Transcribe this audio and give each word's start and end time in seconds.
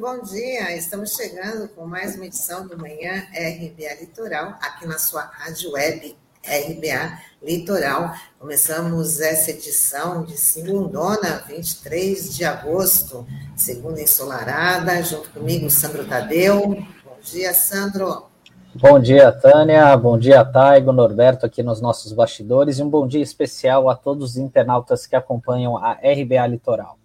Bom 0.00 0.22
dia. 0.22 0.76
Estamos 0.76 1.16
chegando 1.16 1.68
com 1.70 1.84
mais 1.84 2.14
uma 2.14 2.26
edição 2.26 2.64
do 2.68 2.78
Manhã 2.78 3.26
RBA 3.32 3.94
Litoral, 4.00 4.54
aqui 4.62 4.86
na 4.86 4.96
sua 4.96 5.22
rádio 5.22 5.72
web 5.72 6.16
RBA 6.44 7.18
Litoral. 7.42 8.14
Começamos 8.38 9.20
essa 9.20 9.50
edição 9.50 10.22
de 10.22 10.36
segundona, 10.36 11.42
23 11.48 12.36
de 12.36 12.44
agosto, 12.44 13.26
segunda 13.56 14.00
ensolarada, 14.00 15.02
junto 15.02 15.30
comigo, 15.30 15.68
Sandro 15.68 16.06
Tadeu. 16.06 16.80
Bom 17.04 17.18
dia, 17.20 17.52
Sandro. 17.52 18.26
Bom 18.76 19.00
dia, 19.00 19.32
Tânia. 19.32 19.96
Bom 19.96 20.16
dia, 20.16 20.44
Taigo, 20.44 20.92
Norberto, 20.92 21.44
aqui 21.44 21.60
nos 21.60 21.80
nossos 21.80 22.12
bastidores. 22.12 22.78
E 22.78 22.84
um 22.84 22.88
bom 22.88 23.04
dia 23.08 23.22
especial 23.22 23.90
a 23.90 23.96
todos 23.96 24.30
os 24.30 24.36
internautas 24.36 25.08
que 25.08 25.16
acompanham 25.16 25.76
a 25.76 25.94
RBA 25.94 26.46
Litoral. 26.46 26.97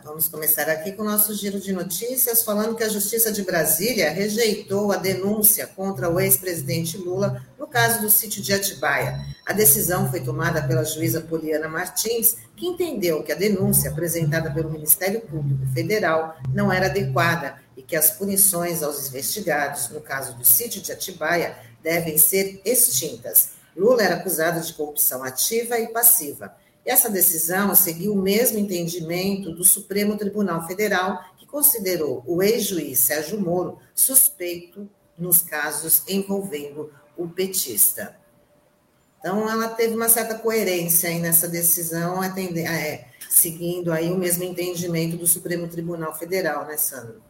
Vamos 0.00 0.26
começar 0.26 0.70
aqui 0.70 0.92
com 0.92 1.02
o 1.02 1.04
nosso 1.04 1.34
giro 1.34 1.60
de 1.60 1.70
notícias, 1.70 2.42
falando 2.42 2.74
que 2.74 2.82
a 2.82 2.88
Justiça 2.88 3.30
de 3.30 3.42
Brasília 3.42 4.10
rejeitou 4.10 4.90
a 4.90 4.96
denúncia 4.96 5.66
contra 5.66 6.08
o 6.08 6.18
ex-presidente 6.18 6.96
Lula 6.96 7.44
no 7.58 7.66
caso 7.66 8.00
do 8.00 8.10
sítio 8.10 8.42
de 8.42 8.54
Atibaia. 8.54 9.20
A 9.44 9.52
decisão 9.52 10.10
foi 10.10 10.20
tomada 10.20 10.66
pela 10.66 10.82
juíza 10.82 11.20
Poliana 11.20 11.68
Martins, 11.68 12.36
que 12.56 12.66
entendeu 12.66 13.22
que 13.22 13.32
a 13.32 13.36
denúncia 13.36 13.90
apresentada 13.90 14.50
pelo 14.50 14.70
Ministério 14.70 15.20
Público 15.20 15.66
Federal 15.74 16.36
não 16.54 16.72
era 16.72 16.86
adequada 16.86 17.56
e 17.76 17.82
que 17.82 17.94
as 17.94 18.10
punições 18.10 18.82
aos 18.82 19.08
investigados 19.08 19.90
no 19.90 20.00
caso 20.00 20.34
do 20.36 20.44
sítio 20.44 20.80
de 20.80 20.90
Atibaia 20.90 21.54
devem 21.82 22.16
ser 22.16 22.62
extintas. 22.64 23.50
Lula 23.76 24.02
era 24.02 24.16
acusado 24.16 24.60
de 24.60 24.72
corrupção 24.72 25.22
ativa 25.22 25.78
e 25.78 25.88
passiva. 25.88 26.54
Essa 26.84 27.08
decisão 27.08 27.74
seguiu 27.74 28.12
o 28.12 28.20
mesmo 28.20 28.58
entendimento 28.58 29.52
do 29.52 29.64
Supremo 29.64 30.16
Tribunal 30.16 30.66
Federal, 30.66 31.22
que 31.36 31.46
considerou 31.46 32.22
o 32.26 32.42
ex-juiz 32.42 32.98
Sérgio 32.98 33.40
Moro 33.40 33.78
suspeito 33.94 34.88
nos 35.16 35.42
casos 35.42 36.02
envolvendo 36.08 36.90
o 37.16 37.28
petista. 37.28 38.16
Então, 39.20 39.48
ela 39.48 39.68
teve 39.68 39.94
uma 39.94 40.08
certa 40.08 40.36
coerência 40.36 41.08
aí 41.08 41.20
nessa 41.20 41.46
decisão, 41.46 42.20
é, 42.24 43.04
seguindo 43.30 43.92
aí 43.92 44.10
o 44.10 44.18
mesmo 44.18 44.42
entendimento 44.42 45.16
do 45.16 45.28
Supremo 45.28 45.68
Tribunal 45.68 46.12
Federal, 46.12 46.66
né, 46.66 46.76
Sandro? 46.76 47.22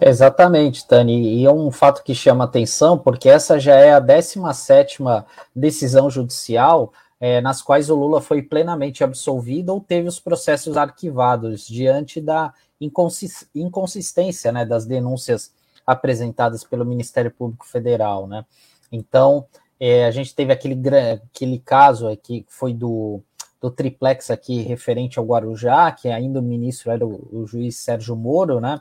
Exatamente, 0.00 0.86
Tani, 0.88 1.40
e 1.40 1.44
é 1.44 1.52
um 1.52 1.70
fato 1.70 2.02
que 2.02 2.16
chama 2.16 2.42
atenção, 2.42 2.98
porque 2.98 3.28
essa 3.28 3.60
já 3.60 3.76
é 3.76 3.94
a 3.94 4.00
17ª 4.00 5.24
decisão 5.54 6.10
judicial 6.10 6.92
é, 7.20 7.40
nas 7.40 7.62
quais 7.62 7.90
o 7.90 7.94
Lula 7.94 8.20
foi 8.20 8.42
plenamente 8.42 9.02
absolvido 9.02 9.70
ou 9.70 9.80
teve 9.80 10.08
os 10.08 10.20
processos 10.20 10.76
arquivados 10.76 11.66
diante 11.66 12.20
da 12.20 12.52
inconsist 12.80 13.48
inconsistência 13.54 14.52
né, 14.52 14.64
das 14.64 14.84
denúncias 14.84 15.52
apresentadas 15.86 16.64
pelo 16.64 16.84
Ministério 16.84 17.30
Público 17.30 17.66
Federal. 17.66 18.26
Né? 18.26 18.44
Então, 18.90 19.46
é, 19.78 20.04
a 20.06 20.10
gente 20.10 20.34
teve 20.34 20.52
aquele, 20.52 20.80
aquele 21.12 21.58
caso 21.58 22.08
aqui 22.08 22.42
que 22.42 22.52
foi 22.52 22.72
do, 22.72 23.22
do 23.60 23.70
triplex 23.70 24.30
aqui 24.30 24.62
referente 24.62 25.18
ao 25.18 25.24
Guarujá, 25.24 25.90
que 25.92 26.08
ainda 26.08 26.40
o 26.40 26.42
ministro 26.42 26.90
era 26.90 27.06
o, 27.06 27.28
o 27.32 27.46
juiz 27.46 27.76
Sérgio 27.76 28.16
Moro, 28.16 28.60
né? 28.60 28.80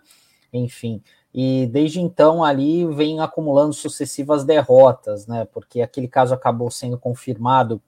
Enfim, 0.51 1.01
e 1.33 1.65
desde 1.65 1.99
então 1.99 2.43
ali 2.43 2.85
vem 2.85 3.19
acumulando 3.19 3.73
sucessivas 3.73 4.43
derrotas, 4.43 5.25
né? 5.25 5.45
Porque 5.51 5.81
aquele 5.81 6.07
caso 6.07 6.33
acabou 6.33 6.69
sendo 6.69 6.97
confirmado 6.97 7.81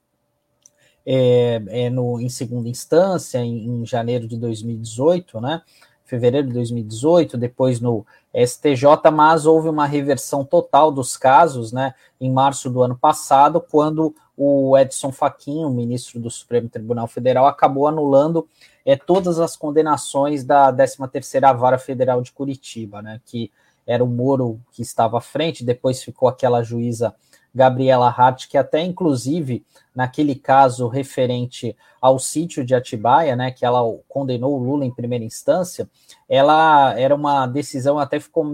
é, 1.06 1.62
é 1.68 1.90
no, 1.90 2.20
em 2.20 2.30
segunda 2.30 2.68
instância, 2.68 3.38
em, 3.40 3.68
em, 3.68 3.86
janeiro 3.86 4.28
de 4.28 4.38
2018, 4.38 5.40
né? 5.40 5.62
Fevereiro 6.04 6.48
de 6.48 6.54
2018, 6.54 7.38
depois 7.38 7.80
no 7.80 8.06
STJ, 8.34 9.12
mas 9.12 9.46
houve 9.46 9.70
uma 9.70 9.86
reversão 9.86 10.44
total 10.44 10.92
dos 10.92 11.18
casos, 11.18 11.72
né? 11.72 11.94
Em 12.20 12.32
março 12.32 12.70
do 12.70 12.82
ano 12.82 12.98
passado, 12.98 13.60
quando 13.60 14.14
o 14.38 14.78
Edson 14.78 15.12
Fachin, 15.12 15.64
o 15.64 15.70
ministro 15.70 16.20
do 16.20 16.30
Supremo 16.30 16.70
Tribunal 16.70 17.08
Federal, 17.08 17.48
acabou 17.48 17.88
anulando 17.88 18.48
é, 18.86 18.96
todas 18.96 19.40
as 19.40 19.56
condenações 19.56 20.44
da 20.44 20.72
13ª 20.72 21.56
Vara 21.58 21.78
Federal 21.78 22.22
de 22.22 22.32
Curitiba, 22.32 23.02
né? 23.02 23.22
Que 23.26 23.52
era 23.88 24.04
o 24.04 24.08
Moro 24.08 24.60
que 24.72 24.82
estava 24.82 25.20
à 25.20 25.22
frente, 25.22 25.64
depois 25.64 26.04
ficou 26.04 26.28
aquela 26.28 26.64
juíza 26.64 27.14
Gabriela 27.56 28.10
Hart, 28.10 28.50
que 28.50 28.58
até 28.58 28.82
inclusive 28.82 29.66
naquele 29.96 30.36
caso 30.36 30.90
referente 30.90 31.76
ao 32.02 32.20
sítio 32.20 32.66
de 32.66 32.76
Atibaia, 32.76 33.34
né, 33.34 33.50
que 33.50 33.66
ela 33.66 33.82
condenou 34.10 34.60
o 34.60 34.62
Lula 34.62 34.86
em 34.86 34.92
primeira 34.92 35.24
instância, 35.24 35.90
ela 36.28 36.94
era 37.00 37.16
uma 37.16 37.48
decisão 37.48 37.98
até 37.98 38.20
ficou 38.20 38.46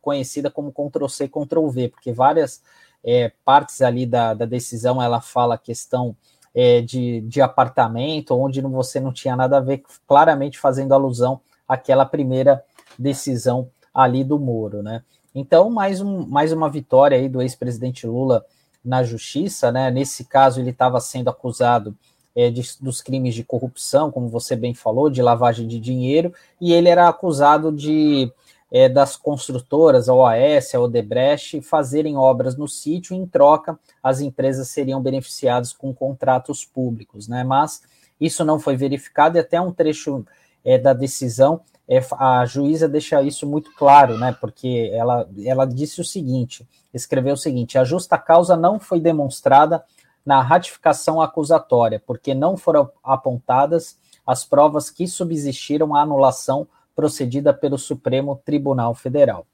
conhecida 0.00 0.50
como 0.50 0.72
Ctrl-C, 0.72 1.28
Ctrl-V, 1.28 1.88
porque 1.88 2.12
várias 2.12 2.62
é, 3.04 3.32
partes 3.44 3.82
ali 3.82 4.06
da, 4.06 4.32
da 4.32 4.46
decisão 4.46 5.02
ela 5.02 5.20
fala 5.20 5.56
a 5.56 5.58
questão 5.58 6.16
é, 6.54 6.80
de, 6.80 7.22
de 7.22 7.42
apartamento, 7.42 8.38
onde 8.38 8.60
você 8.60 9.00
não 9.00 9.12
tinha 9.12 9.34
nada 9.34 9.58
a 9.58 9.60
ver, 9.60 9.82
claramente 10.06 10.60
fazendo 10.60 10.94
alusão 10.94 11.40
àquela 11.66 12.06
primeira 12.06 12.64
decisão 12.96 13.68
ali 13.92 14.22
do 14.22 14.38
Moro, 14.38 14.82
né? 14.82 15.02
Então, 15.34 15.68
mais, 15.68 16.00
um, 16.00 16.26
mais 16.26 16.52
uma 16.52 16.70
vitória 16.70 17.18
aí 17.18 17.28
do 17.28 17.42
ex-presidente 17.42 18.06
Lula 18.06 18.44
na 18.84 19.02
justiça, 19.02 19.72
né? 19.72 19.90
Nesse 19.90 20.24
caso, 20.24 20.60
ele 20.60 20.70
estava 20.70 21.00
sendo 21.00 21.28
acusado 21.28 21.96
é, 22.36 22.50
de, 22.50 22.62
dos 22.80 23.00
crimes 23.00 23.34
de 23.34 23.42
corrupção, 23.42 24.10
como 24.10 24.28
você 24.28 24.54
bem 24.54 24.74
falou, 24.74 25.10
de 25.10 25.22
lavagem 25.22 25.66
de 25.66 25.80
dinheiro, 25.80 26.32
e 26.60 26.72
ele 26.72 26.88
era 26.88 27.08
acusado 27.08 27.72
de 27.72 28.30
é, 28.70 28.88
das 28.88 29.16
construtoras, 29.16 30.08
a 30.08 30.14
OAS, 30.14 30.74
a 30.74 30.80
Odebrecht, 30.80 31.60
fazerem 31.62 32.16
obras 32.16 32.56
no 32.56 32.66
sítio, 32.66 33.14
em 33.14 33.24
troca 33.24 33.78
as 34.02 34.20
empresas 34.20 34.68
seriam 34.68 35.00
beneficiadas 35.00 35.72
com 35.72 35.94
contratos 35.94 36.64
públicos, 36.64 37.28
né? 37.28 37.44
Mas 37.44 37.82
isso 38.20 38.44
não 38.44 38.58
foi 38.58 38.76
verificado, 38.76 39.36
e 39.36 39.40
até 39.40 39.60
um 39.60 39.72
trecho 39.72 40.24
é, 40.64 40.76
da 40.78 40.92
decisão 40.92 41.60
é, 41.88 42.00
a 42.18 42.46
juíza 42.46 42.88
deixa 42.88 43.22
isso 43.22 43.46
muito 43.46 43.70
claro, 43.74 44.16
né? 44.16 44.36
Porque 44.40 44.90
ela, 44.92 45.28
ela 45.44 45.66
disse 45.66 46.00
o 46.00 46.04
seguinte: 46.04 46.66
escreveu 46.92 47.34
o 47.34 47.38
seguinte: 47.38 47.78
a 47.78 47.84
justa 47.84 48.16
causa 48.16 48.56
não 48.56 48.80
foi 48.80 49.00
demonstrada 49.00 49.84
na 50.24 50.40
ratificação 50.40 51.20
acusatória, 51.20 52.02
porque 52.06 52.34
não 52.34 52.56
foram 52.56 52.90
apontadas 53.02 53.98
as 54.26 54.44
provas 54.44 54.90
que 54.90 55.06
subsistiram 55.06 55.94
à 55.94 56.00
anulação 56.00 56.66
procedida 56.96 57.52
pelo 57.52 57.76
Supremo 57.76 58.40
Tribunal 58.44 58.94
Federal. 58.94 59.46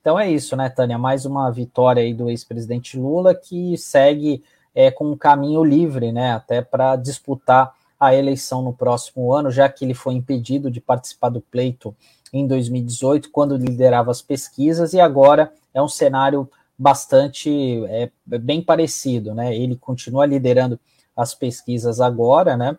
Então 0.00 0.18
é 0.18 0.30
isso, 0.30 0.56
né, 0.56 0.68
Tânia? 0.68 0.98
Mais 0.98 1.24
uma 1.24 1.50
vitória 1.50 2.02
aí 2.02 2.12
do 2.12 2.28
ex-presidente 2.28 2.98
Lula 2.98 3.34
que 3.34 3.78
segue 3.78 4.42
é, 4.74 4.90
com 4.90 5.12
um 5.12 5.16
caminho 5.16 5.62
livre, 5.62 6.10
né? 6.10 6.32
Até 6.32 6.60
para 6.60 6.96
disputar 6.96 7.72
a 7.98 8.14
eleição 8.14 8.62
no 8.62 8.72
próximo 8.72 9.32
ano, 9.32 9.50
já 9.50 9.68
que 9.68 9.84
ele 9.84 9.94
foi 9.94 10.14
impedido 10.14 10.70
de 10.70 10.80
participar 10.80 11.28
do 11.28 11.40
pleito 11.40 11.94
em 12.32 12.46
2018, 12.46 13.30
quando 13.30 13.56
liderava 13.56 14.10
as 14.10 14.20
pesquisas, 14.20 14.92
e 14.92 15.00
agora 15.00 15.52
é 15.72 15.80
um 15.80 15.88
cenário 15.88 16.48
bastante 16.76 17.84
é, 17.86 18.10
bem 18.26 18.60
parecido, 18.60 19.34
né? 19.34 19.56
Ele 19.56 19.76
continua 19.76 20.26
liderando 20.26 20.78
as 21.16 21.34
pesquisas 21.34 22.00
agora, 22.00 22.56
né? 22.56 22.76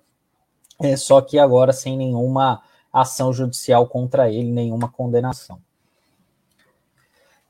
É, 0.81 0.97
só 0.97 1.21
que 1.21 1.39
agora 1.39 1.71
sem 1.71 1.97
nenhuma 1.97 2.61
ação 2.91 3.31
judicial 3.31 3.87
contra 3.87 4.29
ele, 4.29 4.51
nenhuma 4.51 4.89
condenação. 4.89 5.59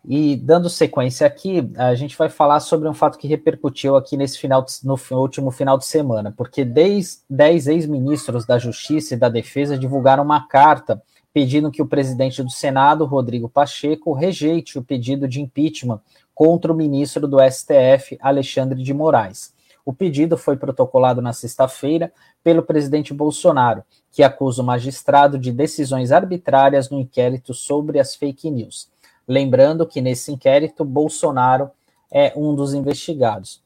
E 0.08 0.36
dando 0.36 0.70
sequência 0.70 1.26
aqui, 1.26 1.68
a 1.76 1.96
gente 1.96 2.16
vai 2.16 2.30
falar 2.30 2.60
sobre 2.60 2.88
um 2.88 2.94
fato 2.94 3.18
que 3.18 3.28
repercutiu 3.28 3.96
aqui 3.96 4.16
nesse 4.16 4.38
final 4.38 4.62
de, 4.62 4.74
no 4.84 4.96
último 5.14 5.50
final 5.50 5.80
de 5.80 5.86
semana, 5.86 6.32
porque 6.36 6.64
10, 6.64 7.24
10 7.28 7.68
ex-ministros 7.68 8.46
da 8.46 8.60
Justiça 8.60 9.16
e 9.16 9.18
da 9.18 9.30
Defesa 9.30 9.76
divulgaram 9.78 10.24
uma 10.24 10.48
carta 10.48 11.02
pedindo 11.34 11.72
que 11.72 11.82
o 11.82 11.88
presidente 11.88 12.44
do 12.44 12.52
Senado, 12.52 13.04
Rodrigo 13.04 13.50
Pacheco, 13.50 14.14
rejeite 14.14 14.78
o 14.78 14.84
pedido 14.84 15.28
de 15.28 15.42
impeachment 15.42 16.00
contra 16.36 16.72
o 16.72 16.76
ministro 16.76 17.28
do 17.28 17.38
STF, 17.40 18.18
Alexandre 18.22 18.82
de 18.84 18.94
Moraes. 18.94 19.54
O 19.84 19.92
pedido 19.92 20.38
foi 20.38 20.56
protocolado 20.56 21.22
na 21.22 21.34
sexta-feira 21.34 22.12
pelo 22.44 22.64
presidente 22.64 23.14
Bolsonaro, 23.14 23.84
que 24.12 24.24
acusa 24.24 24.62
o 24.62 24.66
magistrado 24.66 25.38
de 25.38 25.52
decisões 25.52 26.12
arbitrárias 26.12 26.90
no 26.90 27.00
inquérito 27.00 27.54
sobre 27.54 28.00
as 28.00 28.16
fake 28.16 28.50
news. 28.50 28.88
Lembrando 29.28 29.86
que 29.86 30.02
nesse 30.02 30.32
inquérito, 30.32 30.86
Bolsonaro 30.86 31.72
é 32.12 32.34
um 32.36 32.56
dos 32.56 32.74
investigados. 32.74 33.62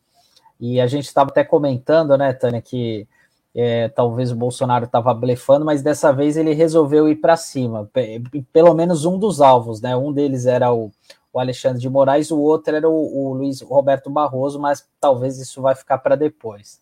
E 0.60 0.80
a 0.80 0.88
gente 0.88 1.06
estava 1.06 1.30
até 1.30 1.44
comentando, 1.44 2.18
né, 2.18 2.34
Tânia, 2.34 2.62
que 2.62 3.08
é, 3.56 3.90
talvez 3.90 4.32
o 4.32 4.36
Bolsonaro 4.36 4.86
estava 4.86 5.14
blefando, 5.14 5.66
mas 5.66 5.82
dessa 5.82 6.12
vez 6.12 6.38
ele 6.38 6.54
resolveu 6.54 7.10
ir 7.10 7.16
para 7.16 7.36
cima. 7.36 7.90
Pelo 8.52 8.74
menos 8.74 9.06
um 9.06 9.18
dos 9.18 9.42
alvos, 9.42 9.82
né? 9.82 9.96
Um 9.96 10.12
deles 10.12 10.46
era 10.46 10.74
o, 10.74 10.92
o 11.34 11.40
Alexandre 11.40 11.80
de 11.80 11.90
Moraes, 11.90 12.32
o 12.32 12.40
outro 12.40 12.76
era 12.76 12.90
o, 12.90 12.94
o 12.94 13.34
Luiz 13.34 13.62
Roberto 13.62 14.10
Barroso, 14.10 14.60
mas 14.60 14.88
talvez 15.00 15.40
isso 15.40 15.62
vai 15.62 15.76
ficar 15.76 15.98
para 16.00 16.16
depois. 16.16 16.80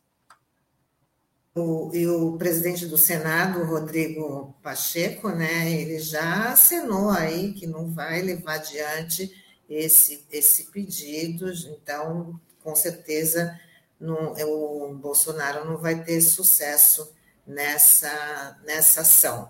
O, 1.58 1.92
e 1.94 2.08
o 2.08 2.38
presidente 2.38 2.86
do 2.86 2.98
Senado, 2.98 3.66
Rodrigo 3.66 4.56
Pacheco, 4.62 5.30
né, 5.30 5.72
ele 5.72 6.00
já 6.00 6.52
acenou 6.52 7.10
aí 7.10 7.54
que 7.54 7.66
não 7.66 7.92
vai 7.92 8.22
levar 8.22 8.56
adiante 8.56 9.32
esse, 9.70 10.26
esse 10.32 10.72
pedido, 10.72 11.52
então, 11.70 12.40
com 12.64 12.76
certeza, 12.76 13.60
não, 14.00 14.34
o 14.34 14.94
Bolsonaro 14.96 15.66
não 15.66 15.78
vai 15.78 16.04
ter 16.04 16.22
sucesso 16.22 17.12
nessa, 17.46 18.58
nessa 18.66 19.02
ação. 19.02 19.50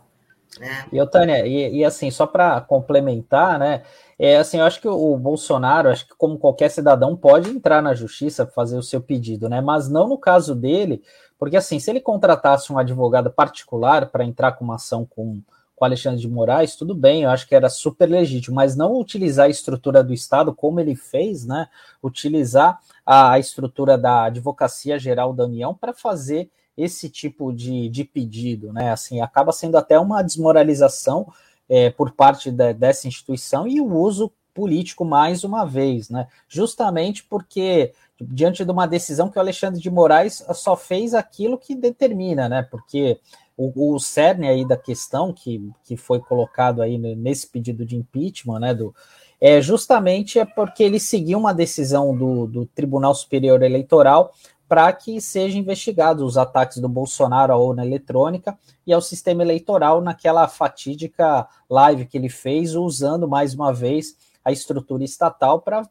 Né? 0.60 0.86
E, 0.92 1.06
Tânia, 1.08 1.46
e, 1.46 1.78
e 1.78 1.86
assim, 1.86 2.10
só 2.10 2.26
para 2.26 2.62
complementar, 2.62 3.60
né? 3.60 3.84
É 4.18 4.38
assim, 4.38 4.58
eu 4.58 4.66
acho 4.66 4.82
que 4.82 4.88
o 4.88 5.16
Bolsonaro, 5.16 5.90
acho 5.90 6.08
que 6.08 6.16
como 6.18 6.40
qualquer 6.40 6.72
cidadão, 6.72 7.16
pode 7.16 7.50
entrar 7.50 7.82
na 7.82 7.94
justiça 7.94 8.48
fazer 8.48 8.78
o 8.78 8.84
seu 8.84 9.00
pedido, 9.00 9.48
né? 9.48 9.62
Mas 9.62 9.88
não 9.88 10.08
no 10.08 10.18
caso 10.18 10.56
dele, 10.56 11.04
porque 11.38 11.58
assim, 11.58 11.80
se 11.80 11.90
ele 11.90 12.00
contratasse 12.00 12.72
um 12.72 12.78
advogado 12.78 13.32
particular 13.32 14.08
para 14.08 14.26
entrar 14.26 14.54
com 14.54 14.66
uma 14.66 14.76
ação 14.76 15.06
com, 15.06 15.42
com 15.76 15.86
Alexandre 15.86 16.20
de 16.20 16.28
Moraes, 16.28 16.76
tudo 16.76 16.96
bem, 16.96 17.24
eu 17.24 17.30
acho 17.30 17.48
que 17.48 17.56
era 17.56 17.70
super 17.70 18.10
legítimo, 18.10 18.56
mas 18.56 18.76
não 18.76 19.00
utilizar 19.00 19.46
a 19.46 19.50
estrutura 19.50 20.04
do 20.04 20.14
Estado 20.14 20.54
como 20.54 20.80
ele 20.80 20.96
fez, 20.96 21.46
né? 21.46 21.70
Utilizar 22.02 22.80
a, 23.06 23.34
a 23.34 23.40
estrutura 23.40 23.98
da 23.98 24.26
Advocacia 24.26 24.98
Geral 24.98 25.34
da 25.34 25.46
União 25.46 25.74
para 25.74 25.94
fazer 25.94 26.50
esse 26.76 27.10
tipo 27.10 27.52
de, 27.52 27.90
de 27.90 28.04
pedido, 28.04 28.74
né? 28.74 28.92
Assim, 28.92 29.22
acaba 29.22 29.52
sendo 29.52 29.78
até 29.78 30.00
uma 30.00 30.22
desmoralização 30.22 31.32
é, 31.70 31.90
por 31.90 32.12
parte 32.12 32.52
da, 32.52 32.72
dessa 32.72 33.08
instituição 33.08 33.68
e 33.68 33.82
o 33.82 33.94
uso 33.94 34.32
político 34.54 35.06
mais 35.06 35.44
uma 35.44 35.66
vez, 35.66 36.10
né? 36.10 36.28
Justamente 36.48 37.24
porque 37.24 37.94
diante 38.22 38.66
de 38.66 38.72
uma 38.72 38.88
decisão 38.88 39.30
que 39.30 39.38
o 39.38 39.42
Alexandre 39.42 39.80
de 39.80 39.90
Moraes 39.90 40.44
só 40.54 40.76
fez 40.76 41.14
aquilo 41.14 41.58
que 41.58 41.76
determina, 41.76 42.50
né? 42.50 42.64
Porque 42.64 43.20
o, 43.56 43.96
o 43.96 44.00
cerne 44.00 44.48
aí 44.48 44.66
da 44.66 44.78
questão 44.78 45.34
que, 45.34 45.70
que 45.84 45.96
foi 45.98 46.20
colocado 46.20 46.82
aí 46.82 46.98
nesse 46.98 47.48
pedido 47.48 47.86
de 47.86 47.96
impeachment, 47.96 48.60
né? 48.60 48.74
Do, 48.74 48.94
é 49.40 49.62
justamente 49.62 50.40
é 50.40 50.46
porque 50.46 50.84
ele 50.84 51.00
seguiu 51.00 51.38
uma 51.38 51.54
decisão 51.54 52.16
do, 52.16 52.48
do 52.48 52.66
Tribunal 52.66 53.14
Superior 53.14 53.62
Eleitoral 53.62 54.34
para 54.68 54.92
que 54.92 55.22
sejam 55.22 55.60
investigados 55.60 56.24
os 56.24 56.38
ataques 56.38 56.80
do 56.80 56.90
Bolsonaro 56.90 57.54
à 57.54 57.58
urna 57.58 57.86
eletrônica 57.86 58.58
e 58.86 58.92
ao 58.92 59.02
sistema 59.02 59.42
eleitoral 59.42 60.02
naquela 60.02 60.48
fatídica 60.48 61.48
live 61.70 62.06
que 62.06 62.18
ele 62.18 62.30
fez, 62.30 62.76
usando 62.76 63.28
mais 63.28 63.54
uma 63.54 63.74
vez 63.74 64.16
a 64.48 64.52
estrutura 64.52 65.04
estatal 65.04 65.62
para 65.62 65.88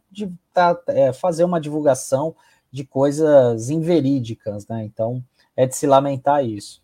é, 0.88 1.12
fazer 1.12 1.44
uma 1.44 1.60
divulgação 1.60 2.34
de 2.70 2.84
coisas 2.84 3.68
inverídicas, 3.70 4.66
né? 4.66 4.84
Então 4.84 5.22
é 5.56 5.66
de 5.66 5.76
se 5.76 5.86
lamentar 5.86 6.44
isso. 6.44 6.82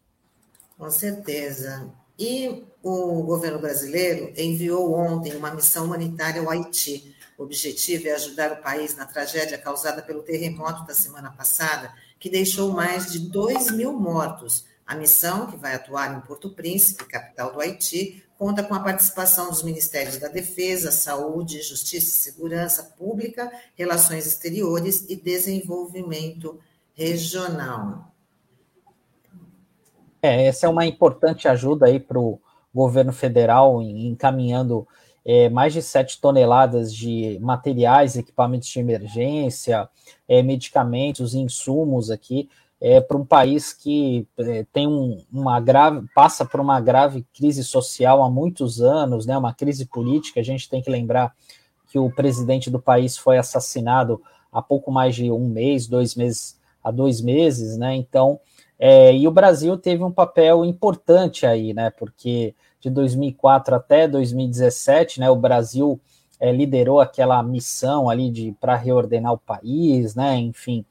Com 0.78 0.90
certeza. 0.90 1.88
E 2.18 2.64
o 2.82 3.22
governo 3.22 3.58
brasileiro 3.58 4.32
enviou 4.36 4.94
ontem 4.94 5.34
uma 5.36 5.54
missão 5.54 5.86
humanitária 5.86 6.40
ao 6.40 6.50
Haiti 6.50 7.14
o 7.42 7.44
objetivo 7.44 8.06
é 8.06 8.12
ajudar 8.12 8.52
o 8.52 8.62
país 8.62 8.94
na 8.96 9.04
tragédia 9.04 9.58
causada 9.58 10.00
pelo 10.00 10.22
terremoto 10.22 10.84
da 10.86 10.94
semana 10.94 11.30
passada, 11.30 11.92
que 12.18 12.30
deixou 12.30 12.70
mais 12.70 13.10
de 13.10 13.18
2 13.18 13.72
mil 13.72 13.92
mortos. 13.92 14.64
A 14.86 14.94
missão, 14.94 15.46
que 15.46 15.56
vai 15.56 15.74
atuar 15.74 16.16
em 16.16 16.20
Porto 16.20 16.50
Príncipe, 16.50 17.04
capital 17.04 17.52
do 17.52 17.60
Haiti, 17.60 18.22
conta 18.42 18.64
com 18.64 18.74
a 18.74 18.80
participação 18.80 19.50
dos 19.50 19.62
Ministérios 19.62 20.18
da 20.18 20.26
Defesa, 20.26 20.90
Saúde, 20.90 21.62
Justiça 21.62 22.08
e 22.08 22.32
Segurança 22.32 22.92
Pública, 22.98 23.48
Relações 23.76 24.26
Exteriores 24.26 25.08
e 25.08 25.14
Desenvolvimento 25.14 26.58
Regional. 26.92 28.12
É, 30.20 30.46
essa 30.46 30.66
é 30.66 30.68
uma 30.68 30.84
importante 30.84 31.46
ajuda 31.46 31.86
aí 31.86 32.00
para 32.00 32.18
o 32.18 32.40
governo 32.74 33.12
federal 33.12 33.80
encaminhando 33.80 34.88
é, 35.24 35.48
mais 35.48 35.72
de 35.72 35.80
7 35.80 36.20
toneladas 36.20 36.92
de 36.92 37.38
materiais, 37.40 38.16
equipamentos 38.16 38.66
de 38.66 38.80
emergência, 38.80 39.88
é, 40.28 40.42
medicamentos, 40.42 41.32
insumos 41.32 42.10
aqui, 42.10 42.50
é, 42.84 43.00
para 43.00 43.16
um 43.16 43.24
país 43.24 43.72
que 43.72 44.26
é, 44.36 44.66
tem 44.72 44.88
um, 44.88 45.22
uma 45.32 45.60
grave, 45.60 46.04
passa 46.12 46.44
por 46.44 46.58
uma 46.58 46.80
grave 46.80 47.24
crise 47.32 47.62
social 47.62 48.24
há 48.24 48.28
muitos 48.28 48.82
anos, 48.82 49.24
né, 49.24 49.38
uma 49.38 49.54
crise 49.54 49.86
política. 49.86 50.40
A 50.40 50.42
gente 50.42 50.68
tem 50.68 50.82
que 50.82 50.90
lembrar 50.90 51.32
que 51.86 51.96
o 51.96 52.10
presidente 52.10 52.68
do 52.68 52.80
país 52.80 53.16
foi 53.16 53.38
assassinado 53.38 54.20
há 54.50 54.60
pouco 54.60 54.90
mais 54.90 55.14
de 55.14 55.30
um 55.30 55.48
mês, 55.48 55.86
dois 55.86 56.16
meses, 56.16 56.58
há 56.82 56.90
dois 56.90 57.20
meses, 57.20 57.78
né? 57.78 57.94
Então, 57.94 58.40
é, 58.78 59.14
e 59.14 59.28
o 59.28 59.30
Brasil 59.30 59.76
teve 59.78 60.02
um 60.02 60.10
papel 60.10 60.64
importante 60.64 61.46
aí, 61.46 61.72
né? 61.72 61.90
Porque 61.90 62.52
de 62.80 62.90
2004 62.90 63.76
até 63.76 64.08
2017, 64.08 65.20
né, 65.20 65.30
o 65.30 65.36
Brasil 65.36 66.00
é, 66.40 66.50
liderou 66.50 67.00
aquela 67.00 67.40
missão 67.44 68.10
ali 68.10 68.28
de 68.28 68.56
para 68.60 68.74
reordenar 68.74 69.32
o 69.32 69.38
país, 69.38 70.16
né, 70.16 70.36
enfim, 70.36 70.84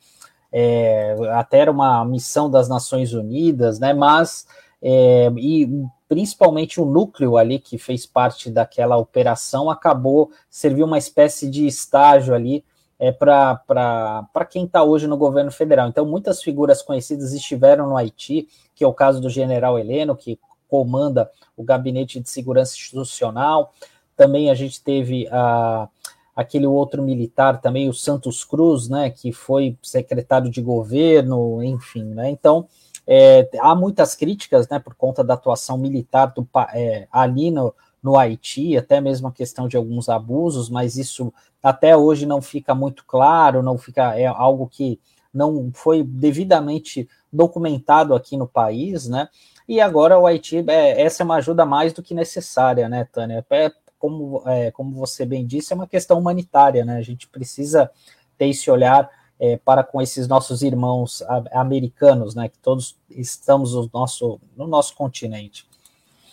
é, 0.52 1.16
até 1.34 1.60
era 1.60 1.72
uma 1.72 2.04
missão 2.06 2.50
das 2.50 2.68
Nações 2.68 3.14
Unidas, 3.14 3.80
né, 3.80 3.94
mas 3.94 4.46
é, 4.82 5.32
e 5.38 5.70
principalmente 6.10 6.82
o 6.82 6.86
núcleo 6.86 7.38
ali 7.38 7.60
que 7.60 7.78
fez 7.78 8.06
parte 8.06 8.50
daquela 8.50 8.98
operação 8.98 9.70
acabou 9.70 10.32
serviu 10.50 10.86
uma 10.86 10.98
espécie 10.98 11.50
de 11.50 11.66
estágio 11.66 12.34
ali 12.34 12.66
é, 13.02 13.12
para 13.12 14.46
quem 14.48 14.66
está 14.66 14.84
hoje 14.84 15.08
no 15.08 15.18
governo 15.18 15.52
federal. 15.52 15.90
Então, 15.90 16.06
muitas 16.06 16.44
figuras 16.44 16.84
conhecidas 16.84 17.34
estiveram 17.34 17.90
no 17.90 17.98
Haiti, 17.98 18.48
que 18.76 18.84
é 18.84 18.88
o 18.88 18.94
caso 18.94 19.20
do 19.20 19.28
general 19.28 19.80
Heleno, 19.80 20.16
que 20.16 20.40
comanda 20.68 21.32
o 21.58 21.64
Gabinete 21.64 22.20
de 22.20 22.30
Segurança 22.30 22.76
Institucional. 22.76 23.74
Também 24.16 24.52
a 24.52 24.54
gente 24.54 24.84
teve 24.84 25.28
a, 25.32 25.90
aquele 26.36 26.66
outro 26.66 27.04
militar 27.04 27.60
também, 27.60 27.90
o 27.90 27.94
Santos 27.94 28.44
Cruz, 28.44 28.88
né, 28.88 29.10
que 29.10 29.32
foi 29.32 29.78
secretário 29.82 30.50
de 30.50 30.62
governo, 30.62 31.64
enfim, 31.64 32.04
né, 32.04 32.30
então 32.30 32.68
é, 33.06 33.50
há 33.60 33.76
muitas 33.76 34.16
críticas, 34.16 34.68
né, 34.70 34.80
por 34.80 34.96
conta 34.96 35.24
da 35.24 35.34
atuação 35.34 35.78
militar 35.78 36.28
do, 36.28 36.48
é, 36.74 37.08
ali 37.12 37.52
no, 37.52 37.74
no 38.02 38.18
Haiti, 38.18 38.78
até 38.78 39.02
mesmo 39.02 39.28
a 39.28 39.32
questão 39.32 39.68
de 39.68 39.76
alguns 39.76 40.10
abusos, 40.10 40.70
mas 40.70 40.98
isso 40.98 41.34
até 41.62 41.96
hoje 41.96 42.26
não 42.26 42.42
fica 42.42 42.74
muito 42.74 43.06
claro, 43.06 43.62
não 43.62 43.78
fica, 43.78 44.18
é 44.18 44.26
algo 44.26 44.68
que 44.68 45.00
não 45.34 45.72
foi 45.74 46.04
devidamente 46.04 47.08
documentado 47.32 48.14
aqui 48.14 48.36
no 48.36 48.48
país, 48.48 49.08
né, 49.08 49.28
e 49.68 49.80
agora 49.80 50.20
o 50.20 50.26
Haiti, 50.26 50.64
é, 50.68 51.02
essa 51.02 51.24
é 51.24 51.26
uma 51.26 51.36
ajuda 51.36 51.66
mais 51.66 51.94
do 51.94 52.04
que 52.04 52.14
necessária, 52.14 52.90
né, 52.90 53.08
Tânia? 53.10 53.46
É, 53.50 53.72
como, 54.02 54.42
é, 54.48 54.72
como 54.72 54.96
você 54.96 55.28
bem 55.28 55.46
disse, 55.46 55.72
é 55.72 55.76
uma 55.76 55.88
questão 55.88 56.18
humanitária, 56.18 56.84
né? 56.84 56.98
A 56.98 57.04
gente 57.04 57.28
precisa 57.28 57.92
ter 58.36 58.48
esse 58.48 58.72
olhar 58.72 59.08
é, 59.40 59.58
para 59.58 59.84
com 59.84 60.02
esses 60.02 60.28
nossos 60.28 60.64
irmãos 60.64 61.22
americanos, 61.52 62.34
né? 62.34 62.50
Que 62.50 62.58
todos 62.58 62.98
estamos 63.12 63.76
no 63.76 63.88
nosso, 63.94 64.42
no 64.58 64.66
nosso 64.66 64.96
continente. 64.96 65.70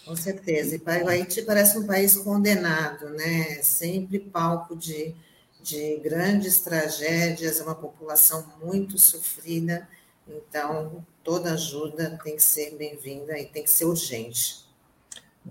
Com 0.07 0.17
certeza. 0.17 0.77
E 0.77 1.03
o 1.03 1.09
Haiti 1.09 1.43
parece 1.43 1.79
um 1.79 1.87
país 1.87 2.17
condenado, 2.17 3.11
né? 3.11 3.61
Sempre 3.63 4.19
palco 4.19 4.75
de, 4.75 5.15
de 5.63 5.99
grandes 5.99 6.61
tragédias, 6.61 7.61
é 7.61 7.63
uma 7.63 7.75
população 7.75 8.47
muito 8.65 8.99
sofrida. 8.99 9.87
Então, 10.27 11.05
toda 11.23 11.53
ajuda 11.53 12.19
tem 12.25 12.37
que 12.37 12.43
ser 12.43 12.75
bem-vinda 12.79 13.39
e 13.39 13.45
tem 13.45 13.63
que 13.63 13.71
ser 13.71 13.85
urgente. 13.85 14.67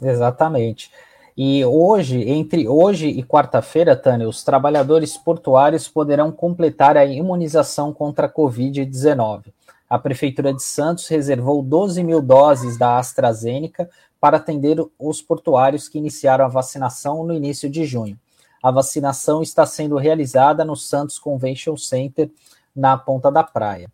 Exatamente. 0.02 0.92
E 1.40 1.64
hoje, 1.64 2.28
entre 2.28 2.68
hoje 2.68 3.08
e 3.10 3.22
quarta-feira, 3.22 3.96
Tânia, 3.96 4.28
os 4.28 4.44
trabalhadores 4.44 5.16
portuários 5.16 5.88
poderão 5.88 6.32
completar 6.32 6.98
a 6.98 7.06
imunização 7.06 7.94
contra 7.94 8.26
a 8.26 8.30
Covid-19. 8.30 9.54
A 9.88 10.00
Prefeitura 10.00 10.52
de 10.52 10.64
Santos 10.64 11.08
reservou 11.08 11.62
12 11.62 12.04
mil 12.04 12.24
doses 12.24 12.76
da 12.76 12.98
AstraZeneca 12.98 13.88
para 14.20 14.38
atender 14.38 14.84
os 14.98 15.22
portuários 15.22 15.88
que 15.88 16.00
iniciaram 16.00 16.44
a 16.44 16.48
vacinação 16.50 17.24
no 17.24 17.36
início 17.36 17.70
de 17.70 17.86
junho. 17.86 18.18
A 18.64 18.72
vacinação 18.72 19.44
está 19.44 19.64
sendo 19.64 19.96
realizada 19.98 20.66
no 20.66 20.76
Santos 20.76 21.20
Convention 21.20 21.78
Center, 21.78 22.32
na 22.76 22.98
Ponta 22.98 23.32
da 23.32 23.44
Praia. 23.44 23.92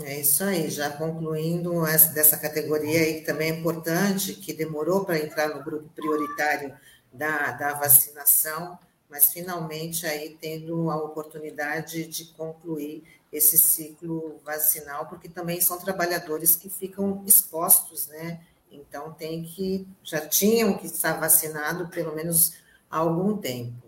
É 0.00 0.20
isso 0.20 0.44
aí, 0.44 0.70
já 0.70 0.90
concluindo 0.90 1.84
essa, 1.84 2.12
dessa 2.12 2.36
categoria 2.36 3.00
aí 3.00 3.20
que 3.20 3.26
também 3.26 3.50
é 3.50 3.54
importante, 3.54 4.34
que 4.34 4.52
demorou 4.52 5.04
para 5.04 5.18
entrar 5.18 5.48
no 5.48 5.62
grupo 5.62 5.88
prioritário 5.88 6.72
da, 7.12 7.50
da 7.52 7.74
vacinação, 7.74 8.78
mas 9.10 9.32
finalmente 9.32 10.06
aí 10.06 10.36
tendo 10.40 10.88
a 10.88 10.96
oportunidade 10.96 12.06
de 12.06 12.26
concluir 12.26 13.02
esse 13.32 13.58
ciclo 13.58 14.40
vacinal, 14.44 15.06
porque 15.06 15.28
também 15.28 15.60
são 15.60 15.78
trabalhadores 15.78 16.54
que 16.54 16.70
ficam 16.70 17.24
expostos, 17.26 18.06
né? 18.06 18.40
Então 18.70 19.12
tem 19.12 19.42
que, 19.42 19.86
já 20.04 20.26
tinham 20.26 20.78
que 20.78 20.86
estar 20.86 21.18
vacinado 21.18 21.88
pelo 21.88 22.14
menos 22.14 22.54
há 22.88 22.98
algum 22.98 23.36
tempo. 23.36 23.87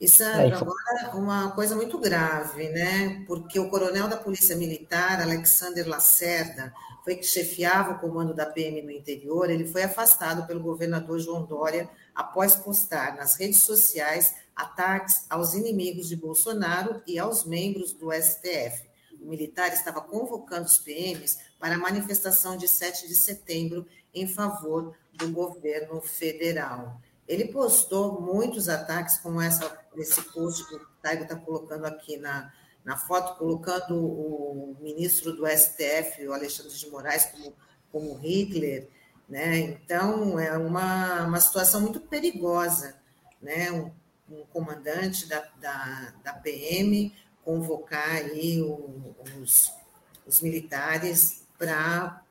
E, 0.00 0.06
Sandro, 0.06 0.56
agora 0.56 1.16
uma 1.16 1.50
coisa 1.50 1.74
muito 1.74 1.98
grave, 1.98 2.68
né? 2.68 3.24
Porque 3.26 3.58
o 3.58 3.68
coronel 3.68 4.06
da 4.06 4.16
Polícia 4.16 4.54
Militar, 4.54 5.20
Alexander 5.20 5.88
Lacerda, 5.88 6.72
foi 7.04 7.16
que 7.16 7.24
chefiava 7.24 7.92
o 7.94 7.98
comando 7.98 8.32
da 8.32 8.46
PM 8.46 8.82
no 8.82 8.90
interior, 8.92 9.50
ele 9.50 9.66
foi 9.66 9.82
afastado 9.82 10.46
pelo 10.46 10.60
governador 10.60 11.18
João 11.18 11.44
Dória 11.44 11.88
após 12.14 12.54
postar 12.54 13.16
nas 13.16 13.36
redes 13.36 13.62
sociais 13.62 14.34
ataques 14.54 15.24
aos 15.30 15.54
inimigos 15.54 16.08
de 16.08 16.16
Bolsonaro 16.16 17.02
e 17.06 17.18
aos 17.18 17.44
membros 17.44 17.92
do 17.92 18.12
STF. 18.12 18.88
O 19.20 19.26
militar 19.26 19.72
estava 19.72 20.00
convocando 20.00 20.66
os 20.66 20.78
PMs 20.78 21.38
para 21.58 21.74
a 21.74 21.78
manifestação 21.78 22.56
de 22.56 22.68
7 22.68 23.08
de 23.08 23.16
setembro 23.16 23.86
em 24.14 24.28
favor 24.28 24.94
do 25.12 25.30
governo 25.30 26.00
federal. 26.00 27.00
Ele 27.28 27.44
postou 27.52 28.20
muitos 28.22 28.68
ataques, 28.70 29.18
como 29.18 29.40
essa, 29.40 29.78
esse 29.96 30.22
post 30.32 30.66
que 30.66 30.74
o 30.76 30.86
Taigo 31.02 31.24
está 31.24 31.36
colocando 31.36 31.84
aqui 31.84 32.16
na, 32.16 32.50
na 32.82 32.96
foto, 32.96 33.38
colocando 33.38 33.94
o 33.94 34.74
ministro 34.80 35.36
do 35.36 35.46
STF, 35.46 36.26
o 36.26 36.32
Alexandre 36.32 36.74
de 36.74 36.90
Moraes, 36.90 37.26
como, 37.26 37.54
como 37.92 38.14
Hitler. 38.14 38.88
Né? 39.28 39.58
Então, 39.58 40.40
é 40.40 40.56
uma, 40.56 41.26
uma 41.26 41.38
situação 41.38 41.82
muito 41.82 42.00
perigosa. 42.00 42.96
Né? 43.42 43.70
Um, 43.70 43.92
um 44.30 44.46
comandante 44.46 45.28
da, 45.28 45.40
da, 45.60 46.14
da, 46.24 46.32
PM 46.34 47.14
convocar 47.44 48.16
aí 48.16 48.60
o, 48.62 49.14
os, 49.40 49.70
os 50.26 50.40
militares 50.40 51.46
para 51.58 52.22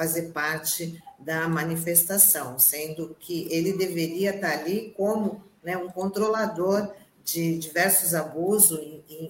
fazer 0.00 0.30
parte 0.32 0.98
da 1.18 1.46
manifestação, 1.46 2.58
sendo 2.58 3.14
que 3.20 3.46
ele 3.50 3.74
deveria 3.74 4.34
estar 4.34 4.60
ali 4.60 4.94
como 4.96 5.44
né, 5.62 5.76
um 5.76 5.90
controlador 5.90 6.90
de 7.22 7.58
diversos 7.58 8.14
abusos 8.14 8.80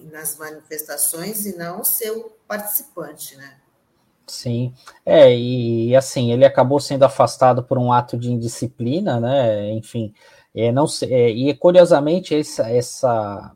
nas 0.09 0.37
manifestações 0.37 1.45
e 1.45 1.57
não 1.57 1.83
seu 1.83 2.37
participante, 2.47 3.35
né? 3.35 3.55
Sim, 4.25 4.73
é, 5.05 5.35
e 5.35 5.93
assim, 5.93 6.31
ele 6.31 6.45
acabou 6.45 6.79
sendo 6.79 7.03
afastado 7.03 7.61
por 7.61 7.77
um 7.77 7.91
ato 7.91 8.17
de 8.17 8.31
indisciplina, 8.31 9.19
né? 9.19 9.73
Enfim, 9.73 10.13
é, 10.55 10.71
não 10.71 10.85
é, 11.03 11.29
e 11.31 11.53
curiosamente 11.53 12.33
essa, 12.33 12.69
essa, 12.69 13.51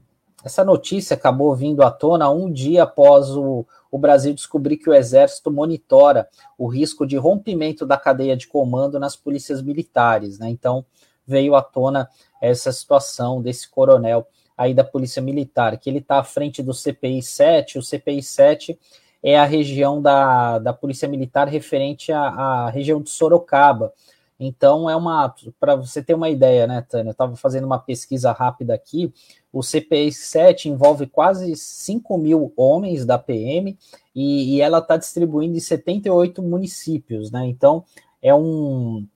essa 0.45 0.63
notícia 0.63 1.15
acabou 1.15 1.55
vindo 1.55 1.81
à 1.81 1.89
tona 1.89 2.29
um 2.29 2.51
dia 2.51 2.83
após 2.83 3.35
o, 3.35 3.65
o 3.89 3.97
Brasil 3.97 4.31
descobrir 4.31 4.77
que 4.77 4.87
o 4.87 4.93
Exército 4.93 5.49
monitora 5.49 6.29
o 6.55 6.67
risco 6.67 7.07
de 7.07 7.17
rompimento 7.17 7.83
da 7.83 7.97
cadeia 7.97 8.37
de 8.37 8.45
comando 8.45 8.99
nas 8.99 9.15
polícias 9.15 9.59
militares, 9.59 10.37
né? 10.37 10.47
Então 10.47 10.85
veio 11.25 11.55
à 11.55 11.63
tona 11.63 12.07
essa 12.39 12.71
situação 12.71 13.41
desse 13.41 13.67
coronel 13.67 14.27
aí 14.55 14.71
da 14.71 14.83
Polícia 14.83 15.19
Militar, 15.19 15.77
que 15.79 15.89
ele 15.89 15.97
está 15.97 16.19
à 16.19 16.23
frente 16.23 16.61
do 16.61 16.75
CPI 16.75 17.23
7, 17.23 17.79
o 17.79 17.83
CPI 17.83 18.21
7 18.21 18.79
é 19.23 19.39
a 19.39 19.45
região 19.45 19.99
da, 19.99 20.59
da 20.59 20.71
Polícia 20.71 21.07
Militar 21.07 21.47
referente 21.47 22.11
à, 22.11 22.21
à 22.21 22.69
região 22.69 23.01
de 23.01 23.09
Sorocaba. 23.09 23.91
Então, 24.39 24.89
é 24.89 24.95
uma. 24.95 25.33
Para 25.59 25.75
você 25.75 26.03
ter 26.03 26.13
uma 26.13 26.29
ideia, 26.29 26.67
né, 26.67 26.81
Tânia? 26.81 27.09
Eu 27.09 27.13
estava 27.13 27.35
fazendo 27.35 27.65
uma 27.65 27.79
pesquisa 27.79 28.31
rápida 28.31 28.73
aqui. 28.73 29.13
O 29.55 29.63
CPI 29.63 30.11
7 30.11 30.67
envolve 30.67 31.07
quase 31.07 31.55
5 31.55 32.17
mil 32.17 32.51
homens 32.57 33.05
da 33.05 33.17
PM 33.17 33.77
e, 34.13 34.53
e 34.53 34.61
ela 34.61 34.79
está 34.79 34.97
distribuindo 34.97 35.55
em 35.55 35.61
78 35.61 36.43
municípios, 36.43 37.31
né? 37.31 37.45
Então, 37.45 37.85
é 38.21 38.35
um, 38.35 39.07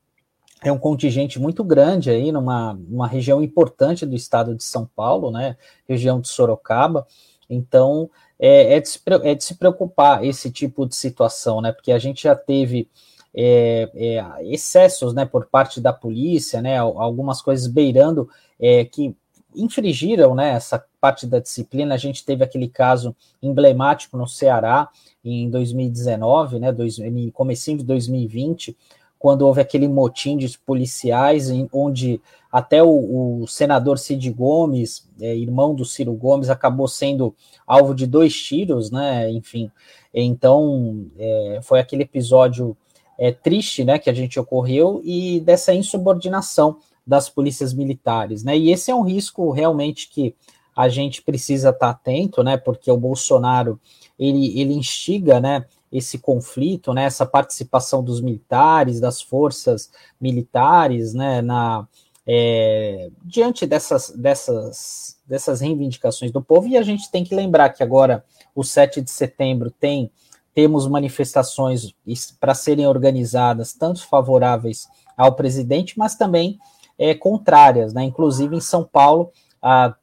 é 0.64 0.72
um 0.72 0.78
contingente 0.78 1.38
muito 1.38 1.62
grande 1.62 2.10
aí 2.10 2.32
numa, 2.32 2.74
numa 2.74 3.06
região 3.06 3.44
importante 3.44 4.06
do 4.06 4.16
estado 4.16 4.56
de 4.56 4.64
São 4.64 4.90
Paulo, 4.96 5.30
né? 5.30 5.58
Região 5.86 6.22
de 6.22 6.30
Sorocaba. 6.30 7.06
Então, 7.50 8.10
é, 8.40 8.76
é, 8.76 8.80
de 8.80 8.88
se, 8.88 9.02
é 9.24 9.36
de 9.36 9.44
se 9.44 9.56
preocupar 9.56 10.24
esse 10.24 10.50
tipo 10.50 10.88
de 10.88 10.96
situação, 10.96 11.60
né? 11.60 11.74
Porque 11.74 11.92
a 11.92 12.00
gente 12.00 12.24
já 12.24 12.34
teve 12.34 12.90
é, 13.36 13.92
é, 13.94 14.46
excessos 14.46 15.14
né, 15.14 15.26
por 15.26 15.48
parte 15.48 15.82
da 15.82 15.92
polícia, 15.92 16.62
né, 16.62 16.78
algumas 16.78 17.42
coisas 17.42 17.68
beirando 17.68 18.30
é, 18.60 18.86
que 18.86 19.16
infringiram 19.56 20.36
né, 20.36 20.52
essa 20.52 20.84
parte 21.00 21.26
da 21.26 21.40
disciplina. 21.40 21.96
A 21.96 21.98
gente 21.98 22.24
teve 22.24 22.44
aquele 22.44 22.68
caso 22.68 23.16
emblemático 23.42 24.18
no 24.18 24.28
Ceará 24.28 24.90
em 25.24 25.50
2019, 25.50 26.60
né, 26.60 26.72
dois, 26.72 26.98
comecinho 27.34 27.78
de 27.78 27.84
2020, 27.84 28.78
quando 29.18 29.42
houve 29.42 29.60
aquele 29.60 29.88
motim 29.88 30.38
de 30.38 30.58
policiais, 30.60 31.50
em, 31.50 31.68
onde 31.74 32.22
até 32.52 32.82
o, 32.82 33.42
o 33.42 33.48
senador 33.48 34.00
Cid 34.00 34.32
Gomes, 34.32 35.08
é, 35.20 35.36
irmão 35.36 35.76
do 35.76 35.84
Ciro 35.84 36.14
Gomes, 36.14 36.50
acabou 36.50 36.88
sendo 36.88 37.36
alvo 37.68 37.94
de 37.94 38.08
dois 38.08 38.34
tiros, 38.34 38.90
né? 38.90 39.30
Enfim, 39.30 39.70
então 40.14 41.06
é, 41.18 41.60
foi 41.62 41.80
aquele 41.80 42.04
episódio 42.04 42.76
é, 43.20 43.32
triste 43.32 43.84
né, 43.84 44.00
que 44.00 44.10
a 44.10 44.14
gente 44.14 44.40
ocorreu 44.40 45.02
e 45.04 45.42
dessa 45.42 45.74
insubordinação 45.74 46.78
das 47.10 47.28
polícias 47.28 47.74
militares. 47.74 48.44
Né? 48.44 48.56
E 48.56 48.72
esse 48.72 48.92
é 48.92 48.96
um 48.96 49.02
risco 49.02 49.50
realmente 49.50 50.08
que 50.10 50.36
a 50.76 50.88
gente 50.88 51.24
precisa 51.24 51.72
estar 51.72 51.90
atento, 51.90 52.44
né, 52.44 52.56
porque 52.56 52.90
o 52.90 52.96
Bolsonaro 52.96 53.80
ele, 54.18 54.58
ele 54.58 54.74
instiga 54.74 55.40
né, 55.40 55.66
esse 55.92 56.20
conflito, 56.20 56.94
né, 56.94 57.04
essa 57.04 57.26
participação 57.26 58.04
dos 58.04 58.22
militares, 58.22 59.00
das 59.00 59.22
forças 59.22 59.90
militares, 60.22 61.14
né, 61.14 61.42
na, 61.42 61.86
é, 62.26 63.10
diante 63.26 63.66
dessas, 63.66 64.12
dessas, 64.12 65.18
dessas 65.28 65.60
reivindicações 65.62 66.32
do 66.32 66.42
povo, 66.42 66.68
e 66.68 66.78
a 66.78 66.84
gente 66.84 67.12
tem 67.12 67.24
que 67.24 67.36
lembrar 67.36 67.72
que 67.72 67.82
agora, 67.82 68.24
o 68.56 68.64
7 68.64 69.02
de 69.02 69.10
setembro, 69.10 69.72
tem 69.72 70.12
temos 70.54 70.88
manifestações 70.88 71.94
para 72.40 72.54
serem 72.54 72.86
organizadas, 72.86 73.74
tanto 73.74 74.06
favoráveis 74.08 74.88
ao 75.16 75.36
presidente, 75.36 75.98
mas 75.98 76.16
também 76.16 76.60
é, 77.00 77.16
contrárias, 77.16 77.94
né? 77.94 78.04
Inclusive 78.04 78.54
em 78.56 78.62
São 78.62 78.84
Paulo 78.84 79.32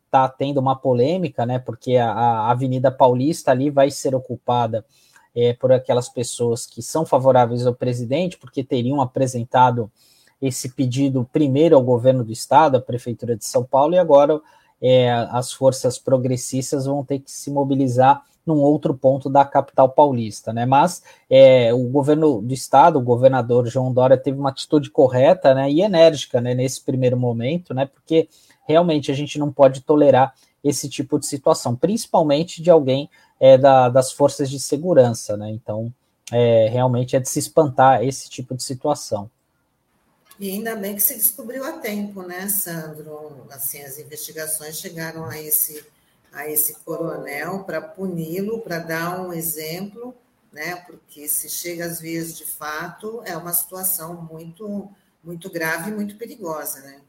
está 0.06 0.28
tendo 0.28 0.58
uma 0.58 0.74
polêmica, 0.74 1.44
né? 1.44 1.58
Porque 1.58 1.96
a, 1.96 2.10
a, 2.10 2.50
Avenida 2.50 2.90
Paulista 2.90 3.50
ali 3.50 3.68
vai 3.68 3.90
ser 3.90 4.14
ocupada 4.14 4.84
é, 5.34 5.52
por 5.52 5.70
aquelas 5.70 6.08
pessoas 6.08 6.64
que 6.64 6.80
são 6.80 7.04
favoráveis 7.04 7.66
ao 7.66 7.74
presidente, 7.74 8.38
porque 8.38 8.64
teriam 8.64 9.02
apresentado 9.02 9.90
esse 10.40 10.70
pedido 10.70 11.28
primeiro 11.30 11.76
ao 11.76 11.82
governo 11.82 12.24
do 12.24 12.32
estado, 12.32 12.76
à 12.76 12.80
prefeitura 12.80 13.36
de 13.36 13.44
São 13.44 13.62
Paulo, 13.62 13.94
e 13.94 13.98
agora 13.98 14.40
é, 14.80 15.10
as 15.30 15.52
forças 15.52 15.98
progressistas 15.98 16.86
vão 16.86 17.04
ter 17.04 17.18
que 17.18 17.30
se 17.30 17.50
mobilizar 17.50 18.22
num 18.46 18.58
outro 18.58 18.94
ponto 18.94 19.28
da 19.28 19.44
capital 19.44 19.88
paulista, 19.88 20.52
né? 20.52 20.64
Mas 20.64 21.02
é, 21.28 21.74
o 21.74 21.84
governo 21.88 22.40
do 22.40 22.54
estado, 22.54 22.98
o 22.98 23.02
governador 23.02 23.66
João 23.66 23.92
Dória 23.92 24.16
teve 24.16 24.38
uma 24.38 24.50
atitude 24.50 24.88
correta, 24.88 25.52
né, 25.52 25.70
e 25.70 25.82
enérgica, 25.82 26.40
né, 26.40 26.54
nesse 26.54 26.80
primeiro 26.80 27.16
momento, 27.16 27.74
né? 27.74 27.86
Porque 27.86 28.28
realmente 28.66 29.10
a 29.10 29.14
gente 29.14 29.38
não 29.38 29.52
pode 29.52 29.80
tolerar 29.80 30.32
esse 30.62 30.88
tipo 30.88 31.18
de 31.18 31.26
situação, 31.26 31.74
principalmente 31.74 32.62
de 32.62 32.70
alguém 32.70 33.10
é, 33.38 33.58
da, 33.58 33.88
das 33.88 34.12
forças 34.12 34.48
de 34.48 34.60
segurança, 34.60 35.36
né? 35.36 35.50
Então, 35.50 35.92
é, 36.32 36.68
realmente 36.68 37.16
é 37.16 37.20
de 37.20 37.28
se 37.28 37.38
espantar 37.38 38.02
esse 38.02 38.28
tipo 38.28 38.54
de 38.54 38.62
situação. 38.62 39.30
E 40.38 40.50
ainda 40.50 40.76
bem 40.76 40.94
que 40.94 41.02
se 41.02 41.14
descobriu 41.14 41.64
a 41.64 41.72
tempo, 41.72 42.22
né, 42.22 42.48
Sandro? 42.48 43.46
Assim, 43.50 43.82
as 43.82 43.98
investigações 43.98 44.78
chegaram 44.78 45.24
a 45.24 45.40
esse 45.40 45.84
a 46.36 46.48
esse 46.50 46.74
coronel 46.84 47.64
para 47.64 47.80
puni-lo, 47.80 48.60
para 48.60 48.78
dar 48.78 49.22
um 49.22 49.32
exemplo, 49.32 50.14
né? 50.52 50.76
Porque 50.86 51.26
se 51.28 51.48
chega 51.48 51.86
às 51.86 51.98
vias 51.98 52.36
de 52.36 52.44
fato, 52.44 53.22
é 53.24 53.34
uma 53.34 53.54
situação 53.54 54.28
muito, 54.30 54.90
muito 55.24 55.50
grave 55.50 55.90
e 55.90 55.94
muito 55.94 56.16
perigosa, 56.16 56.82
né? 56.82 57.00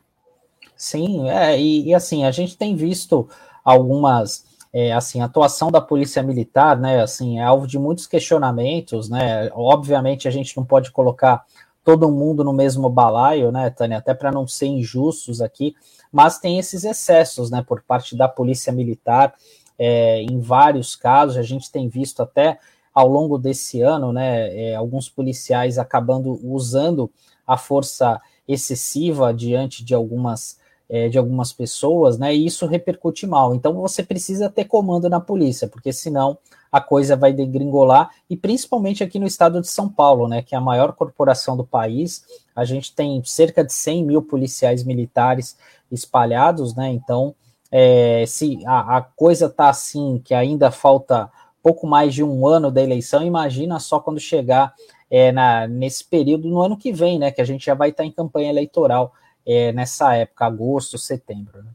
Sim, 0.78 1.30
é, 1.30 1.60
e, 1.60 1.88
e 1.88 1.94
assim, 1.94 2.24
a 2.24 2.32
gente 2.32 2.58
tem 2.58 2.74
visto 2.74 3.28
algumas, 3.66 4.46
é, 4.72 4.94
assim, 4.94 5.20
a 5.20 5.26
atuação 5.26 5.70
da 5.70 5.82
polícia 5.82 6.24
militar, 6.24 6.80
né, 6.80 7.02
assim, 7.02 7.40
é 7.40 7.44
alvo 7.44 7.68
de 7.68 7.78
muitos 7.78 8.08
questionamentos, 8.08 9.10
né, 9.10 9.50
obviamente 9.54 10.28
a 10.28 10.32
gente 10.32 10.56
não 10.56 10.64
pode 10.64 10.92
colocar 10.92 11.44
todo 11.84 12.12
mundo 12.12 12.44
no 12.44 12.54
mesmo 12.54 12.90
balaio, 12.90 13.52
né, 13.52 13.70
Tânia, 13.72 13.98
até 13.98 14.14
para 14.14 14.32
não 14.32 14.48
ser 14.48 14.68
injustos 14.68 15.42
aqui, 15.42 15.76
mas 16.18 16.40
tem 16.40 16.58
esses 16.58 16.84
excessos, 16.84 17.52
né, 17.52 17.62
por 17.62 17.84
parte 17.84 18.18
da 18.18 18.28
polícia 18.28 18.74
militar, 18.74 19.36
é, 19.78 20.24
em 20.24 20.40
vários 20.40 20.96
casos, 20.96 21.38
a 21.38 21.44
gente 21.44 21.72
tem 21.72 21.88
visto 21.88 22.24
até 22.24 22.58
ao 22.92 23.08
longo 23.08 23.38
desse 23.38 23.82
ano, 23.82 24.12
né, 24.12 24.72
é, 24.72 24.76
alguns 24.76 25.08
policiais 25.08 25.78
acabando 25.78 26.40
usando 26.44 27.08
a 27.46 27.56
força 27.56 28.20
excessiva 28.48 29.32
diante 29.32 29.86
de 29.86 29.94
algumas 29.94 30.58
é, 30.90 31.10
de 31.10 31.18
algumas 31.18 31.52
pessoas, 31.52 32.18
né, 32.18 32.34
e 32.34 32.46
isso 32.46 32.66
repercute 32.66 33.28
mal. 33.28 33.54
Então 33.54 33.74
você 33.74 34.04
precisa 34.04 34.50
ter 34.50 34.66
comando 34.66 35.10
na 35.10 35.20
polícia, 35.20 35.68
porque 35.68 35.92
senão 35.92 36.38
a 36.72 36.82
coisa 36.82 37.16
vai 37.16 37.34
degringolar, 37.34 38.12
e 38.30 38.36
principalmente 38.36 39.04
aqui 39.04 39.20
no 39.20 39.28
estado 39.28 39.62
de 39.62 39.68
São 39.68 39.90
Paulo, 39.90 40.28
né, 40.28 40.42
que 40.42 40.56
é 40.56 40.58
a 40.58 40.62
maior 40.62 40.94
corporação 40.94 41.56
do 41.56 41.66
país, 41.66 42.26
a 42.56 42.66
gente 42.66 42.94
tem 42.94 43.22
cerca 43.24 43.64
de 43.64 43.74
100 43.74 44.06
mil 44.06 44.22
policiais 44.22 44.84
militares 44.84 45.58
espalhados, 45.92 46.76
né? 46.76 46.90
Então 46.90 47.34
é, 47.72 48.26
se 48.26 48.60
a, 48.66 48.98
a 48.98 49.02
coisa 49.02 49.46
está 49.48 49.70
assim, 49.70 50.22
que 50.24 50.34
ainda 50.34 50.72
falta 50.72 51.30
pouco 51.62 51.86
mais 51.86 52.14
de 52.14 52.24
um 52.24 52.48
ano 52.48 52.72
da 52.72 52.82
eleição, 52.82 53.26
imagina 53.26 53.80
só 53.80 54.00
quando 54.00 54.20
chegar 54.20 54.74
é, 55.12 55.32
na, 55.32 55.68
nesse 55.68 56.04
período 56.04 56.48
no 56.48 56.62
ano 56.62 56.78
que 56.78 56.92
vem, 56.92 57.20
né? 57.20 57.32
Que 57.32 57.42
a 57.42 57.46
gente 57.46 57.66
já 57.66 57.74
vai 57.74 57.90
estar 57.90 58.06
em 58.06 58.12
campanha 58.12 58.50
eleitoral 58.50 59.14
é, 59.48 59.72
nessa 59.72 60.14
época, 60.14 60.46
agosto, 60.46 60.98
setembro. 60.98 61.64
Né? 61.64 61.72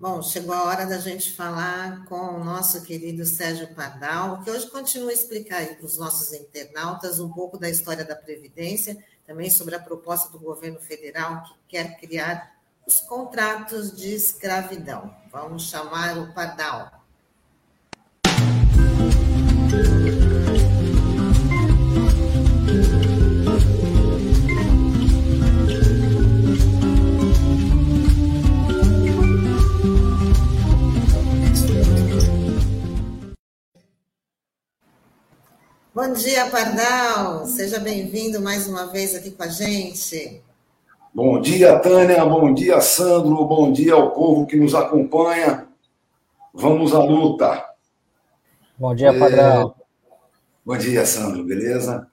Bom, 0.00 0.22
chegou 0.22 0.54
a 0.54 0.64
hora 0.64 0.86
da 0.86 0.96
gente 0.96 1.32
falar 1.32 2.06
com 2.06 2.16
o 2.16 2.42
nosso 2.42 2.82
querido 2.82 3.26
Sérgio 3.26 3.74
Pardal, 3.74 4.42
que 4.42 4.50
hoje 4.50 4.66
continua 4.70 5.10
a 5.10 5.12
explicar 5.12 5.58
aí 5.58 5.74
para 5.74 5.84
os 5.84 5.98
nossos 5.98 6.32
internautas 6.32 7.20
um 7.20 7.30
pouco 7.30 7.58
da 7.58 7.68
história 7.68 8.02
da 8.02 8.16
Previdência, 8.16 8.96
também 9.26 9.50
sobre 9.50 9.74
a 9.74 9.78
proposta 9.78 10.32
do 10.32 10.38
governo 10.38 10.80
federal 10.80 11.42
que 11.42 11.52
quer 11.68 12.00
criar 12.00 12.58
os 12.86 13.00
contratos 13.00 13.94
de 13.94 14.14
escravidão. 14.14 15.14
Vamos 15.30 15.64
chamar 15.64 16.16
o 16.16 16.32
Pardal. 16.32 16.90
Bom 35.92 36.12
dia, 36.12 36.48
Pardal. 36.48 37.46
Seja 37.46 37.80
bem-vindo 37.80 38.40
mais 38.40 38.68
uma 38.68 38.86
vez 38.86 39.12
aqui 39.12 39.32
com 39.32 39.42
a 39.42 39.48
gente. 39.48 40.40
Bom 41.12 41.40
dia, 41.40 41.80
Tânia. 41.80 42.24
Bom 42.24 42.54
dia, 42.54 42.80
Sandro. 42.80 43.44
Bom 43.44 43.72
dia 43.72 43.94
ao 43.94 44.12
povo 44.12 44.46
que 44.46 44.54
nos 44.54 44.72
acompanha. 44.72 45.66
Vamos 46.54 46.94
à 46.94 47.00
luta. 47.00 47.64
Bom 48.78 48.94
dia, 48.94 49.12
Pardal. 49.18 49.76
É... 49.76 49.82
Bom 50.64 50.78
dia, 50.78 51.04
Sandro. 51.04 51.42
Beleza? 51.42 52.06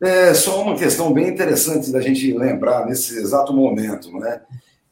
É 0.00 0.32
só 0.32 0.62
uma 0.62 0.76
questão 0.76 1.12
bem 1.12 1.30
interessante 1.30 1.90
da 1.90 2.00
gente 2.00 2.32
lembrar 2.32 2.86
nesse 2.86 3.18
exato 3.18 3.52
momento, 3.52 4.12
né? 4.20 4.40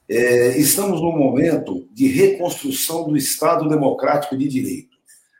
É, 0.08 0.58
estamos 0.58 1.00
num 1.00 1.16
momento 1.16 1.86
de 1.92 2.08
reconstrução 2.08 3.06
do 3.06 3.16
Estado 3.16 3.68
Democrático 3.68 4.36
de 4.36 4.48
Direito. 4.48 4.96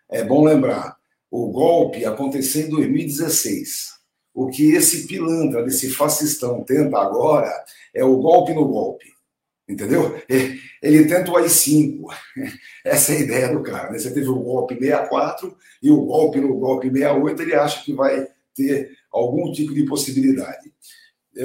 É 0.09 0.23
bom 0.23 0.45
lembrar 0.45 1.00
o 1.31 1.51
golpe 1.51 2.05
aconteceu 2.05 2.67
em 2.67 2.71
2016. 2.71 3.91
O 4.35 4.49
que 4.49 4.73
esse 4.73 5.07
pilantra, 5.07 5.63
desse 5.63 5.91
fascistão 5.91 6.65
tenta 6.65 6.99
agora 6.99 7.53
é 7.95 8.05
o 8.05 8.17
golpe 8.17 8.53
no 8.53 8.67
golpe. 8.67 9.07
Entendeu? 9.69 10.21
Ele 10.83 11.07
tenta 11.07 11.31
o 11.31 11.37
AI-5. 11.37 12.03
Essa 12.85 13.13
é 13.13 13.17
a 13.17 13.21
ideia 13.21 13.53
do 13.53 13.63
cara. 13.63 13.91
Né? 13.91 13.99
Você 13.99 14.13
teve 14.13 14.29
o 14.29 14.41
golpe 14.41 14.75
64 14.75 15.57
e 15.81 15.91
o 15.91 16.05
golpe 16.05 16.41
no 16.41 16.57
golpe 16.59 16.91
68, 16.91 17.43
ele 17.43 17.55
acha 17.55 17.85
que 17.85 17.93
vai 17.93 18.27
ter 18.55 18.91
algum 19.13 19.53
tipo 19.53 19.73
de 19.73 19.85
possibilidade. 19.85 20.73
É, 21.37 21.43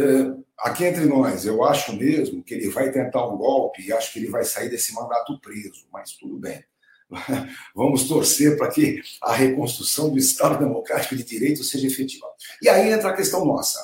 aqui 0.60 0.86
entre 0.86 1.06
nós, 1.06 1.46
eu 1.46 1.63
acho 1.63 1.96
mesmo 1.96 2.44
que 2.44 2.56
ele 2.56 2.70
vai 2.70 2.92
tentar 2.92 3.27
um 3.27 3.38
golpe 3.38 3.84
e 3.84 3.94
acho 3.94 4.12
que 4.12 4.20
ele 4.20 4.30
vai 4.30 4.44
sair 4.44 4.70
desse 4.70 4.94
mandato 4.94 5.39
preso, 5.39 5.86
mas 5.94 6.13
tudo 6.13 6.38
bem. 6.38 6.63
Vamos 7.76 8.08
torcer 8.08 8.58
para 8.58 8.70
que 8.70 9.02
a 9.22 9.34
reconstrução 9.34 10.10
do 10.10 10.18
Estado 10.18 10.60
Democrático 10.60 11.15
de 11.15 11.24
Direito 11.24 11.63
seja 11.63 11.88
efetiva. 11.88 12.26
E 12.62 12.70
aí 12.70 12.91
entra 12.91 13.10
a 13.10 13.15
questão 13.15 13.46
nossa. 13.46 13.80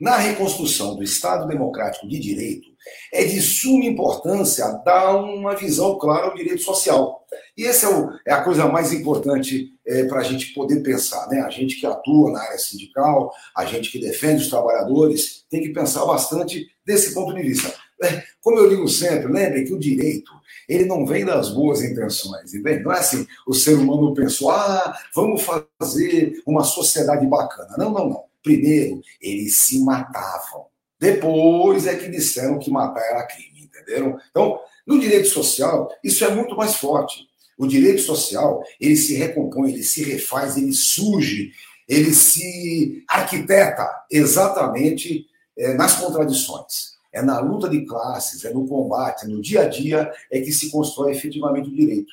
Na 0.00 0.16
reconstrução 0.16 0.94
do 0.94 1.02
Estado 1.02 1.46
Democrático 1.46 2.06
de 2.06 2.18
Direito, 2.18 2.68
é 3.12 3.24
de 3.24 3.40
suma 3.40 3.84
importância 3.84 4.64
dar 4.84 5.16
uma 5.16 5.56
visão 5.56 5.98
clara 5.98 6.26
ao 6.26 6.34
direito 6.34 6.62
social. 6.62 7.26
E 7.56 7.64
essa 7.64 7.86
é, 7.86 7.88
o, 7.88 8.10
é 8.26 8.32
a 8.32 8.42
coisa 8.42 8.66
mais 8.66 8.92
importante 8.92 9.72
é, 9.86 10.04
para 10.04 10.20
a 10.20 10.22
gente 10.22 10.52
poder 10.52 10.82
pensar. 10.82 11.26
Né? 11.28 11.40
A 11.40 11.50
gente 11.50 11.80
que 11.80 11.86
atua 11.86 12.30
na 12.30 12.42
área 12.42 12.58
sindical, 12.58 13.32
a 13.56 13.64
gente 13.64 13.90
que 13.90 13.98
defende 13.98 14.42
os 14.42 14.50
trabalhadores, 14.50 15.44
tem 15.50 15.62
que 15.62 15.70
pensar 15.70 16.04
bastante 16.04 16.66
desse 16.84 17.14
ponto 17.14 17.34
de 17.34 17.42
vista. 17.42 17.74
É, 18.02 18.22
como 18.42 18.58
eu 18.58 18.68
digo 18.68 18.86
sempre, 18.88 19.32
lembre 19.32 19.64
que 19.64 19.72
o 19.72 19.78
direito 19.78 20.30
ele 20.68 20.84
não 20.84 21.06
vem 21.06 21.24
das 21.24 21.50
boas 21.50 21.82
intenções, 21.82 22.54
entende? 22.54 22.82
Não 22.82 22.92
é 22.92 22.98
assim, 22.98 23.26
o 23.46 23.54
ser 23.54 23.74
humano 23.74 24.14
pensou, 24.14 24.50
ah, 24.50 24.98
vamos 25.14 25.42
fazer 25.42 26.42
uma 26.46 26.64
sociedade 26.64 27.26
bacana. 27.26 27.76
Não, 27.78 27.90
não, 27.90 28.08
não. 28.08 28.24
Primeiro, 28.42 29.00
eles 29.20 29.54
se 29.56 29.80
matavam. 29.80 30.66
Depois 30.98 31.86
é 31.86 31.94
que 31.96 32.08
disseram 32.08 32.58
que 32.58 32.70
matar 32.70 33.02
era 33.02 33.26
crime, 33.26 33.64
entenderam? 33.64 34.18
Então, 34.30 34.58
no 34.86 34.98
direito 34.98 35.28
social, 35.28 35.90
isso 36.02 36.24
é 36.24 36.34
muito 36.34 36.56
mais 36.56 36.76
forte. 36.76 37.26
O 37.58 37.66
direito 37.66 38.02
social, 38.02 38.62
ele 38.80 38.96
se 38.96 39.14
recompõe, 39.14 39.72
ele 39.72 39.82
se 39.82 40.04
refaz, 40.04 40.56
ele 40.56 40.72
surge, 40.72 41.52
ele 41.88 42.12
se 42.12 43.04
arquiteta 43.08 43.88
exatamente 44.10 45.26
é, 45.56 45.74
nas 45.74 45.94
contradições 45.94 46.95
é 47.16 47.22
na 47.22 47.40
luta 47.40 47.66
de 47.66 47.86
classes, 47.86 48.44
é 48.44 48.52
no 48.52 48.68
combate, 48.68 49.26
no 49.26 49.40
dia 49.40 49.62
a 49.62 49.68
dia, 49.68 50.12
é 50.30 50.38
que 50.38 50.52
se 50.52 50.70
constrói 50.70 51.12
efetivamente 51.12 51.70
o 51.70 51.74
direito. 51.74 52.12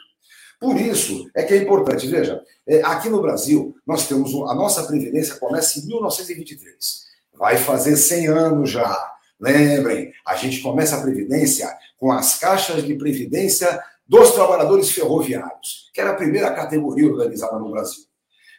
Por 0.61 0.79
isso 0.79 1.29
é 1.35 1.43
que 1.43 1.53
é 1.53 1.57
importante, 1.57 2.07
veja, 2.07 2.41
é, 2.65 2.81
aqui 2.83 3.09
no 3.09 3.21
Brasil, 3.21 3.75
nós 3.85 4.07
temos 4.07 4.33
a 4.49 4.55
nossa 4.55 4.87
Previdência 4.87 5.35
começa 5.35 5.77
em 5.77 5.87
1923. 5.87 7.03
Vai 7.33 7.57
fazer 7.57 7.97
100 7.97 8.27
anos 8.27 8.69
já. 8.69 9.11
Lembrem, 9.37 10.13
a 10.25 10.37
gente 10.37 10.61
começa 10.61 10.95
a 10.95 11.01
Previdência 11.01 11.67
com 11.97 12.09
as 12.09 12.39
caixas 12.39 12.81
de 12.81 12.95
Previdência 12.95 13.83
dos 14.07 14.31
trabalhadores 14.31 14.89
ferroviários, 14.89 15.91
que 15.93 15.99
era 15.99 16.11
a 16.11 16.15
primeira 16.15 16.49
categoria 16.53 17.11
organizada 17.11 17.59
no 17.59 17.71
Brasil. 17.71 18.05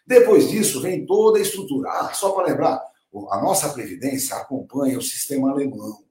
Depois 0.07 0.51
disso, 0.51 0.83
vem 0.83 1.07
toda 1.07 1.39
a 1.39 1.43
estrutura. 1.43 1.89
Ah, 1.89 2.11
só 2.13 2.33
para 2.33 2.49
lembrar, 2.49 2.83
a 3.31 3.41
nossa 3.41 3.71
Previdência 3.71 4.37
acompanha 4.37 4.99
o 4.99 5.03
sistema 5.03 5.51
alemão 5.51 6.04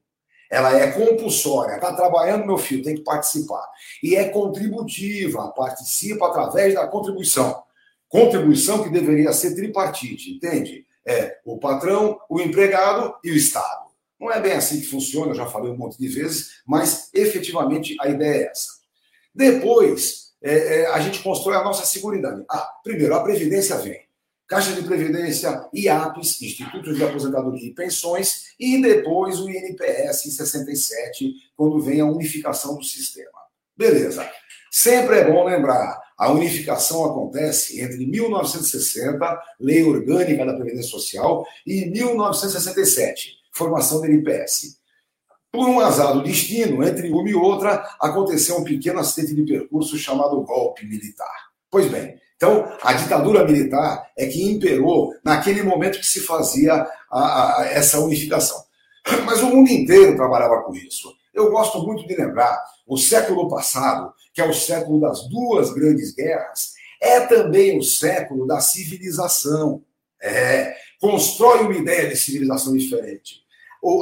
ela 0.54 0.80
é 0.80 0.92
compulsória. 0.92 1.76
Está 1.76 1.94
trabalhando, 1.94 2.46
meu 2.46 2.60
filho, 2.60 2.84
tem 2.84 2.96
que 2.96 3.04
participar. 3.04 3.68
E 4.04 4.16
é 4.16 4.30
contributiva, 4.30 5.52
participa 5.52 6.28
através 6.28 6.76
da 6.76 6.88
contribuição. 6.88 7.64
Contribuição 8.08 8.84
que 8.84 8.92
deveria 8.92 9.34
ser 9.34 9.56
tripartite, 9.56 10.32
entende? 10.32 10.86
É 11.06 11.40
o 11.44 11.58
patrão, 11.58 12.20
o 12.30 12.40
empregado 12.40 13.16
e 13.24 13.32
o 13.32 13.36
Estado. 13.36 13.88
Não 14.20 14.32
é 14.32 14.40
bem 14.40 14.54
assim 14.54 14.80
que 14.80 14.86
funciona, 14.86 15.32
eu 15.32 15.36
já 15.36 15.48
falei 15.48 15.72
um 15.72 15.78
monte 15.78 15.98
de 15.98 16.08
vezes, 16.08 16.62
mas 16.68 17.10
efetivamente 17.14 17.96
a 18.00 18.08
ideia 18.08 18.44
é 18.44 18.52
essa. 18.52 18.68
Depois, 19.34 20.34
é, 20.42 20.82
é, 20.82 20.86
a 20.88 21.00
gente 21.00 21.24
constrói 21.24 21.58
a 21.58 21.64
nossa 21.64 21.84
segurança. 21.84 22.46
Ah, 22.48 22.70
primeiro, 22.84 23.16
a 23.16 23.24
Previdência 23.24 23.76
vem. 23.78 24.02
Caixa 24.54 24.74
de 24.74 24.84
Previdência, 24.84 25.68
IAPES, 25.74 26.40
Institutos 26.44 26.96
de 26.96 27.04
Aposentadoria 27.04 27.70
e 27.70 27.74
Pensões, 27.74 28.54
e 28.60 28.80
depois 28.80 29.40
o 29.40 29.50
INPS 29.50 30.28
em 30.28 30.30
67, 30.30 31.34
quando 31.56 31.82
vem 31.82 32.02
a 32.02 32.06
unificação 32.06 32.76
do 32.76 32.84
sistema. 32.84 33.32
Beleza. 33.76 34.30
Sempre 34.72 35.18
é 35.18 35.32
bom 35.32 35.44
lembrar, 35.44 36.00
a 36.16 36.32
unificação 36.32 37.04
acontece 37.04 37.82
entre 37.82 38.06
1960, 38.06 39.42
Lei 39.60 39.84
Orgânica 39.84 40.46
da 40.46 40.54
Previdência 40.54 40.92
Social, 40.92 41.44
e 41.66 41.88
1967, 41.88 43.40
formação 43.52 44.02
do 44.02 44.06
INPS. 44.06 44.78
Por 45.52 45.68
um 45.68 45.80
azar 45.80 46.14
do 46.14 46.22
destino, 46.22 46.84
entre 46.84 47.10
uma 47.10 47.28
e 47.28 47.34
outra, 47.34 47.84
aconteceu 48.00 48.58
um 48.58 48.64
pequeno 48.64 49.00
acidente 49.00 49.34
de 49.34 49.52
percurso 49.52 49.98
chamado 49.98 50.40
golpe 50.44 50.86
militar. 50.86 51.52
Pois 51.72 51.90
bem, 51.90 52.22
então, 52.44 52.70
a 52.82 52.92
ditadura 52.92 53.46
militar 53.46 54.06
é 54.18 54.26
que 54.26 54.44
imperou 54.44 55.16
naquele 55.24 55.64
momento 55.64 55.98
que 55.98 56.06
se 56.06 56.20
fazia 56.20 56.86
a, 57.10 57.62
a, 57.62 57.68
essa 57.68 58.02
unificação. 58.02 58.62
Mas 59.26 59.42
o 59.42 59.48
mundo 59.48 59.70
inteiro 59.70 60.18
trabalhava 60.18 60.62
com 60.64 60.76
isso. 60.76 61.16
Eu 61.34 61.50
gosto 61.50 61.82
muito 61.82 62.06
de 62.06 62.14
lembrar 62.14 62.62
o 62.86 62.98
século 62.98 63.48
passado, 63.48 64.14
que 64.34 64.42
é 64.42 64.46
o 64.46 64.54
século 64.54 65.00
das 65.00 65.26
duas 65.30 65.72
grandes 65.74 66.14
guerras, 66.14 66.74
é 67.02 67.22
também 67.22 67.80
o 67.80 67.82
século 67.82 68.46
da 68.46 68.60
civilização. 68.60 69.82
É, 70.22 70.76
constrói 71.00 71.62
uma 71.62 71.78
ideia 71.78 72.10
de 72.10 72.18
civilização 72.18 72.76
diferente. 72.76 73.42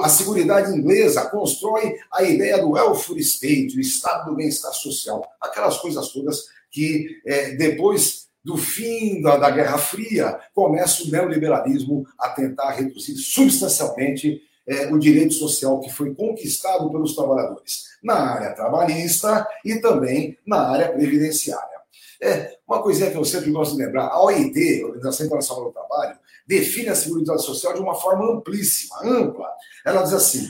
A 0.01 0.10
Seguridade 0.10 0.75
Inglesa 0.75 1.30
constrói 1.30 1.95
a 2.12 2.23
ideia 2.23 2.58
do 2.58 2.71
welfare 2.71 3.19
state, 3.19 3.77
o 3.77 3.80
estado 3.80 4.32
do 4.32 4.36
bem-estar 4.36 4.73
social, 4.73 5.23
aquelas 5.39 5.77
coisas 5.77 6.08
todas 6.10 6.45
que 6.71 7.21
é, 7.25 7.51
depois 7.51 8.30
do 8.43 8.58
fim 8.58 9.21
da, 9.21 9.38
da 9.38 9.49
Guerra 9.49 9.77
Fria, 9.77 10.39
começa 10.54 11.04
o 11.04 11.08
neoliberalismo 11.08 12.06
a 12.17 12.30
tentar 12.30 12.71
reduzir 12.71 13.15
substancialmente 13.15 14.41
é, 14.67 14.88
o 14.91 14.97
direito 14.97 15.34
social 15.34 15.80
que 15.80 15.91
foi 15.91 16.13
conquistado 16.13 16.89
pelos 16.91 17.15
trabalhadores, 17.15 17.86
na 18.04 18.15
área 18.15 18.56
trabalhista 18.56 19.47
e 19.65 19.75
também 19.77 20.38
na 20.45 20.69
área 20.69 20.91
previdenciária. 20.91 21.69
É, 22.21 22.56
uma 22.67 22.82
coisinha 22.82 23.10
que 23.10 23.17
eu 23.17 23.25
sempre 23.25 23.51
gosto 23.51 23.75
de 23.75 23.84
lembrar, 23.84 24.08
a 24.08 24.23
OIT, 24.23 24.84
Organização 24.84 25.25
Internacional 25.25 25.65
do 25.65 25.71
Trabalho, 25.71 26.17
define 26.47 26.89
a 26.89 26.95
Seguridade 26.95 27.43
Social 27.43 27.73
de 27.73 27.80
uma 27.80 27.95
forma 27.95 28.32
amplíssima, 28.32 28.95
ampla. 29.04 29.47
Ela 29.86 30.04
diz 30.04 30.13
assim, 30.13 30.47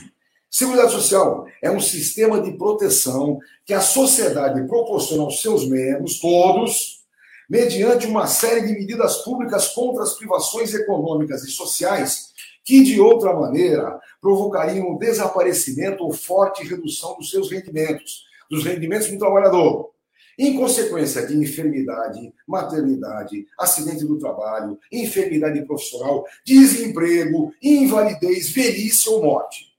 Seguridade 0.50 0.92
Social 0.92 1.46
é 1.62 1.70
um 1.70 1.80
sistema 1.80 2.40
de 2.40 2.52
proteção 2.52 3.38
que 3.64 3.72
a 3.72 3.80
sociedade 3.80 4.66
proporciona 4.66 5.22
aos 5.22 5.40
seus 5.40 5.66
membros, 5.66 6.20
todos, 6.20 7.01
mediante 7.48 8.06
uma 8.06 8.26
série 8.26 8.66
de 8.66 8.72
medidas 8.72 9.18
públicas 9.18 9.68
contra 9.68 10.02
as 10.02 10.14
privações 10.14 10.74
econômicas 10.74 11.44
e 11.44 11.50
sociais 11.50 12.32
que, 12.64 12.82
de 12.82 13.00
outra 13.00 13.34
maneira, 13.34 14.00
provocariam 14.20 14.92
o 14.92 14.98
desaparecimento 14.98 16.04
ou 16.04 16.12
forte 16.12 16.66
redução 16.66 17.16
dos 17.16 17.30
seus 17.30 17.50
rendimentos, 17.50 18.24
dos 18.48 18.64
rendimentos 18.64 19.08
do 19.08 19.18
trabalhador, 19.18 19.90
em 20.38 20.56
consequência 20.56 21.26
de 21.26 21.36
enfermidade, 21.36 22.32
maternidade, 22.46 23.46
acidente 23.58 24.04
do 24.04 24.18
trabalho, 24.18 24.78
enfermidade 24.90 25.64
profissional, 25.66 26.24
desemprego, 26.44 27.52
invalidez, 27.62 28.50
velhice 28.50 29.08
ou 29.08 29.22
morte 29.22 29.72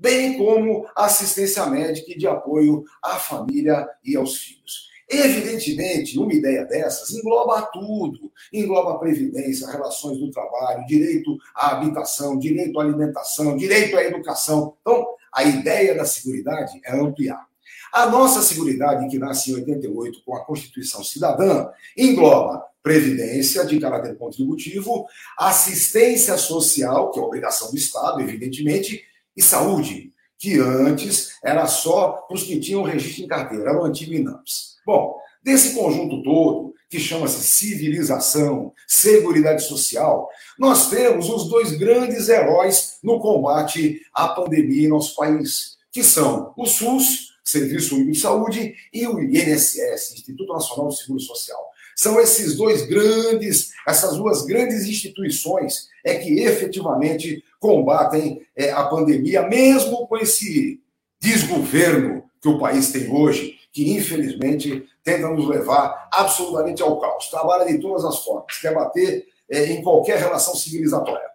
bem 0.00 0.38
como 0.38 0.88
assistência 0.96 1.66
médica 1.66 2.10
e 2.10 2.16
de 2.16 2.26
apoio 2.26 2.84
à 3.04 3.16
família 3.16 3.86
e 4.02 4.16
aos 4.16 4.38
filhos. 4.38 4.89
Evidentemente, 5.10 6.16
uma 6.20 6.32
ideia 6.32 6.64
dessas 6.64 7.10
engloba 7.10 7.62
tudo, 7.72 8.30
engloba 8.52 8.96
previdência, 8.96 9.68
relações 9.68 10.18
do 10.18 10.30
trabalho, 10.30 10.86
direito 10.86 11.36
à 11.52 11.72
habitação, 11.72 12.38
direito 12.38 12.78
à 12.78 12.84
alimentação, 12.84 13.56
direito 13.56 13.96
à 13.96 14.04
educação. 14.04 14.76
Então, 14.80 15.04
a 15.32 15.42
ideia 15.42 15.96
da 15.96 16.04
Seguridade 16.04 16.80
é 16.84 16.96
ampliar. 16.96 17.44
A 17.92 18.06
nossa 18.06 18.40
Seguridade, 18.40 19.08
que 19.08 19.18
nasce 19.18 19.50
em 19.50 19.54
88 19.54 20.22
com 20.24 20.36
a 20.36 20.44
Constituição 20.44 21.02
Cidadã, 21.02 21.68
engloba 21.96 22.64
previdência 22.80 23.66
de 23.66 23.80
caráter 23.80 24.16
contributivo, 24.16 25.06
assistência 25.36 26.36
social, 26.36 27.10
que 27.10 27.18
é 27.18 27.22
obrigação 27.22 27.70
do 27.70 27.76
Estado, 27.76 28.20
evidentemente, 28.20 29.04
e 29.36 29.42
saúde, 29.42 30.12
que 30.38 30.58
antes 30.58 31.32
era 31.42 31.66
só 31.66 32.12
para 32.12 32.34
os 32.34 32.44
que 32.44 32.60
tinham 32.60 32.82
registro 32.82 33.24
em 33.24 33.28
carteira, 33.28 33.70
era 33.70 33.80
o 33.80 33.84
antigo 33.84 34.14
INAMPS. 34.14 34.78
Bom, 34.86 35.16
desse 35.42 35.74
conjunto 35.74 36.22
todo, 36.22 36.74
que 36.88 36.98
chama-se 36.98 37.44
civilização, 37.44 38.72
seguridade 38.86 39.62
social, 39.62 40.28
nós 40.58 40.90
temos 40.90 41.30
os 41.30 41.48
dois 41.48 41.72
grandes 41.72 42.28
heróis 42.28 42.98
no 43.02 43.20
combate 43.20 44.00
à 44.12 44.28
pandemia 44.28 44.86
em 44.86 44.90
nosso 44.90 45.14
país, 45.14 45.78
que 45.92 46.02
são 46.02 46.52
o 46.56 46.66
SUS, 46.66 47.30
Serviço 47.44 47.94
Único 47.94 48.12
de 48.12 48.20
Saúde, 48.20 48.74
e 48.92 49.06
o 49.06 49.20
INSS, 49.20 50.14
Instituto 50.14 50.52
Nacional 50.52 50.88
do 50.88 50.94
Seguro 50.94 51.20
Social. 51.20 51.70
São 51.96 52.18
esses 52.18 52.56
dois 52.56 52.86
grandes, 52.86 53.70
essas 53.86 54.16
duas 54.16 54.44
grandes 54.44 54.86
instituições 54.86 55.88
é 56.04 56.16
que 56.16 56.40
efetivamente 56.40 57.44
combatem 57.58 58.40
é, 58.56 58.70
a 58.70 58.84
pandemia, 58.84 59.46
mesmo 59.46 60.06
com 60.06 60.16
esse 60.16 60.80
desgoverno 61.20 62.24
que 62.40 62.48
o 62.48 62.58
país 62.58 62.90
tem 62.90 63.10
hoje, 63.12 63.49
que 63.72 63.92
infelizmente 63.92 64.86
tenta 65.02 65.28
nos 65.28 65.48
levar 65.48 66.08
absolutamente 66.12 66.82
ao 66.82 66.98
caos. 67.00 67.28
Trabalha 67.28 67.66
de 67.66 67.78
todas 67.78 68.04
as 68.04 68.24
formas, 68.24 68.58
quer 68.58 68.74
bater 68.74 69.26
é, 69.48 69.66
em 69.66 69.82
qualquer 69.82 70.18
relação 70.18 70.54
civilizatória. 70.54 71.28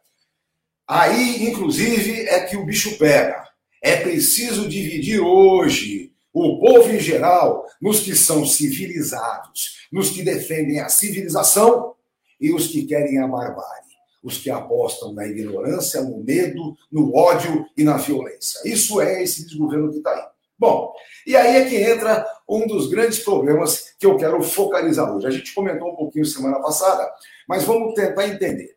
Aí, 0.88 1.44
inclusive, 1.50 2.28
é 2.28 2.42
que 2.42 2.56
o 2.56 2.66
bicho 2.66 2.98
pega. 2.98 3.48
É 3.82 3.98
preciso 3.98 4.68
dividir 4.68 5.20
hoje 5.20 6.12
o 6.34 6.60
povo 6.60 6.92
em 6.92 7.00
geral 7.00 7.66
nos 7.82 8.02
que 8.02 8.16
são 8.16 8.46
civilizados, 8.46 9.88
nos 9.92 10.10
que 10.10 10.22
defendem 10.22 10.80
a 10.80 10.90
civilização 10.90 11.96
e 12.40 12.54
os 12.54 12.68
que 12.68 12.86
querem 12.86 13.20
a 13.20 13.28
barbárie 13.28 13.86
os 14.26 14.40
que 14.40 14.50
apostam 14.50 15.14
na 15.14 15.28
ignorância, 15.28 16.02
no 16.02 16.18
medo, 16.18 16.76
no 16.92 17.16
ódio 17.16 17.64
e 17.78 17.84
na 17.84 17.96
violência. 17.96 18.60
Isso 18.66 19.00
é 19.00 19.22
esse 19.22 19.46
desgoverno 19.46 19.92
que 19.92 19.98
está 19.98 20.12
aí. 20.12 20.24
Bom, 20.58 20.92
e 21.26 21.36
aí 21.36 21.58
é 21.58 21.66
que 21.66 21.76
entra 21.76 22.26
um 22.48 22.68
dos 22.68 22.88
grandes 22.88 23.20
problemas 23.20 23.96
que 24.00 24.06
eu 24.06 24.18
quero 24.18 24.42
focalizar 24.44 25.14
hoje. 25.14 25.28
A 25.28 25.32
gente 25.32 25.54
comentou 25.54 25.92
um 25.92 25.96
pouquinho 25.96 26.26
semana 26.26 26.60
passada, 26.60 27.10
mas 27.48 27.64
vamos 27.64 27.94
tentar 27.94 28.28
entender. 28.28 28.76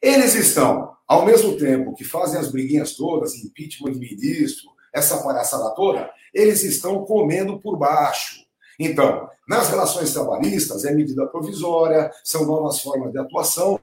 Eles 0.00 0.34
estão, 0.34 0.96
ao 1.06 1.26
mesmo 1.26 1.56
tempo 1.58 1.94
que 1.94 2.04
fazem 2.04 2.40
as 2.40 2.50
briguinhas 2.50 2.94
todas, 2.94 3.34
impeachment 3.34 3.92
de 3.92 3.98
ministro, 3.98 4.70
essa 4.92 5.22
palhaçada 5.22 5.74
toda, 5.74 6.10
eles 6.32 6.62
estão 6.62 7.04
comendo 7.04 7.60
por 7.60 7.76
baixo. 7.76 8.40
Então, 8.78 9.28
nas 9.46 9.68
relações 9.68 10.12
trabalhistas, 10.12 10.84
é 10.84 10.94
medida 10.94 11.26
provisória, 11.26 12.10
são 12.24 12.46
novas 12.46 12.80
formas 12.80 13.12
de 13.12 13.18
atuação, 13.18 13.78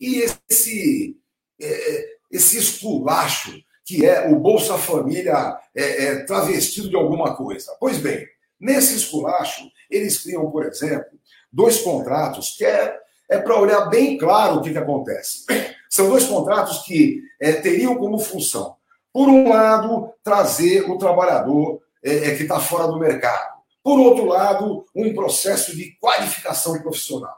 e 0.00 0.24
esse, 0.48 1.16
é, 1.60 2.08
esse 2.30 2.58
esculacho 2.58 3.58
que 3.86 4.04
é 4.04 4.28
o 4.28 4.36
Bolsa 4.36 4.76
Família 4.76 5.56
é, 5.74 6.04
é, 6.04 6.24
travestido 6.24 6.90
de 6.90 6.96
alguma 6.96 7.36
coisa. 7.36 7.74
Pois 7.80 7.98
bem, 7.98 8.26
nesse 8.60 8.96
esculacho, 8.96 9.62
eles 9.90 10.18
criam, 10.18 10.50
por 10.50 10.66
exemplo, 10.66 11.18
dois 11.50 11.78
contratos 11.78 12.56
que 12.58 12.64
é, 12.64 12.98
é 13.30 13.38
para 13.38 13.58
olhar 13.58 13.86
bem 13.86 14.18
claro 14.18 14.56
o 14.56 14.62
que, 14.62 14.72
que 14.72 14.78
acontece. 14.78 15.46
São 15.88 16.10
dois 16.10 16.24
contratos 16.24 16.82
que 16.84 17.22
é, 17.40 17.52
teriam 17.52 17.96
como 17.96 18.18
função, 18.18 18.76
por 19.12 19.28
um 19.28 19.48
lado, 19.48 20.12
trazer 20.22 20.90
o 20.90 20.98
trabalhador 20.98 21.80
é, 22.04 22.30
é 22.30 22.36
que 22.36 22.42
está 22.42 22.60
fora 22.60 22.86
do 22.88 22.98
mercado 22.98 23.56
por 23.86 24.00
outro 24.00 24.24
lado, 24.24 24.84
um 24.92 25.14
processo 25.14 25.76
de 25.76 25.96
qualificação 26.00 26.76
profissional. 26.82 27.36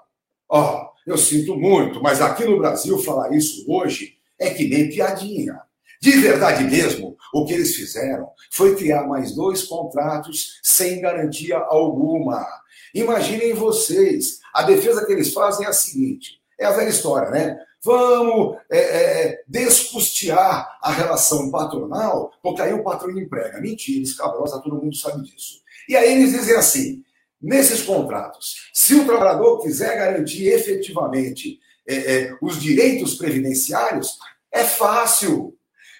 Oh, 0.50 0.86
eu 1.06 1.18
sinto 1.18 1.54
muito, 1.54 2.02
mas 2.02 2.22
aqui 2.22 2.46
no 2.46 2.56
Brasil 2.56 2.96
falar 3.00 3.36
isso 3.36 3.66
hoje 3.68 4.14
é 4.40 4.48
que 4.48 4.66
nem 4.66 4.88
piadinha. 4.88 5.60
De 6.00 6.12
verdade 6.12 6.64
mesmo, 6.64 7.16
o 7.32 7.44
que 7.44 7.54
eles 7.54 7.74
fizeram 7.74 8.30
foi 8.50 8.76
criar 8.76 9.06
mais 9.06 9.34
dois 9.34 9.64
contratos 9.64 10.60
sem 10.62 11.00
garantia 11.00 11.56
alguma. 11.56 12.46
Imaginem 12.94 13.52
vocês, 13.54 14.38
a 14.54 14.62
defesa 14.62 15.04
que 15.04 15.12
eles 15.12 15.32
fazem 15.32 15.66
é 15.66 15.70
a 15.70 15.72
seguinte: 15.72 16.40
é 16.58 16.66
a 16.66 16.72
velha 16.72 16.88
história, 16.88 17.30
né? 17.30 17.58
Vamos 17.82 18.56
é, 18.70 18.78
é, 18.78 19.42
descustear 19.46 20.78
a 20.82 20.90
relação 20.90 21.50
patronal, 21.50 22.32
porque 22.42 22.60
aí 22.60 22.72
o 22.72 22.82
patrão 22.82 23.16
emprega. 23.16 23.60
Mentira, 23.60 24.02
escabrosa, 24.02 24.60
todo 24.60 24.82
mundo 24.82 24.96
sabe 24.96 25.22
disso. 25.22 25.62
E 25.88 25.96
aí 25.96 26.12
eles 26.12 26.32
dizem 26.32 26.56
assim: 26.56 27.02
nesses 27.40 27.82
contratos, 27.82 28.68
se 28.72 28.94
o 28.94 29.04
trabalhador 29.04 29.60
quiser 29.62 29.96
garantir 29.96 30.48
efetivamente 30.48 31.60
é, 31.86 31.94
é, 31.94 32.38
os 32.42 32.60
direitos 32.60 33.14
previdenciários, 33.14 34.18
é 34.52 34.64
fácil. 34.64 35.57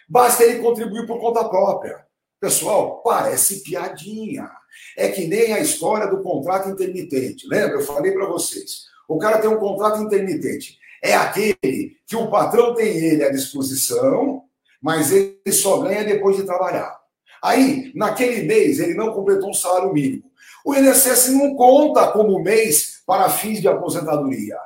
Basta 0.08 0.42
ele 0.42 0.60
contribuir 0.60 1.06
por 1.06 1.20
conta 1.20 1.44
própria. 1.44 2.06
Pessoal, 2.40 3.02
parece 3.02 3.62
piadinha. 3.62 4.48
É 4.96 5.08
que 5.08 5.26
nem 5.26 5.52
a 5.52 5.60
história 5.60 6.06
do 6.06 6.22
contrato 6.22 6.70
intermitente. 6.70 7.46
Lembra? 7.48 7.76
Eu 7.76 7.84
falei 7.84 8.12
para 8.12 8.26
vocês. 8.26 8.84
O 9.08 9.18
cara 9.18 9.38
tem 9.38 9.50
um 9.50 9.58
contrato 9.58 10.00
intermitente. 10.00 10.78
É 11.02 11.14
aquele 11.14 11.96
que 12.06 12.16
o 12.16 12.30
patrão 12.30 12.74
tem 12.74 12.88
ele 12.88 13.24
à 13.24 13.30
disposição, 13.30 14.44
mas 14.80 15.12
ele 15.12 15.52
só 15.52 15.78
ganha 15.80 16.04
depois 16.04 16.36
de 16.36 16.44
trabalhar. 16.44 16.98
Aí, 17.42 17.92
naquele 17.94 18.42
mês, 18.42 18.78
ele 18.80 18.94
não 18.94 19.12
completou 19.12 19.50
um 19.50 19.54
salário 19.54 19.92
mínimo. 19.92 20.24
O 20.64 20.74
INSS 20.74 21.28
não 21.30 21.54
conta 21.54 22.10
como 22.12 22.42
mês 22.42 23.02
para 23.06 23.30
fins 23.30 23.60
de 23.60 23.68
aposentadoria. 23.68 24.58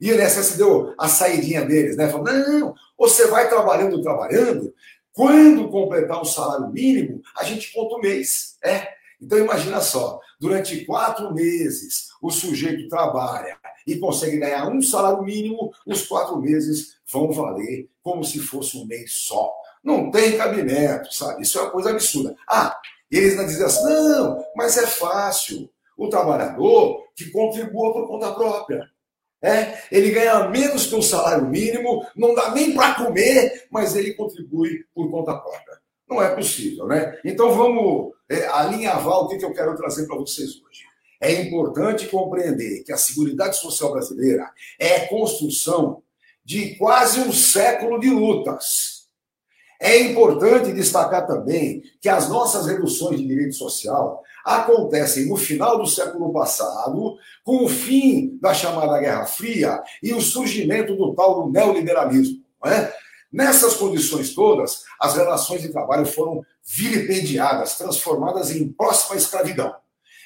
E 0.00 0.10
o 0.10 0.20
INSS 0.20 0.56
deu 0.56 0.94
a 0.98 1.08
saidinha 1.08 1.64
deles, 1.64 1.96
né? 1.96 2.08
Falou: 2.08 2.26
não, 2.26 2.74
você 3.02 3.26
vai 3.26 3.48
trabalhando, 3.48 4.00
trabalhando. 4.00 4.72
Quando 5.12 5.68
completar 5.68 6.22
o 6.22 6.24
salário 6.24 6.68
mínimo, 6.68 7.20
a 7.36 7.42
gente 7.42 7.72
conta 7.72 7.96
o 7.96 8.00
mês. 8.00 8.56
É. 8.64 8.86
Então 9.20 9.38
imagina 9.38 9.80
só, 9.80 10.20
durante 10.38 10.84
quatro 10.84 11.34
meses 11.34 12.10
o 12.22 12.30
sujeito 12.30 12.88
trabalha 12.88 13.58
e 13.84 13.96
consegue 13.98 14.38
ganhar 14.38 14.68
um 14.68 14.80
salário 14.80 15.20
mínimo, 15.24 15.72
os 15.84 16.06
quatro 16.06 16.40
meses 16.40 16.96
vão 17.10 17.32
valer 17.32 17.88
como 18.04 18.22
se 18.22 18.38
fosse 18.38 18.76
um 18.76 18.86
mês 18.86 19.10
só. 19.12 19.52
Não 19.82 20.08
tem 20.08 20.36
cabimento, 20.36 21.12
sabe? 21.12 21.42
Isso 21.42 21.58
é 21.58 21.62
uma 21.62 21.70
coisa 21.70 21.90
absurda. 21.90 22.36
Ah, 22.48 22.80
eles 23.10 23.36
não 23.36 23.44
dizem 23.44 23.66
assim, 23.66 23.82
não, 23.82 24.44
mas 24.54 24.78
é 24.78 24.86
fácil. 24.86 25.68
O 25.96 26.08
trabalhador 26.08 27.04
que 27.16 27.30
contribua 27.32 27.92
por 27.92 28.06
conta 28.06 28.32
própria. 28.32 28.88
É, 29.42 29.82
ele 29.90 30.10
ganha 30.10 30.48
menos 30.48 30.86
que 30.86 30.94
o 30.94 31.02
salário 31.02 31.46
mínimo, 31.46 32.06
não 32.14 32.34
dá 32.34 32.54
nem 32.54 32.74
para 32.74 32.94
comer, 32.94 33.66
mas 33.70 33.96
ele 33.96 34.14
contribui 34.14 34.84
por 34.94 35.10
conta 35.10 35.34
própria. 35.34 35.80
Não 36.08 36.22
é 36.22 36.34
possível, 36.34 36.86
né? 36.86 37.18
Então 37.24 37.52
vamos 37.52 38.12
é, 38.28 38.46
alinhavar 38.46 39.18
o 39.18 39.28
que, 39.28 39.38
que 39.38 39.44
eu 39.44 39.52
quero 39.52 39.76
trazer 39.76 40.06
para 40.06 40.16
vocês 40.16 40.50
hoje. 40.50 40.84
É 41.20 41.32
importante 41.32 42.06
compreender 42.06 42.84
que 42.84 42.92
a 42.92 42.96
Seguridade 42.96 43.56
Social 43.56 43.92
brasileira 43.92 44.50
é 44.78 45.06
construção 45.06 46.02
de 46.44 46.76
quase 46.76 47.20
um 47.20 47.32
século 47.32 47.98
de 47.98 48.10
lutas 48.10 49.02
é 49.82 49.98
importante 49.98 50.72
destacar 50.72 51.26
também 51.26 51.82
que 52.00 52.08
as 52.08 52.28
nossas 52.28 52.68
reduções 52.68 53.18
de 53.18 53.26
direito 53.26 53.56
social 53.56 54.22
acontecem 54.44 55.28
no 55.28 55.36
final 55.36 55.78
do 55.78 55.86
século 55.86 56.32
passado, 56.32 57.16
com 57.44 57.64
o 57.64 57.68
fim 57.68 58.38
da 58.40 58.52
chamada 58.54 58.98
Guerra 58.98 59.26
Fria 59.26 59.82
e 60.02 60.12
o 60.12 60.20
surgimento 60.20 60.96
do 60.96 61.14
tal 61.14 61.42
do 61.42 61.50
neoliberalismo. 61.50 62.42
É? 62.64 62.92
Nessas 63.32 63.74
condições 63.74 64.34
todas, 64.34 64.84
as 65.00 65.16
relações 65.16 65.62
de 65.62 65.70
trabalho 65.70 66.06
foram 66.06 66.44
vilipendiadas, 66.64 67.76
transformadas 67.76 68.50
em 68.50 68.68
próxima 68.68 69.16
escravidão. 69.16 69.74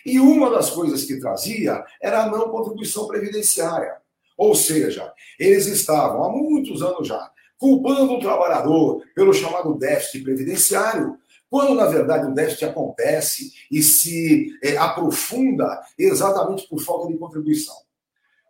E 0.05 0.21
uma 0.21 0.51
das 0.51 0.71
coisas 0.71 1.05
que 1.05 1.19
trazia 1.19 1.85
era 2.01 2.25
a 2.25 2.31
não 2.31 2.51
contribuição 2.51 3.07
previdenciária. 3.07 3.97
Ou 4.37 4.55
seja, 4.55 5.13
eles 5.39 5.67
estavam 5.67 6.25
há 6.25 6.31
muitos 6.31 6.83
anos 6.83 7.09
já 7.09 7.31
culpando 7.59 8.15
o 8.15 8.21
trabalhador 8.21 9.03
pelo 9.15 9.33
chamado 9.33 9.75
déficit 9.75 10.23
previdenciário, 10.23 11.19
quando 11.51 11.75
na 11.75 11.87
verdade 11.87 12.27
o 12.27 12.35
déficit 12.35 12.65
acontece 12.65 13.53
e 13.71 13.83
se 13.83 14.51
é, 14.63 14.77
aprofunda 14.77 15.81
exatamente 15.99 16.69
por 16.69 16.81
falta 16.81 17.09
de 17.09 17.19
contribuição. 17.19 17.77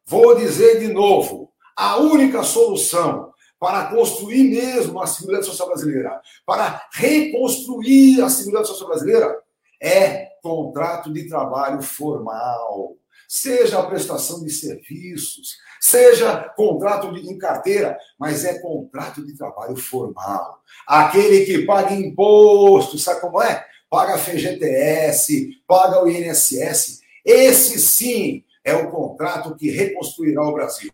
Vou 0.07 0.37
dizer 0.37 0.81
de 0.81 0.93
novo: 0.93 1.53
a 1.77 1.99
única 1.99 2.43
solução 2.43 3.33
para 3.59 3.87
construir 3.87 4.45
mesmo 4.45 5.01
a 5.01 5.07
Seguridade 5.07 5.47
Social 5.47 5.69
Brasileira, 5.69 6.21
para 6.45 6.83
reconstruir 6.93 8.23
a 8.23 8.29
Seguridade 8.29 8.69
Social 8.69 8.89
Brasileira, 8.89 9.43
é 9.83 10.29
contrato 10.43 11.13
de 11.13 11.29
trabalho 11.29 11.83
formal, 11.83 12.97
seja 13.29 13.79
a 13.79 13.87
prestação 13.87 14.43
de 14.43 14.51
serviços, 14.51 15.57
seja 15.81 16.53
contrato 16.57 17.13
de, 17.13 17.29
em 17.29 17.39
carteira, 17.39 17.99
mas 18.19 18.45
é 18.45 18.59
contrato 18.59 19.25
de 19.25 19.37
trabalho 19.37 19.77
formal. 19.77 20.63
Aquele 20.87 21.45
que 21.45 21.65
paga 21.65 21.95
imposto, 21.95 22.99
sabe 22.99 23.21
como 23.21 23.43
é? 23.43 23.65
Paga 23.89 24.19
FGTS, 24.19 25.61
paga 25.67 26.03
o 26.03 26.09
INSS. 26.09 27.01
Esse 27.25 27.79
sim 27.79 28.45
é 28.65 28.75
o 28.75 28.91
contrato 28.91 29.55
que 29.55 29.71
reconstruirá 29.71 30.43
o 30.43 30.53
Brasil. 30.53 30.91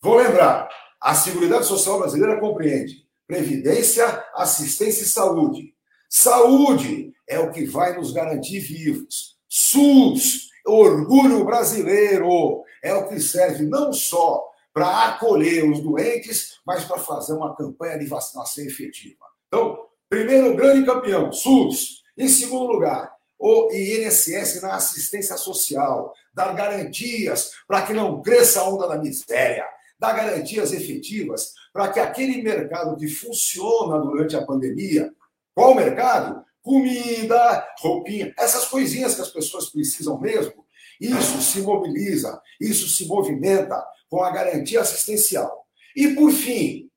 Vou 0.00 0.16
lembrar, 0.16 0.68
a 1.00 1.14
Seguridade 1.14 1.66
Social 1.66 1.98
Brasileira 1.98 2.38
compreende 2.38 3.02
previdência, 3.26 4.04
assistência 4.34 5.02
e 5.02 5.06
saúde. 5.06 5.74
Saúde 6.08 7.14
é 7.26 7.38
o 7.38 7.50
que 7.50 7.64
vai 7.64 7.96
nos 7.96 8.12
garantir 8.12 8.60
vivos. 8.60 9.38
SUS, 9.48 10.50
orgulho 10.66 11.44
brasileiro, 11.44 12.62
é 12.82 12.94
o 12.94 13.08
que 13.08 13.20
serve 13.20 13.64
não 13.64 13.92
só 13.92 14.48
para 14.72 15.08
acolher 15.08 15.68
os 15.68 15.80
doentes, 15.80 16.58
mas 16.66 16.84
para 16.84 16.98
fazer 16.98 17.34
uma 17.34 17.54
campanha 17.54 17.98
de 17.98 18.06
vacinação 18.06 18.64
efetiva. 18.64 19.24
Então, 19.48 19.86
primeiro 20.08 20.56
grande 20.56 20.86
campeão, 20.86 21.32
SUS. 21.32 22.02
Em 22.16 22.28
segundo 22.28 22.72
lugar, 22.72 23.12
o 23.38 23.70
INSS 23.72 24.62
na 24.62 24.76
assistência 24.76 25.36
social, 25.36 26.14
dar 26.32 26.54
garantias 26.54 27.50
para 27.66 27.82
que 27.82 27.92
não 27.92 28.22
cresça 28.22 28.60
a 28.60 28.68
onda 28.68 28.86
da 28.86 28.98
miséria, 28.98 29.66
dar 29.98 30.12
garantias 30.12 30.72
efetivas 30.72 31.52
para 31.72 31.88
que 31.88 31.98
aquele 31.98 32.42
mercado 32.42 32.96
que 32.96 33.08
funciona 33.08 33.98
durante 33.98 34.36
a 34.36 34.44
pandemia, 34.44 35.12
qual 35.54 35.74
mercado? 35.74 36.44
Comida, 36.62 37.66
roupinha, 37.80 38.32
essas 38.38 38.66
coisinhas 38.66 39.14
que 39.14 39.20
as 39.20 39.30
pessoas 39.30 39.68
precisam 39.70 40.18
mesmo. 40.20 40.64
Isso 41.00 41.42
se 41.42 41.60
mobiliza, 41.60 42.40
isso 42.60 42.88
se 42.88 43.06
movimenta 43.06 43.84
com 44.08 44.22
a 44.22 44.30
garantia 44.30 44.80
assistencial. 44.80 45.66
E, 45.96 46.14
por 46.14 46.30
fim, 46.30 46.88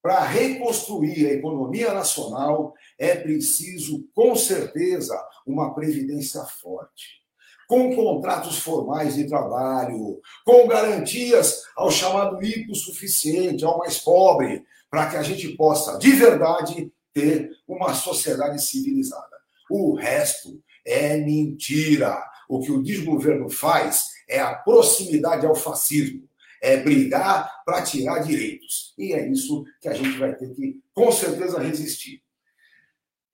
para 0.00 0.20
reconstruir 0.20 1.26
a 1.26 1.32
economia 1.32 1.92
nacional, 1.92 2.72
é 2.98 3.16
preciso, 3.16 4.08
com 4.14 4.36
certeza, 4.36 5.20
uma 5.46 5.74
previdência 5.74 6.44
forte, 6.44 7.22
com 7.66 7.94
contratos 7.94 8.58
formais 8.58 9.16
de 9.16 9.26
trabalho, 9.26 10.20
com 10.44 10.68
garantias 10.68 11.62
ao 11.76 11.90
chamado 11.90 12.42
hipossuficiente, 12.44 13.64
ao 13.64 13.78
mais 13.78 13.98
pobre, 13.98 14.64
para 14.90 15.10
que 15.10 15.16
a 15.16 15.22
gente 15.22 15.48
possa, 15.56 15.98
de 15.98 16.12
verdade, 16.12 16.92
ter 17.12 17.50
uma 17.66 17.94
sociedade 17.94 18.62
civilizada. 18.62 19.36
O 19.70 19.94
resto 19.94 20.62
é 20.84 21.16
mentira. 21.18 22.22
O 22.48 22.60
que 22.60 22.72
o 22.72 22.82
desgoverno 22.82 23.50
faz 23.50 24.06
é 24.28 24.40
a 24.40 24.54
proximidade 24.54 25.46
ao 25.46 25.54
fascismo, 25.54 26.28
é 26.62 26.76
brigar 26.78 27.62
para 27.64 27.82
tirar 27.82 28.20
direitos. 28.20 28.94
E 28.98 29.12
é 29.12 29.28
isso 29.28 29.64
que 29.80 29.88
a 29.88 29.94
gente 29.94 30.18
vai 30.18 30.34
ter 30.34 30.54
que, 30.54 30.80
com 30.94 31.12
certeza, 31.12 31.58
resistir. 31.58 32.22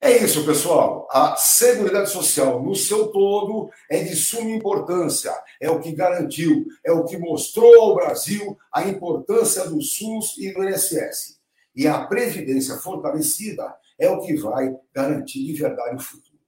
É 0.01 0.17
isso, 0.17 0.45
pessoal. 0.45 1.07
A 1.09 1.35
Seguridade 1.35 2.11
Social, 2.11 2.61
no 2.61 2.75
seu 2.75 3.07
todo, 3.07 3.71
é 3.89 4.03
de 4.03 4.15
suma 4.15 4.51
importância. 4.51 5.33
É 5.59 5.69
o 5.69 5.79
que 5.79 5.93
garantiu, 5.93 6.65
é 6.85 6.91
o 6.91 7.05
que 7.05 7.17
mostrou 7.17 7.73
ao 7.81 7.95
Brasil 7.95 8.57
a 8.71 8.83
importância 8.83 9.65
do 9.67 9.81
SUS 9.81 10.37
e 10.37 10.53
do 10.53 10.63
INSS. 10.63 11.39
E 11.75 11.87
a 11.87 12.05
Previdência 12.05 12.75
fortalecida 12.77 13.75
é 13.99 14.09
o 14.09 14.21
que 14.21 14.35
vai 14.35 14.73
garantir 14.93 15.45
de 15.45 15.53
verdade 15.53 15.95
o 15.95 15.99
futuro. 15.99 16.39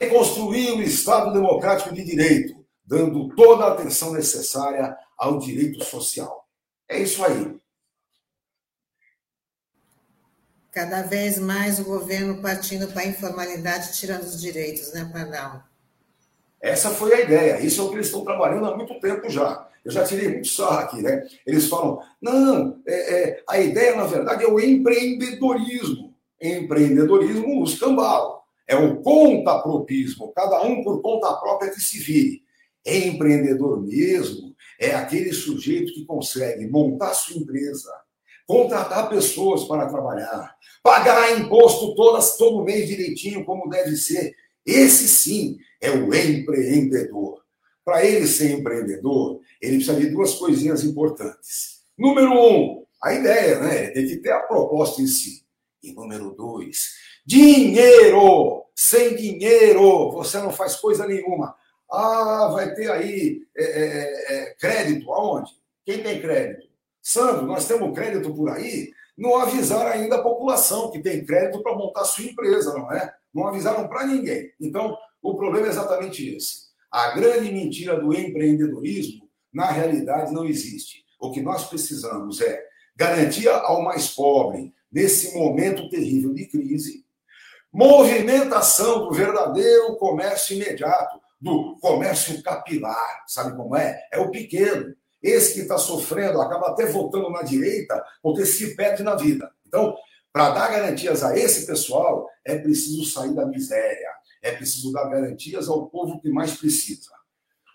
Reconstruir 0.00 0.72
o 0.72 0.82
Estado 0.82 1.32
Democrático 1.32 1.94
de 1.94 2.04
Direito, 2.04 2.64
dando 2.84 3.28
toda 3.34 3.64
a 3.64 3.72
atenção 3.72 4.12
necessária 4.12 4.96
ao 5.16 5.38
direito 5.38 5.84
social. 5.84 6.48
É 6.88 6.98
isso 6.98 7.24
aí. 7.24 7.58
Cada 10.70 11.02
vez 11.02 11.38
mais 11.38 11.80
o 11.80 11.84
governo 11.84 12.40
partindo 12.40 12.88
para 12.88 13.02
a 13.02 13.06
informalidade, 13.06 13.98
tirando 13.98 14.22
os 14.22 14.40
direitos, 14.40 14.92
né, 14.92 15.10
Pardal? 15.12 15.64
Essa 16.60 16.90
foi 16.90 17.12
a 17.14 17.20
ideia. 17.20 17.60
Isso 17.60 17.80
é 17.80 17.84
o 17.84 17.88
que 17.88 17.96
eles 17.96 18.06
estão 18.06 18.24
trabalhando 18.24 18.66
há 18.66 18.76
muito 18.76 18.98
tempo 19.00 19.28
já. 19.28 19.68
Eu 19.88 19.92
já 19.92 20.04
tirei 20.04 20.28
muito 20.28 20.48
sarro 20.48 20.80
aqui, 20.80 21.00
né? 21.00 21.26
Eles 21.46 21.66
falam, 21.66 21.98
não, 22.20 22.78
é, 22.86 22.92
é, 22.94 23.42
a 23.48 23.58
ideia, 23.58 23.96
na 23.96 24.04
verdade, 24.04 24.44
é 24.44 24.46
o 24.46 24.60
empreendedorismo. 24.60 26.14
Empreendedorismo, 26.38 27.62
o 27.62 27.64
escambau. 27.64 28.44
É 28.66 28.76
o 28.76 29.00
contapropismo, 29.00 30.30
cada 30.36 30.60
um 30.60 30.84
por 30.84 31.00
conta 31.00 31.32
própria 31.36 31.70
que 31.70 31.80
se 31.80 32.00
vire. 32.00 32.42
Empreendedor 32.84 33.80
mesmo 33.80 34.54
é 34.78 34.94
aquele 34.94 35.32
sujeito 35.32 35.94
que 35.94 36.04
consegue 36.04 36.66
montar 36.66 37.14
sua 37.14 37.40
empresa, 37.40 37.90
contratar 38.46 39.08
pessoas 39.08 39.64
para 39.64 39.88
trabalhar, 39.88 40.54
pagar 40.82 41.40
imposto 41.40 41.94
todas, 41.94 42.36
todo 42.36 42.62
mês 42.62 42.86
direitinho, 42.86 43.42
como 43.42 43.70
deve 43.70 43.96
ser. 43.96 44.34
Esse 44.66 45.08
sim 45.08 45.56
é 45.80 45.90
o 45.90 46.14
empreendedor. 46.14 47.47
Para 47.88 48.04
ele 48.04 48.26
ser 48.26 48.50
empreendedor, 48.50 49.40
ele 49.62 49.76
precisa 49.76 49.98
de 49.98 50.10
duas 50.10 50.34
coisinhas 50.34 50.84
importantes. 50.84 51.84
Número 51.96 52.34
um, 52.34 52.84
a 53.02 53.14
ideia, 53.14 53.60
né? 53.60 53.86
Tem 53.92 54.06
que 54.06 54.18
ter 54.18 54.30
a 54.30 54.40
proposta 54.40 55.00
em 55.00 55.06
si. 55.06 55.42
E 55.82 55.94
número 55.94 56.34
dois, 56.36 56.96
dinheiro. 57.24 58.62
Sem 58.76 59.16
dinheiro, 59.16 60.10
você 60.10 60.36
não 60.36 60.50
faz 60.50 60.76
coisa 60.76 61.06
nenhuma. 61.06 61.56
Ah, 61.90 62.50
vai 62.52 62.74
ter 62.74 62.90
aí 62.90 63.40
é, 63.56 63.64
é, 63.64 64.34
é, 64.34 64.54
crédito. 64.56 65.10
Aonde? 65.10 65.50
Quem 65.82 66.02
tem 66.02 66.20
crédito? 66.20 66.68
Sandro, 67.00 67.46
nós 67.46 67.66
temos 67.66 67.94
crédito 67.94 68.34
por 68.34 68.50
aí. 68.50 68.90
Não 69.16 69.34
avisaram 69.36 69.90
ainda 69.92 70.16
a 70.16 70.22
população 70.22 70.90
que 70.90 71.00
tem 71.00 71.24
crédito 71.24 71.62
para 71.62 71.74
montar 71.74 72.04
sua 72.04 72.24
empresa, 72.24 72.74
não 72.74 72.92
é? 72.92 73.14
Não 73.32 73.48
avisaram 73.48 73.88
para 73.88 74.06
ninguém. 74.06 74.52
Então, 74.60 74.94
o 75.22 75.34
problema 75.38 75.68
é 75.68 75.70
exatamente 75.70 76.36
esse. 76.36 76.67
A 76.90 77.10
grande 77.10 77.52
mentira 77.52 78.00
do 78.00 78.14
empreendedorismo, 78.14 79.28
na 79.52 79.70
realidade, 79.70 80.32
não 80.32 80.44
existe. 80.44 81.04
O 81.20 81.30
que 81.30 81.40
nós 81.40 81.68
precisamos 81.68 82.40
é 82.40 82.62
garantia 82.96 83.52
ao 83.52 83.82
mais 83.82 84.08
pobre, 84.08 84.72
nesse 84.90 85.36
momento 85.36 85.88
terrível 85.88 86.32
de 86.32 86.46
crise, 86.46 87.04
movimentação 87.72 89.06
do 89.06 89.12
verdadeiro 89.12 89.96
comércio 89.96 90.56
imediato, 90.56 91.20
do 91.40 91.76
comércio 91.80 92.42
capilar, 92.42 93.24
sabe 93.26 93.56
como 93.56 93.76
é? 93.76 94.00
É 94.12 94.18
o 94.18 94.30
pequeno. 94.30 94.94
Esse 95.22 95.54
que 95.54 95.60
está 95.60 95.78
sofrendo 95.78 96.40
acaba 96.40 96.68
até 96.68 96.86
votando 96.86 97.30
na 97.30 97.42
direita 97.42 98.02
porque 98.22 98.44
se 98.44 98.74
perde 98.74 99.02
na 99.02 99.14
vida. 99.14 99.50
Então, 99.66 99.94
para 100.32 100.50
dar 100.50 100.70
garantias 100.70 101.22
a 101.22 101.36
esse 101.36 101.66
pessoal, 101.66 102.28
é 102.44 102.56
preciso 102.56 103.04
sair 103.04 103.34
da 103.34 103.46
miséria, 103.46 104.10
é 104.42 104.52
preciso 104.52 104.92
dar 104.92 105.08
garantias 105.08 105.68
ao 105.68 105.88
povo 105.88 106.20
que 106.20 106.30
mais 106.30 106.56
precisa. 106.56 107.10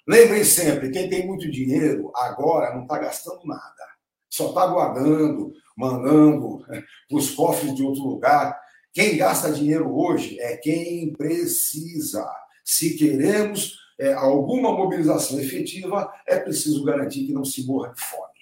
Lembrem 0.07 0.43
sempre: 0.43 0.91
quem 0.91 1.09
tem 1.09 1.25
muito 1.25 1.49
dinheiro 1.49 2.11
agora 2.15 2.73
não 2.73 2.83
está 2.83 2.99
gastando 2.99 3.45
nada, 3.45 3.87
só 4.29 4.49
está 4.49 4.67
guardando, 4.67 5.53
mandando 5.77 6.59
para 6.67 7.17
os 7.17 7.31
cofres 7.31 7.73
de 7.75 7.83
outro 7.83 8.03
lugar. 8.03 8.59
Quem 8.91 9.17
gasta 9.17 9.51
dinheiro 9.51 9.91
hoje 9.95 10.39
é 10.39 10.57
quem 10.57 11.13
precisa. 11.13 12.29
Se 12.63 12.95
queremos 12.95 13.77
é, 13.99 14.13
alguma 14.13 14.71
mobilização 14.71 15.39
efetiva, 15.39 16.11
é 16.27 16.37
preciso 16.37 16.83
garantir 16.83 17.25
que 17.25 17.33
não 17.33 17.43
se 17.43 17.65
morra 17.65 17.91
de 17.93 18.01
fome. 18.01 18.33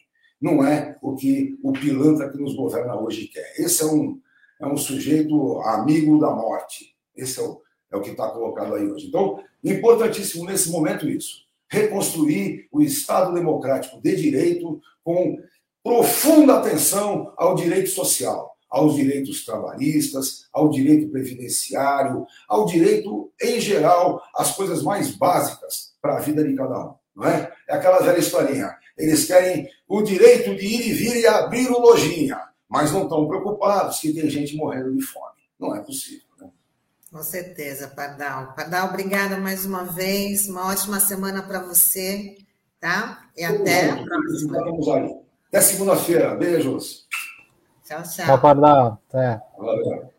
Não 0.42 0.66
é 0.66 0.98
o 1.02 1.16
que 1.16 1.58
o 1.64 1.72
pilantra 1.72 2.30
que 2.30 2.38
nos 2.38 2.56
governa 2.56 3.00
hoje 3.00 3.28
quer. 3.28 3.54
Esse 3.58 3.84
é 3.84 3.86
um, 3.86 4.20
é 4.60 4.66
um 4.66 4.76
sujeito 4.76 5.60
amigo 5.62 6.20
da 6.20 6.32
morte. 6.32 6.96
Esse 7.16 7.40
é 7.40 7.44
o, 7.44 7.61
é 7.92 7.98
o 7.98 8.02
que 8.02 8.12
está 8.12 8.30
colocado 8.30 8.74
aí 8.74 8.90
hoje. 8.90 9.08
Então, 9.08 9.44
importantíssimo 9.64 10.46
nesse 10.46 10.70
momento 10.70 11.08
isso. 11.08 11.42
Reconstruir 11.70 12.68
o 12.72 12.82
Estado 12.82 13.34
democrático 13.34 14.02
de 14.02 14.16
direito 14.16 14.82
com 15.04 15.38
profunda 15.84 16.58
atenção 16.58 17.34
ao 17.38 17.56
direito 17.56 17.90
social, 17.90 18.56
aos 18.70 18.96
direitos 18.96 19.44
trabalhistas, 19.44 20.48
ao 20.54 20.70
direito 20.70 21.10
previdenciário, 21.10 22.26
ao 22.48 22.66
direito 22.66 23.32
em 23.42 23.60
geral, 23.60 24.22
às 24.36 24.56
coisas 24.56 24.84
mais 24.84 25.16
básicas 25.16 25.94
para 26.02 26.18
a 26.18 26.20
vida 26.20 26.44
de 26.44 26.56
cada 26.56 26.88
um. 26.88 26.94
Não 27.16 27.28
é? 27.28 27.52
é 27.68 27.76
aquela 27.76 28.00
velha 28.00 28.20
historinha. 28.20 28.74
Eles 28.98 29.26
querem 29.26 29.68
o 29.88 30.02
direito 30.02 30.56
de 30.56 30.66
ir 30.66 30.90
e 30.90 30.94
vir 30.94 31.16
e 31.18 31.28
abrir 31.28 31.70
o 31.70 31.80
lojinha, 31.80 32.40
mas 32.70 32.92
não 32.92 33.04
estão 33.04 33.28
preocupados 33.28 34.00
que 34.00 34.14
tem 34.14 34.30
gente 34.30 34.56
morrendo 34.56 34.96
de 34.96 35.02
fome. 35.02 35.42
Não 35.60 35.76
é 35.76 35.82
possível. 35.82 36.31
Com 37.12 37.22
certeza, 37.22 37.90
Pardal. 37.90 38.54
Pardal, 38.54 38.88
obrigada 38.88 39.38
mais 39.38 39.66
uma 39.66 39.84
vez. 39.84 40.48
Uma 40.48 40.70
ótima 40.70 40.98
semana 41.00 41.44
para 41.44 41.60
você, 41.60 42.38
tá? 42.80 43.30
E 43.36 43.44
até 43.44 43.90
a 43.90 44.02
próxima. 44.02 44.64
Vamos 44.64 44.88
aí. 44.88 45.20
Até 45.50 45.60
segunda-feira. 45.60 46.34
Beijos. 46.36 47.06
Tchau, 47.84 48.02
tchau. 48.04 48.26
Tchau, 48.26 48.42
Pardal. 48.42 49.02
Até. 49.10 49.42
Valeu. 49.58 50.10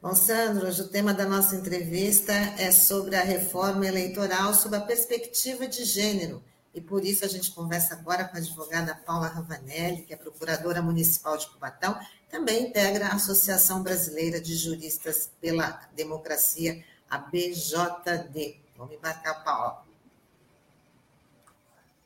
Bom, 0.00 0.14
Sandro, 0.14 0.66
hoje 0.66 0.80
o 0.80 0.88
tema 0.88 1.12
da 1.12 1.26
nossa 1.26 1.56
entrevista 1.56 2.32
é 2.32 2.72
sobre 2.72 3.16
a 3.16 3.22
reforma 3.22 3.86
eleitoral 3.86 4.54
sob 4.54 4.76
a 4.76 4.80
perspectiva 4.80 5.66
de 5.66 5.84
gênero. 5.84 6.42
E 6.72 6.80
por 6.80 7.04
isso 7.04 7.24
a 7.24 7.28
gente 7.28 7.50
conversa 7.50 7.94
agora 7.94 8.24
com 8.24 8.36
a 8.36 8.38
advogada 8.38 8.94
Paula 8.94 9.28
Ravanelli, 9.28 10.02
que 10.02 10.14
é 10.14 10.16
procuradora 10.16 10.80
municipal 10.80 11.36
de 11.36 11.48
Cubatão, 11.48 11.98
também 12.30 12.64
integra 12.64 13.08
a 13.08 13.14
Associação 13.14 13.82
Brasileira 13.82 14.40
de 14.40 14.54
Juristas 14.54 15.30
pela 15.40 15.80
Democracia, 15.94 16.84
a 17.08 17.18
BJD. 17.18 18.56
Vamos 18.76 18.94
embarcar, 18.94 19.42
Paula. 19.44 19.84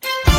Bom 0.02 0.29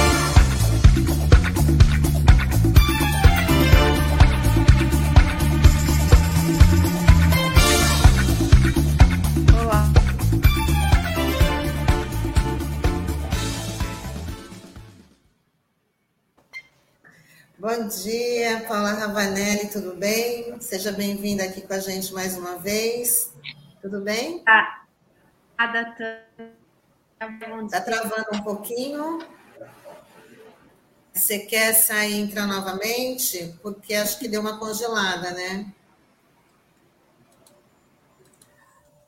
dia, 17.99 18.63
Paula 18.67 18.93
Ravanelli, 18.93 19.67
tudo 19.67 19.95
bem? 19.95 20.59
Seja 20.61 20.93
bem-vinda 20.93 21.43
aqui 21.43 21.61
com 21.61 21.73
a 21.73 21.79
gente 21.79 22.13
mais 22.13 22.37
uma 22.37 22.57
vez. 22.57 23.33
Tudo 23.81 23.99
bem? 23.99 24.39
Tá. 24.39 24.85
Está 27.65 27.81
travando 27.81 28.27
um 28.33 28.43
pouquinho. 28.43 29.19
Você 31.13 31.39
quer 31.39 31.73
sair 31.73 32.13
e 32.13 32.21
entrar 32.21 32.47
novamente? 32.47 33.53
Porque 33.61 33.93
acho 33.93 34.17
que 34.17 34.29
deu 34.29 34.39
uma 34.39 34.57
congelada, 34.57 35.31
né? 35.31 35.65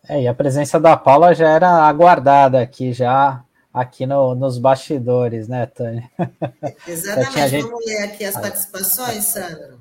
É, 0.10 0.24
e 0.24 0.28
a 0.28 0.34
presença 0.34 0.78
da 0.78 0.98
Paula 0.98 1.34
já 1.34 1.48
era 1.48 1.70
aguardada 1.88 2.62
aqui, 2.62 2.92
já 2.92 3.42
aqui 3.74 4.06
no, 4.06 4.36
nos 4.36 4.58
bastidores, 4.58 5.48
né, 5.48 5.66
Tânia? 5.66 6.10
Exatamente. 6.88 7.50
Gente... 7.50 7.64
Vamos 7.64 7.86
ler 7.86 8.04
aqui 8.04 8.24
as 8.24 8.36
participações, 8.36 9.24
Sandro. 9.26 9.80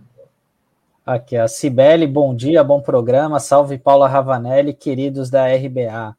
Aqui, 1.05 1.37
a 1.37 1.48
Cibele, 1.48 2.07
bom 2.07 2.35
dia, 2.35 2.62
bom 2.62 2.81
programa. 2.81 3.40
Salve 3.40 3.76
Paula 3.76 4.09
Ravanelli, 4.09 4.72
queridos 4.72 5.28
da 5.28 5.46
RBA. 5.46 6.16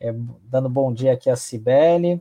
É, 0.00 0.12
dando 0.44 0.68
bom 0.68 0.92
dia 0.92 1.12
aqui 1.12 1.30
a 1.30 1.36
Cibele. 1.36 2.20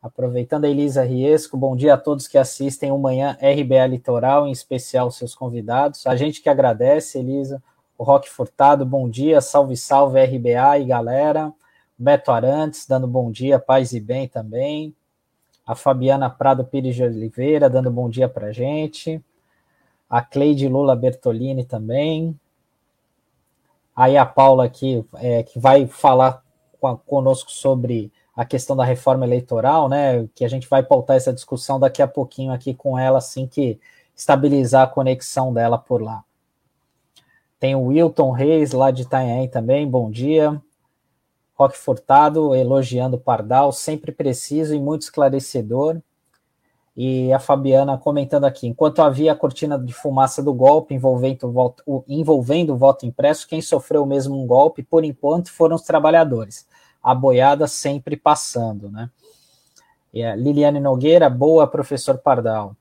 Aproveitando 0.00 0.64
a 0.64 0.68
Elisa 0.68 1.02
Riesco, 1.02 1.56
bom 1.56 1.74
dia 1.74 1.94
a 1.94 1.98
todos 1.98 2.28
que 2.28 2.38
assistem 2.38 2.92
o 2.92 2.98
Manhã 2.98 3.36
RBA 3.42 3.84
Litoral, 3.88 4.46
em 4.46 4.52
especial 4.52 5.10
seus 5.10 5.34
convidados. 5.34 6.06
A 6.06 6.14
gente 6.14 6.40
que 6.40 6.48
agradece, 6.48 7.18
Elisa. 7.18 7.60
O 7.98 8.04
Roque 8.04 8.30
Furtado, 8.30 8.86
bom 8.86 9.10
dia, 9.10 9.40
salve, 9.40 9.76
salve 9.76 10.24
RBA 10.24 10.78
e 10.78 10.84
galera. 10.84 11.52
Beto 11.98 12.30
Arantes, 12.30 12.86
dando 12.86 13.08
bom 13.08 13.28
dia, 13.28 13.58
paz 13.58 13.92
e 13.92 13.98
bem 13.98 14.28
também. 14.28 14.94
A 15.66 15.74
Fabiana 15.74 16.30
Prado 16.30 16.64
Pires 16.64 16.94
de 16.94 17.02
Oliveira, 17.02 17.68
dando 17.68 17.90
bom 17.90 18.08
dia 18.08 18.28
para 18.28 18.52
gente. 18.52 19.20
A 20.08 20.22
Cleide 20.22 20.68
Lula 20.68 20.94
Bertolini 20.94 21.64
também. 21.64 22.38
Aí 23.96 24.16
a 24.16 24.24
Paula 24.24 24.64
aqui, 24.64 25.04
é, 25.16 25.42
que 25.42 25.58
vai 25.58 25.88
falar 25.88 26.44
conosco 27.04 27.50
sobre 27.50 28.12
a 28.34 28.44
questão 28.44 28.76
da 28.76 28.84
reforma 28.84 29.26
eleitoral, 29.26 29.88
né? 29.88 30.28
Que 30.36 30.44
a 30.44 30.48
gente 30.48 30.68
vai 30.68 30.84
pautar 30.84 31.16
essa 31.16 31.32
discussão 31.32 31.80
daqui 31.80 32.00
a 32.00 32.06
pouquinho 32.06 32.52
aqui 32.52 32.72
com 32.72 32.96
ela, 32.96 33.18
assim 33.18 33.48
que 33.48 33.80
estabilizar 34.14 34.84
a 34.84 34.90
conexão 34.90 35.52
dela 35.52 35.76
por 35.76 36.00
lá. 36.00 36.22
Tem 37.58 37.74
o 37.74 37.86
Wilton 37.86 38.30
Reis, 38.30 38.70
lá 38.70 38.92
de 38.92 39.02
Itanhaém 39.02 39.48
também, 39.48 39.90
bom 39.90 40.08
dia. 40.08 40.62
Roque 41.58 41.76
Furtado 41.76 42.54
elogiando 42.54 43.18
Pardal, 43.18 43.72
sempre 43.72 44.12
preciso 44.12 44.74
e 44.74 44.78
muito 44.78 45.02
esclarecedor. 45.02 46.00
E 46.96 47.32
a 47.32 47.40
Fabiana 47.40 47.98
comentando 47.98 48.44
aqui: 48.44 48.68
enquanto 48.68 49.02
havia 49.02 49.32
a 49.32 49.36
cortina 49.36 49.76
de 49.76 49.92
fumaça 49.92 50.40
do 50.40 50.54
golpe 50.54 50.94
envolvendo 50.94 51.48
o 51.48 51.52
voto, 51.52 52.04
envolvendo 52.06 52.74
o 52.74 52.76
voto 52.76 53.06
impresso, 53.06 53.48
quem 53.48 53.60
sofreu 53.60 54.06
mesmo 54.06 54.40
um 54.40 54.46
golpe, 54.46 54.82
por 54.84 55.04
enquanto, 55.04 55.50
foram 55.50 55.74
os 55.74 55.82
trabalhadores. 55.82 56.66
A 57.02 57.14
boiada 57.14 57.66
sempre 57.66 58.16
passando, 58.16 58.90
né? 58.90 59.10
E 60.12 60.22
a 60.22 60.36
Liliane 60.36 60.80
Nogueira, 60.80 61.28
boa, 61.28 61.66
professor 61.66 62.18
Pardal. 62.18 62.76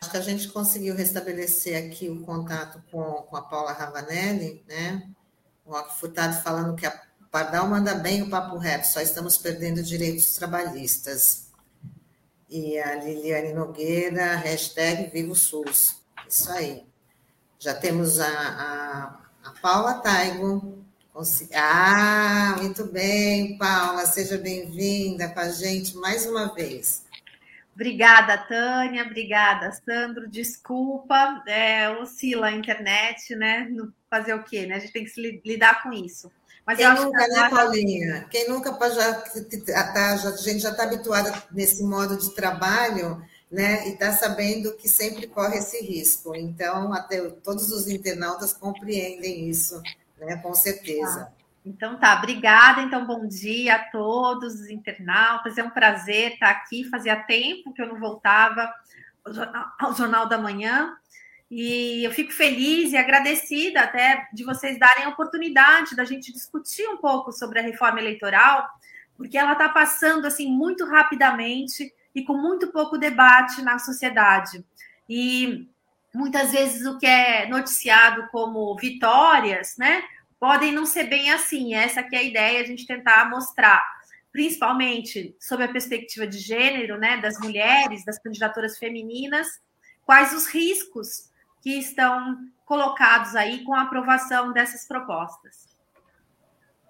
Acho 0.00 0.10
que 0.10 0.16
a 0.16 0.22
gente 0.22 0.48
conseguiu 0.48 0.94
restabelecer 0.94 1.86
aqui 1.86 2.08
o 2.08 2.22
contato 2.22 2.80
com, 2.90 3.02
com 3.02 3.36
a 3.36 3.42
Paula 3.42 3.72
Ravanelli, 3.72 4.64
né? 4.68 5.08
O 5.64 5.72
Roque 5.72 5.98
Furtado 5.98 6.34
falando 6.42 6.76
que 6.76 6.86
a 6.86 7.05
Pardal 7.30 7.68
manda 7.68 7.94
bem 7.94 8.22
o 8.22 8.30
papo 8.30 8.56
reto, 8.56 8.86
só 8.86 9.00
estamos 9.00 9.36
perdendo 9.36 9.82
direitos 9.82 10.36
trabalhistas. 10.36 11.50
E 12.48 12.78
a 12.78 12.94
Liliane 12.94 13.52
Nogueira, 13.52 14.36
hashtag 14.36 15.10
Viva 15.10 15.32
o 15.32 15.36
SUS. 15.36 16.00
Isso 16.28 16.50
aí. 16.50 16.84
Já 17.58 17.74
temos 17.74 18.20
a, 18.20 18.28
a, 18.28 19.48
a 19.48 19.50
Paula 19.60 19.94
Taigo. 19.94 20.84
Ah, 21.54 22.56
muito 22.60 22.84
bem, 22.84 23.56
Paula, 23.56 24.04
seja 24.04 24.36
bem-vinda 24.36 25.28
com 25.28 25.40
a 25.40 25.48
gente 25.48 25.96
mais 25.96 26.26
uma 26.26 26.54
vez. 26.54 27.06
Obrigada, 27.74 28.38
Tânia. 28.38 29.04
Obrigada, 29.04 29.70
Sandro. 29.72 30.26
Desculpa, 30.28 31.42
é, 31.46 31.90
oscila 31.90 32.46
a 32.46 32.52
internet, 32.52 33.34
né? 33.34 33.68
Fazer 34.08 34.32
o 34.34 34.42
quê, 34.42 34.66
né? 34.66 34.76
A 34.76 34.78
gente 34.78 34.92
tem 34.92 35.04
que 35.04 35.42
lidar 35.44 35.82
com 35.82 35.92
isso. 35.92 36.32
Mas 36.66 36.78
Quem 36.78 36.94
nunca, 36.94 37.28
né, 37.28 37.38
agora... 37.38 37.50
Paulinha? 37.50 38.26
Quem 38.28 38.48
nunca 38.48 38.72
já, 38.90 39.14
tá, 39.14 40.16
já, 40.16 40.30
a 40.30 40.36
gente 40.36 40.58
já 40.58 40.70
está 40.70 40.82
habituada 40.82 41.32
nesse 41.52 41.84
modo 41.84 42.16
de 42.16 42.34
trabalho, 42.34 43.22
né? 43.48 43.86
E 43.86 43.92
está 43.92 44.10
sabendo 44.12 44.76
que 44.76 44.88
sempre 44.88 45.28
corre 45.28 45.58
esse 45.58 45.80
risco. 45.80 46.34
Então, 46.34 46.92
até 46.92 47.20
todos 47.30 47.70
os 47.70 47.86
internautas 47.86 48.52
compreendem 48.52 49.48
isso, 49.48 49.80
né? 50.18 50.36
Com 50.38 50.52
certeza. 50.54 51.30
Ah, 51.30 51.36
então 51.64 52.00
tá, 52.00 52.18
obrigada. 52.18 52.82
Então, 52.82 53.06
bom 53.06 53.28
dia 53.28 53.76
a 53.76 53.90
todos 53.90 54.54
os 54.54 54.68
internautas. 54.68 55.56
É 55.56 55.62
um 55.62 55.70
prazer 55.70 56.32
estar 56.32 56.50
aqui. 56.50 56.82
Fazia 56.90 57.14
tempo 57.14 57.72
que 57.72 57.80
eu 57.80 57.86
não 57.86 58.00
voltava 58.00 58.68
ao 59.24 59.32
Jornal, 59.32 59.66
ao 59.78 59.94
jornal 59.94 60.28
da 60.28 60.36
Manhã. 60.36 60.96
E 61.50 62.02
eu 62.04 62.10
fico 62.10 62.32
feliz 62.32 62.92
e 62.92 62.96
agradecida 62.96 63.80
até 63.80 64.28
de 64.32 64.44
vocês 64.44 64.78
darem 64.78 65.04
a 65.04 65.10
oportunidade 65.10 65.94
da 65.94 66.04
gente 66.04 66.32
discutir 66.32 66.88
um 66.88 66.96
pouco 66.96 67.30
sobre 67.32 67.60
a 67.60 67.62
reforma 67.62 68.00
eleitoral, 68.00 68.68
porque 69.16 69.38
ela 69.38 69.52
está 69.52 69.68
passando 69.68 70.26
assim 70.26 70.50
muito 70.50 70.84
rapidamente 70.84 71.92
e 72.14 72.24
com 72.24 72.36
muito 72.36 72.72
pouco 72.72 72.98
debate 72.98 73.62
na 73.62 73.78
sociedade. 73.78 74.64
E 75.08 75.68
muitas 76.12 76.50
vezes 76.50 76.84
o 76.84 76.98
que 76.98 77.06
é 77.06 77.46
noticiado 77.46 78.26
como 78.32 78.76
vitórias, 78.76 79.76
né, 79.76 80.02
podem 80.40 80.72
não 80.72 80.84
ser 80.84 81.04
bem 81.04 81.30
assim. 81.30 81.74
Essa 81.74 82.02
que 82.02 82.16
é 82.16 82.18
a 82.18 82.24
ideia, 82.24 82.60
a 82.60 82.66
gente 82.66 82.86
tentar 82.86 83.30
mostrar, 83.30 83.84
principalmente 84.32 85.36
sob 85.38 85.62
a 85.62 85.68
perspectiva 85.68 86.26
de 86.26 86.38
gênero, 86.38 86.98
né, 86.98 87.18
das 87.18 87.38
mulheres, 87.38 88.04
das 88.04 88.18
candidaturas 88.18 88.78
femininas, 88.78 89.46
quais 90.04 90.32
os 90.32 90.46
riscos 90.46 91.30
que 91.66 91.80
estão 91.80 92.38
colocados 92.64 93.34
aí 93.34 93.64
com 93.64 93.74
a 93.74 93.82
aprovação 93.82 94.52
dessas 94.52 94.86
propostas. 94.86 95.66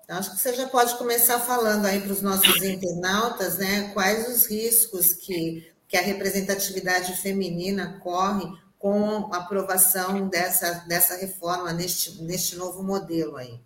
Acho 0.06 0.32
que 0.32 0.36
você 0.36 0.52
já 0.52 0.68
pode 0.68 0.98
começar 0.98 1.38
falando 1.38 1.86
aí 1.86 1.98
para 1.98 2.12
os 2.12 2.20
nossos 2.20 2.62
internautas, 2.62 3.56
né? 3.56 3.88
Quais 3.94 4.28
os 4.28 4.46
riscos 4.50 5.14
que, 5.14 5.72
que 5.88 5.96
a 5.96 6.02
representatividade 6.02 7.16
feminina 7.22 7.98
corre 8.00 8.44
com 8.78 9.32
a 9.32 9.38
aprovação 9.38 10.28
dessa, 10.28 10.84
dessa 10.86 11.16
reforma 11.16 11.72
neste, 11.72 12.22
neste 12.22 12.54
novo 12.56 12.82
modelo 12.82 13.38
aí? 13.38 13.58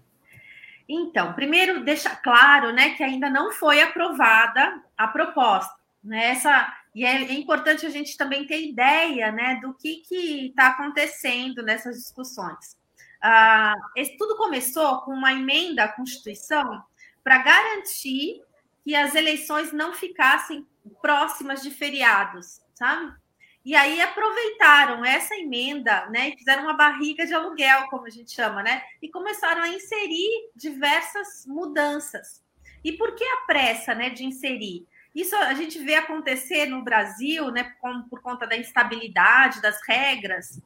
Então, 0.88 1.32
primeiro 1.32 1.84
deixa 1.84 2.14
claro, 2.14 2.72
né, 2.72 2.90
que 2.90 3.02
ainda 3.02 3.28
não 3.28 3.52
foi 3.52 3.82
aprovada 3.82 4.80
a 4.96 5.08
proposta. 5.08 5.74
Né? 6.04 6.30
Essa, 6.30 6.72
e 6.95 7.05
é, 7.05 7.32
importante 7.32 7.86
a 7.86 7.91
gente 7.91 8.16
também 8.16 8.47
ter 8.47 8.62
ideia 8.62 9.30
né, 9.30 9.61
do 9.62 9.74
que 9.74 10.03
está 10.49 10.68
acontecendo 10.68 11.62
nessas 11.62 11.97
discussões. 11.97 12.76
Ah, 13.22 13.74
tudo 14.18 14.36
começou 14.36 15.03
com 15.03 15.12
uma 15.12 15.32
emenda 15.32 15.84
à 15.84 15.88
Constituição 15.88 16.82
para 17.22 17.38
garantir 17.38 18.43
que 18.82 18.95
as 18.95 19.14
eleições 19.14 19.72
não 19.72 19.93
ficassem 19.93 20.66
próximas 21.03 21.62
de 21.62 21.70
feriados, 21.70 22.61
sabe? 22.74 23.14
E 23.62 23.76
aí 23.76 24.01
aproveitaram 24.01 25.05
essa 25.05 25.36
emenda, 25.36 26.07
né, 26.07 26.30
e 26.30 26.38
fizeram 26.38 26.62
uma 26.62 26.72
barriga 26.72 27.26
de 27.26 27.34
aluguel, 27.34 27.88
como 27.91 28.07
a 28.07 28.11
gente 28.11 28.32
chama, 28.32 28.62
né, 28.62 28.82
e 29.03 29.09
começaram 29.11 29.62
a 29.62 29.68
inserir 29.68 30.51
diversas 30.57 31.45
mudanças. 31.47 32.43
E 32.82 32.93
por 32.93 33.14
que 33.14 33.22
a 33.22 33.43
pressa, 33.47 33.95
né, 33.95 34.09
de 34.09 34.24
inserir? 34.24 34.86
Isso 35.14 35.34
a 35.34 35.54
gente 35.54 35.78
vê 35.78 35.96
acontecer 35.96 36.66
no 36.66 36.82
Brasil, 36.82 37.50
né, 37.50 37.72
por, 37.80 38.04
por 38.08 38.22
conta 38.22 38.46
da 38.46 38.56
instabilidade 38.56 39.61
das 39.61 39.80
regras, 39.86 40.61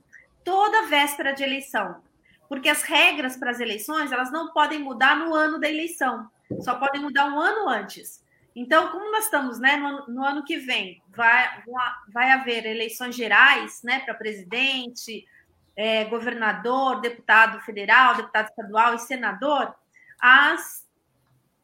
toda 0.45 0.87
véspera 0.87 1.33
de 1.33 1.43
eleição. 1.43 2.03
Porque 2.49 2.69
as 2.69 2.83
regras 2.83 3.37
para 3.37 3.51
as 3.51 3.61
eleições, 3.61 4.13
elas 4.13 4.31
não 4.31 4.53
podem 4.53 4.79
mudar 4.79 5.17
no 5.17 5.35
ano 5.35 5.59
da 5.59 5.69
eleição, 5.69 6.29
só 6.61 6.75
podem 6.75 7.01
mudar 7.01 7.27
um 7.27 7.41
ano 7.41 7.69
antes. 7.69 8.23
Então, 8.55 8.93
como 8.93 9.11
nós 9.11 9.25
estamos 9.25 9.59
né, 9.59 9.77
no, 9.77 10.07
no 10.07 10.25
ano 10.25 10.45
que 10.45 10.59
vem, 10.59 11.03
vai, 11.09 11.65
vai 12.13 12.31
haver 12.31 12.67
eleições 12.67 13.17
gerais 13.17 13.81
né, 13.83 14.01
para 14.01 14.15
presidente, 14.15 15.27
é, 15.77 16.05
governador, 16.05 17.01
deputado 17.01 17.61
federal, 17.63 18.15
deputado 18.15 18.49
estadual 18.49 18.95
e 18.95 18.99
senador, 19.01 19.75
as 20.21 20.84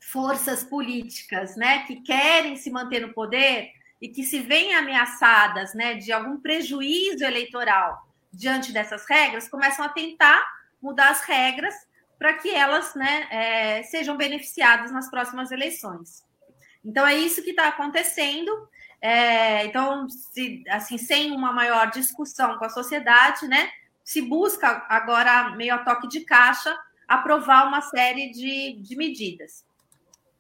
forças 0.01 0.65
políticas 0.65 1.57
né, 1.57 1.85
que 1.87 2.01
querem 2.01 2.57
se 2.57 2.71
manter 2.71 3.01
no 3.01 3.13
poder 3.13 3.71
e 4.01 4.09
que 4.09 4.25
se 4.25 4.41
veem 4.41 4.75
ameaçadas 4.75 5.75
né, 5.75 5.95
de 5.95 6.11
algum 6.11 6.41
prejuízo 6.41 7.23
eleitoral 7.23 8.09
diante 8.33 8.73
dessas 8.73 9.05
regras, 9.09 9.49
começam 9.49 9.85
a 9.85 9.89
tentar 9.91 10.43
mudar 10.81 11.11
as 11.11 11.23
regras 11.23 11.75
para 12.19 12.35
que 12.35 12.51
elas 12.51 12.95
né, 12.95 13.29
é, 13.31 13.83
sejam 13.83 14.17
beneficiadas 14.17 14.91
nas 14.91 15.11
próximas 15.11 15.51
eleições. 15.51 16.25
Então 16.85 17.07
é 17.07 17.15
isso 17.15 17.43
que 17.43 17.51
está 17.51 17.69
acontecendo. 17.69 18.51
É, 19.03 19.65
então, 19.67 20.09
se, 20.09 20.63
assim, 20.69 20.97
sem 20.97 21.33
uma 21.33 21.53
maior 21.53 21.91
discussão 21.91 22.59
com 22.59 22.65
a 22.65 22.71
sociedade, 22.71 23.47
né, 23.49 23.71
se 24.05 24.23
busca 24.23 24.85
agora, 24.89 25.51
meio 25.57 25.75
a 25.75 25.79
toque 25.79 26.09
de 26.09 26.21
caixa, 26.21 26.77
aprovar 27.07 27.67
uma 27.67 27.81
série 27.81 28.31
de, 28.31 28.81
de 28.81 28.97
medidas. 28.97 29.65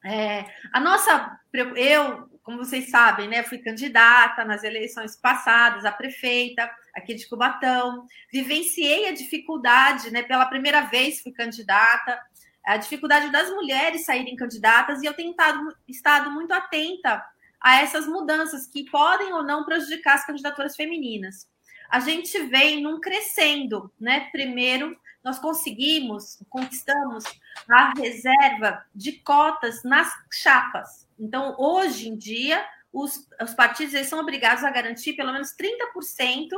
É, 0.04 0.46
a 0.72 0.80
nossa, 0.80 1.38
eu, 1.76 2.28
como 2.42 2.58
vocês 2.58 2.90
sabem, 2.90 3.28
né, 3.28 3.42
fui 3.42 3.58
candidata 3.58 4.44
nas 4.44 4.64
eleições 4.64 5.14
passadas 5.16 5.84
a 5.84 5.92
prefeita 5.92 6.70
aqui 6.94 7.14
de 7.14 7.28
Cubatão, 7.28 8.06
vivenciei 8.32 9.08
a 9.08 9.14
dificuldade, 9.14 10.10
né, 10.10 10.22
pela 10.22 10.46
primeira 10.46 10.82
vez 10.82 11.20
fui 11.20 11.32
candidata, 11.32 12.18
a 12.64 12.76
dificuldade 12.76 13.30
das 13.30 13.50
mulheres 13.50 14.04
saírem 14.04 14.36
candidatas, 14.36 15.02
e 15.02 15.06
eu 15.06 15.14
tenho 15.14 15.30
estado, 15.30 15.76
estado 15.88 16.30
muito 16.30 16.52
atenta 16.52 17.24
a 17.60 17.80
essas 17.80 18.06
mudanças 18.06 18.66
que 18.66 18.88
podem 18.90 19.32
ou 19.32 19.42
não 19.42 19.64
prejudicar 19.64 20.14
as 20.14 20.26
candidaturas 20.26 20.74
femininas. 20.74 21.46
A 21.90 22.00
gente 22.00 22.38
vem 22.44 22.82
num 22.82 23.00
crescendo, 23.00 23.92
né? 24.00 24.28
Primeiro, 24.30 24.96
nós 25.22 25.38
conseguimos, 25.38 26.42
conquistamos 26.48 27.24
a 27.68 27.92
reserva 27.96 28.84
de 28.94 29.12
cotas 29.12 29.82
nas 29.82 30.10
chapas. 30.32 31.06
Então, 31.18 31.54
hoje 31.58 32.08
em 32.08 32.16
dia, 32.16 32.64
os, 32.92 33.28
os 33.40 33.54
partidos 33.54 33.94
eles 33.94 34.08
são 34.08 34.20
obrigados 34.20 34.64
a 34.64 34.70
garantir 34.70 35.12
pelo 35.12 35.32
menos 35.32 35.54
30% 35.54 36.48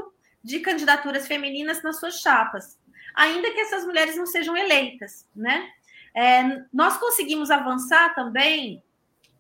de 0.43 0.61
candidaturas 0.61 1.27
femininas 1.27 1.83
nas 1.83 1.99
suas 1.99 2.21
chapas, 2.21 2.79
ainda 3.15 3.51
que 3.51 3.61
essas 3.61 3.85
mulheres 3.85 4.17
não 4.17 4.27
sejam 4.27 4.57
eleitas, 4.57 5.29
né? 5.35 5.69
É, 6.15 6.65
nós 6.73 6.99
conseguimos 6.99 7.51
avançar 7.51 8.15
também 8.15 8.83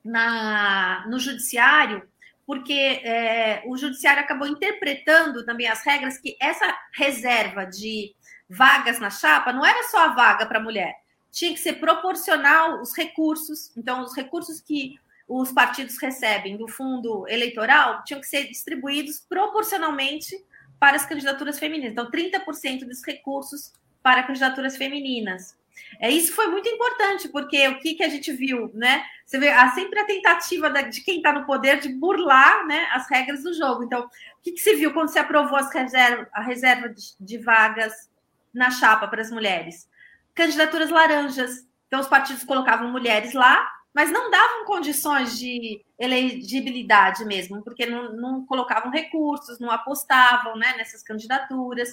na, 0.04 1.06
no 1.08 1.18
judiciário, 1.18 2.08
porque 2.46 2.72
é, 2.72 3.62
o 3.66 3.76
judiciário 3.76 4.22
acabou 4.22 4.48
interpretando 4.48 5.44
também 5.44 5.68
as 5.68 5.84
regras 5.84 6.18
que 6.18 6.36
essa 6.40 6.76
reserva 6.92 7.64
de 7.64 8.14
vagas 8.52 8.98
na 8.98 9.10
chapa 9.10 9.52
não 9.52 9.64
era 9.64 9.82
só 9.88 10.04
a 10.04 10.08
vaga 10.08 10.46
para 10.46 10.60
mulher, 10.60 10.96
tinha 11.30 11.52
que 11.52 11.60
ser 11.60 11.74
proporcional 11.74 12.80
os 12.80 12.94
recursos. 12.94 13.72
Então, 13.76 14.02
os 14.02 14.14
recursos 14.14 14.60
que 14.60 15.00
os 15.26 15.50
partidos 15.50 15.96
recebem 15.98 16.56
do 16.58 16.68
fundo 16.68 17.26
eleitoral 17.26 18.04
tinham 18.04 18.20
que 18.20 18.26
ser 18.26 18.48
distribuídos 18.48 19.20
proporcionalmente 19.20 20.36
para 20.78 20.96
as 20.96 21.06
candidaturas 21.06 21.58
femininas. 21.58 21.92
Então, 21.92 22.10
30% 22.10 22.84
dos 22.84 23.02
recursos 23.02 23.72
para 24.02 24.24
candidaturas 24.24 24.76
femininas. 24.76 25.56
É, 25.98 26.10
isso 26.10 26.34
foi 26.34 26.48
muito 26.48 26.68
importante, 26.68 27.28
porque 27.30 27.66
o 27.68 27.78
que, 27.78 27.94
que 27.94 28.02
a 28.02 28.08
gente 28.08 28.30
viu, 28.32 28.70
né? 28.74 29.02
Você 29.24 29.38
vê 29.38 29.48
há 29.48 29.70
sempre 29.70 29.98
a 29.98 30.04
tentativa 30.04 30.68
da, 30.68 30.82
de 30.82 31.00
quem 31.00 31.16
está 31.16 31.32
no 31.32 31.46
poder 31.46 31.80
de 31.80 31.88
burlar 31.88 32.66
né, 32.66 32.88
as 32.92 33.08
regras 33.08 33.42
do 33.42 33.54
jogo. 33.54 33.84
Então, 33.84 34.02
o 34.04 34.10
que, 34.42 34.52
que 34.52 34.60
se 34.60 34.74
viu 34.74 34.92
quando 34.92 35.08
se 35.08 35.18
aprovou 35.18 35.56
as 35.56 35.72
reserva, 35.72 36.28
a 36.32 36.42
reserva 36.42 36.90
de, 36.90 37.14
de 37.18 37.38
vagas 37.38 38.10
na 38.52 38.70
chapa 38.70 39.08
para 39.08 39.22
as 39.22 39.30
mulheres? 39.30 39.88
Candidaturas 40.34 40.90
laranjas. 40.90 41.66
Então, 41.86 42.00
os 42.00 42.08
partidos 42.08 42.44
colocavam 42.44 42.90
mulheres 42.90 43.34
lá, 43.34 43.70
mas 43.94 44.10
não 44.10 44.30
davam 44.30 44.64
condições 44.64 45.38
de 45.38 45.84
elegibilidade 45.98 47.24
mesmo, 47.24 47.62
porque 47.62 47.84
não, 47.84 48.12
não 48.14 48.46
colocavam 48.46 48.90
recursos, 48.90 49.60
não 49.60 49.70
apostavam 49.70 50.56
né, 50.56 50.74
nessas 50.76 51.02
candidaturas. 51.02 51.90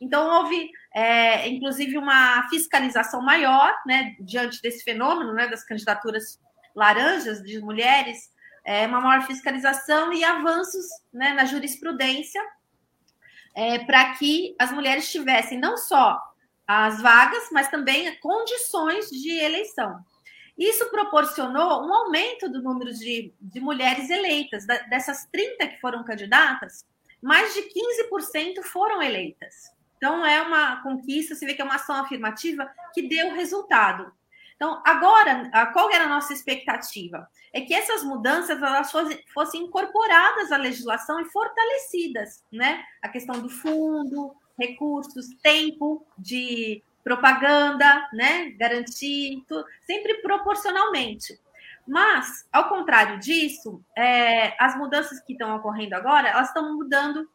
Então, 0.00 0.28
houve, 0.28 0.70
é, 0.94 1.48
inclusive, 1.48 1.96
uma 1.96 2.46
fiscalização 2.48 3.22
maior 3.22 3.74
né, 3.86 4.14
diante 4.20 4.60
desse 4.60 4.84
fenômeno 4.84 5.32
né, 5.32 5.48
das 5.48 5.64
candidaturas 5.64 6.38
laranjas 6.74 7.42
de 7.42 7.58
mulheres, 7.60 8.30
é, 8.64 8.86
uma 8.86 9.00
maior 9.00 9.26
fiscalização 9.26 10.12
e 10.12 10.22
avanços 10.22 10.84
né, 11.12 11.32
na 11.32 11.44
jurisprudência 11.46 12.42
é, 13.54 13.78
para 13.80 14.14
que 14.14 14.54
as 14.58 14.72
mulheres 14.72 15.10
tivessem 15.10 15.58
não 15.58 15.76
só 15.76 16.20
as 16.66 17.00
vagas, 17.00 17.48
mas 17.50 17.68
também 17.68 18.14
condições 18.20 19.08
de 19.10 19.30
eleição. 19.40 20.04
Isso 20.56 20.90
proporcionou 20.90 21.86
um 21.86 21.94
aumento 21.94 22.48
do 22.48 22.60
número 22.60 22.92
de, 22.92 23.32
de 23.40 23.60
mulheres 23.60 24.10
eleitas. 24.10 24.66
Da, 24.66 24.76
dessas 24.82 25.24
30 25.32 25.68
que 25.68 25.80
foram 25.80 26.04
candidatas, 26.04 26.84
mais 27.22 27.54
de 27.54 27.62
15% 27.62 28.62
foram 28.64 29.00
eleitas. 29.00 29.54
Então, 29.96 30.24
é 30.24 30.42
uma 30.42 30.82
conquista, 30.82 31.34
você 31.34 31.46
vê 31.46 31.54
que 31.54 31.62
é 31.62 31.64
uma 31.64 31.76
ação 31.76 31.96
afirmativa 31.96 32.68
que 32.92 33.08
deu 33.08 33.34
resultado. 33.34 34.12
Então, 34.58 34.82
agora, 34.84 35.48
qual 35.72 35.88
era 35.92 36.06
a 36.06 36.08
nossa 36.08 36.32
expectativa? 36.32 37.28
É 37.52 37.60
que 37.60 37.72
essas 37.72 38.02
mudanças 38.02 38.60
elas 38.60 38.90
fossem 39.32 39.62
incorporadas 39.62 40.50
à 40.50 40.56
legislação 40.56 41.20
e 41.20 41.26
fortalecidas, 41.26 42.44
né? 42.50 42.82
A 43.00 43.08
questão 43.08 43.40
do 43.40 43.48
fundo, 43.48 44.34
recursos, 44.58 45.28
tempo 45.44 46.04
de 46.18 46.82
propaganda, 47.04 48.08
né? 48.12 48.50
Garantir, 48.58 49.44
sempre 49.86 50.14
proporcionalmente. 50.22 51.38
Mas, 51.86 52.44
ao 52.52 52.68
contrário 52.68 53.20
disso, 53.20 53.80
é, 53.96 54.56
as 54.60 54.76
mudanças 54.76 55.20
que 55.20 55.34
estão 55.34 55.54
ocorrendo 55.54 55.94
agora, 55.94 56.30
elas 56.30 56.48
estão 56.48 56.74
mudando 56.74 57.30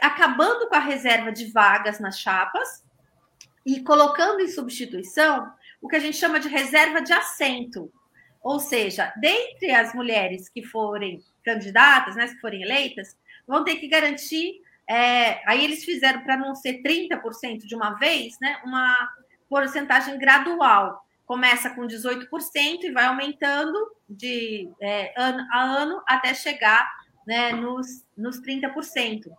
acabando 0.00 0.70
com 0.70 0.74
a 0.74 0.78
reserva 0.78 1.30
de 1.30 1.52
vagas 1.52 2.00
nas 2.00 2.18
chapas 2.18 2.82
e 3.66 3.82
colocando 3.82 4.40
em 4.40 4.48
substituição 4.48 5.52
o 5.82 5.88
que 5.88 5.96
a 5.96 6.00
gente 6.00 6.16
chama 6.16 6.38
de 6.38 6.48
reserva 6.48 7.02
de 7.02 7.12
assento. 7.12 7.92
Ou 8.40 8.60
seja, 8.60 9.12
dentre 9.16 9.72
as 9.72 9.92
mulheres 9.92 10.48
que 10.48 10.64
forem 10.64 11.22
candidatas, 11.44 12.14
né, 12.14 12.28
que 12.28 12.40
forem 12.40 12.62
eleitas, 12.62 13.16
vão 13.46 13.64
ter 13.64 13.76
que 13.76 13.88
garantir. 13.88 14.62
É, 14.88 15.42
aí 15.48 15.64
eles 15.64 15.84
fizeram 15.84 16.20
para 16.22 16.36
não 16.36 16.54
ser 16.54 16.82
30% 16.82 17.58
de 17.66 17.74
uma 17.74 17.94
vez, 17.94 18.38
né, 18.40 18.60
uma 18.64 18.96
porcentagem 19.48 20.16
gradual. 20.18 21.04
Começa 21.26 21.70
com 21.70 21.86
18% 21.86 22.84
e 22.84 22.92
vai 22.92 23.06
aumentando 23.06 23.78
de 24.08 24.70
é, 24.80 25.12
ano 25.16 25.46
a 25.52 25.62
ano 25.62 26.02
até 26.06 26.32
chegar 26.32 26.90
né, 27.26 27.52
nos, 27.52 28.04
nos 28.16 28.40
30%. 28.40 29.30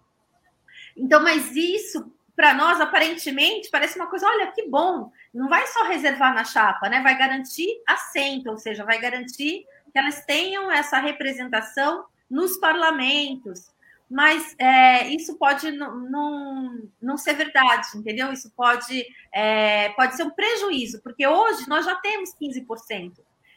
Então, 0.95 1.21
mas 1.21 1.55
isso, 1.55 2.11
para 2.35 2.53
nós, 2.53 2.79
aparentemente, 2.79 3.69
parece 3.69 3.97
uma 3.97 4.07
coisa, 4.07 4.27
olha, 4.27 4.51
que 4.51 4.67
bom, 4.67 5.11
não 5.33 5.49
vai 5.49 5.65
só 5.67 5.83
reservar 5.83 6.33
na 6.33 6.43
chapa, 6.43 6.87
né? 6.89 7.01
Vai 7.01 7.17
garantir 7.17 7.81
assento, 7.87 8.49
ou 8.49 8.57
seja, 8.57 8.85
vai 8.85 8.99
garantir 8.99 9.65
que 9.91 9.99
elas 9.99 10.23
tenham 10.25 10.71
essa 10.71 10.99
representação 10.99 12.05
nos 12.29 12.57
parlamentos. 12.57 13.71
Mas 14.09 14.55
é, 14.59 15.07
isso 15.07 15.37
pode 15.37 15.71
não, 15.71 16.87
não 17.01 17.17
ser 17.17 17.33
verdade, 17.33 17.87
entendeu? 17.95 18.31
Isso 18.31 18.51
pode, 18.55 19.03
é, 19.33 19.89
pode 19.89 20.15
ser 20.15 20.23
um 20.23 20.29
prejuízo, 20.29 21.01
porque 21.01 21.25
hoje 21.25 21.67
nós 21.67 21.85
já 21.85 21.95
temos 21.95 22.35
15%. 22.39 23.13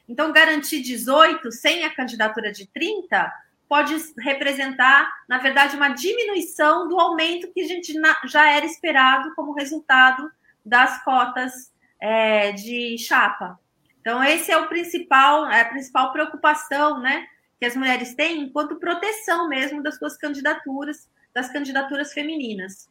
Então, 0.08 0.32
garantir 0.32 0.82
18% 0.82 1.50
sem 1.50 1.84
a 1.84 1.94
candidatura 1.94 2.52
de 2.52 2.66
30%, 2.66 3.30
pode 3.68 3.96
representar, 4.20 5.12
na 5.28 5.38
verdade, 5.38 5.76
uma 5.76 5.88
diminuição 5.88 6.88
do 6.88 6.98
aumento 7.00 7.52
que 7.52 7.62
a 7.62 7.66
gente 7.66 7.92
já 8.26 8.48
era 8.48 8.64
esperado 8.64 9.34
como 9.34 9.52
resultado 9.52 10.30
das 10.66 11.02
cotas 11.04 11.72
é, 12.00 12.52
de 12.52 12.98
chapa. 12.98 13.58
Então, 14.00 14.22
esse 14.22 14.50
é 14.50 14.58
o 14.58 14.68
principal, 14.68 15.46
é 15.46 15.62
a 15.62 15.68
principal 15.68 16.12
preocupação, 16.12 17.00
né, 17.00 17.26
que 17.58 17.64
as 17.64 17.74
mulheres 17.74 18.14
têm 18.14 18.42
enquanto 18.42 18.76
proteção 18.76 19.48
mesmo 19.48 19.82
das 19.82 19.96
suas 19.96 20.16
candidaturas, 20.16 21.08
das 21.32 21.48
candidaturas 21.50 22.12
femininas. 22.12 22.88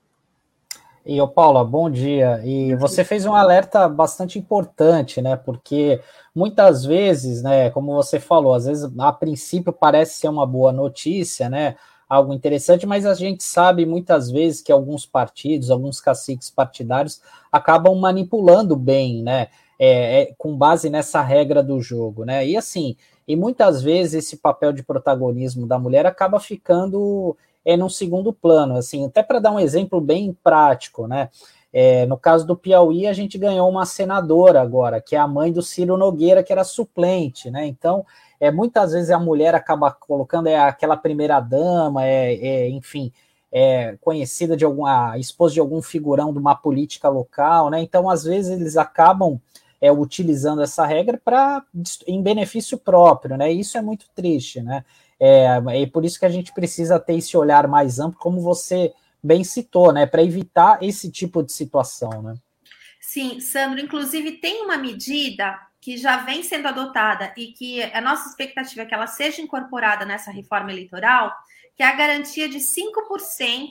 E 1.05 1.21
o 1.21 1.27
Paula, 1.27 1.63
bom 1.63 1.87
dia. 1.87 2.41
E 2.43 2.73
você 2.75 3.03
fez 3.03 3.27
um 3.27 3.35
alerta 3.35 3.87
bastante 3.87 4.39
importante, 4.39 5.21
né? 5.21 5.35
Porque 5.35 6.01
muitas 6.33 6.83
vezes, 6.83 7.43
né, 7.43 7.69
como 7.69 7.93
você 7.93 8.19
falou, 8.19 8.55
às 8.55 8.65
vezes 8.65 8.91
a 8.97 9.13
princípio 9.13 9.71
parece 9.71 10.19
ser 10.19 10.29
uma 10.29 10.47
boa 10.47 10.73
notícia, 10.73 11.47
né? 11.47 11.75
Algo 12.07 12.33
interessante, 12.33 12.85
mas 12.85 13.05
a 13.05 13.13
gente 13.13 13.43
sabe 13.43 13.85
muitas 13.85 14.29
vezes 14.29 14.61
que 14.61 14.71
alguns 14.71 15.05
partidos, 15.05 15.71
alguns 15.71 15.99
caciques 15.99 16.49
partidários 16.49 17.21
acabam 17.51 17.95
manipulando 17.95 18.75
bem, 18.75 19.23
né? 19.23 19.47
É, 19.77 20.21
é, 20.21 20.33
com 20.37 20.55
base 20.55 20.89
nessa 20.89 21.21
regra 21.21 21.61
do 21.61 21.81
jogo, 21.81 22.23
né? 22.23 22.47
E 22.47 22.55
assim, 22.55 22.95
e 23.27 23.35
muitas 23.35 23.81
vezes 23.81 24.13
esse 24.25 24.37
papel 24.37 24.71
de 24.71 24.83
protagonismo 24.83 25.67
da 25.67 25.77
mulher 25.79 26.05
acaba 26.05 26.39
ficando 26.39 27.35
é 27.65 27.75
num 27.75 27.89
segundo 27.89 28.31
plano, 28.31 28.77
assim, 28.77 29.05
até 29.05 29.23
para 29.23 29.39
dar 29.39 29.51
um 29.51 29.59
exemplo 29.59 29.99
bem 29.99 30.37
prático, 30.43 31.07
né? 31.07 31.29
É, 31.73 32.05
no 32.05 32.17
caso 32.17 32.45
do 32.45 32.55
Piauí, 32.55 33.05
a 33.05 33.11
gente 33.11 33.37
ganhou 33.37 33.69
uma 33.69 33.85
senadora 33.85 34.61
agora, 34.61 35.01
que 35.01 35.15
é 35.15 35.19
a 35.19 35.27
mãe 35.27 35.51
do 35.51 35.61
Ciro 35.61 35.97
Nogueira, 35.97 36.43
que 36.43 36.53
era 36.53 36.63
suplente, 36.63 37.49
né? 37.49 37.65
Então, 37.65 38.05
é, 38.39 38.51
muitas 38.51 38.93
vezes 38.93 39.11
a 39.11 39.19
mulher 39.19 39.55
acaba 39.55 39.91
colocando 39.91 40.47
é 40.47 40.57
aquela 40.57 40.97
primeira 40.97 41.39
dama, 41.39 42.05
é, 42.05 42.33
é 42.35 42.69
enfim, 42.69 43.11
é 43.51 43.97
conhecida 44.01 44.57
de 44.57 44.65
alguma, 44.65 45.17
esposa 45.17 45.53
de 45.53 45.59
algum 45.59 45.81
figurão 45.81 46.33
de 46.33 46.39
uma 46.39 46.55
política 46.55 47.07
local, 47.07 47.69
né? 47.69 47.81
Então, 47.81 48.09
às 48.09 48.23
vezes, 48.25 48.51
eles 48.51 48.75
acabam 48.75 49.39
é, 49.79 49.91
utilizando 49.91 50.61
essa 50.61 50.85
regra 50.85 51.19
para 51.23 51.63
em 52.05 52.21
benefício 52.21 52.77
próprio, 52.77 53.37
né? 53.37 53.51
Isso 53.51 53.77
é 53.77 53.81
muito 53.81 54.07
triste, 54.13 54.61
né? 54.61 54.83
É, 55.19 55.61
é 55.81 55.85
por 55.85 56.03
isso 56.03 56.19
que 56.19 56.25
a 56.25 56.29
gente 56.29 56.53
precisa 56.53 56.99
ter 56.99 57.15
esse 57.15 57.37
olhar 57.37 57.67
mais 57.67 57.99
amplo, 57.99 58.19
como 58.19 58.41
você 58.41 58.93
bem 59.23 59.43
citou, 59.43 59.93
né? 59.93 60.05
Para 60.05 60.23
evitar 60.23 60.83
esse 60.83 61.09
tipo 61.09 61.41
de 61.41 61.53
situação, 61.53 62.21
né? 62.21 62.35
Sim, 62.99 63.39
Sandro, 63.39 63.79
inclusive 63.79 64.33
tem 64.33 64.63
uma 64.63 64.77
medida 64.77 65.57
que 65.85 65.97
já 65.97 66.17
vem 66.17 66.41
sendo 66.41 66.67
adotada 66.67 67.31
e 67.37 67.51
que 67.51 67.83
a 67.83 68.01
nossa 68.01 68.27
expectativa 68.27 68.81
é 68.81 68.85
que 68.87 68.93
ela 68.95 69.05
seja 69.05 69.39
incorporada 69.39 70.03
nessa 70.03 70.31
reforma 70.31 70.71
eleitoral, 70.71 71.31
que 71.77 71.83
é 71.83 71.85
a 71.85 71.95
garantia 71.95 72.49
de 72.49 72.57
5% 72.57 73.69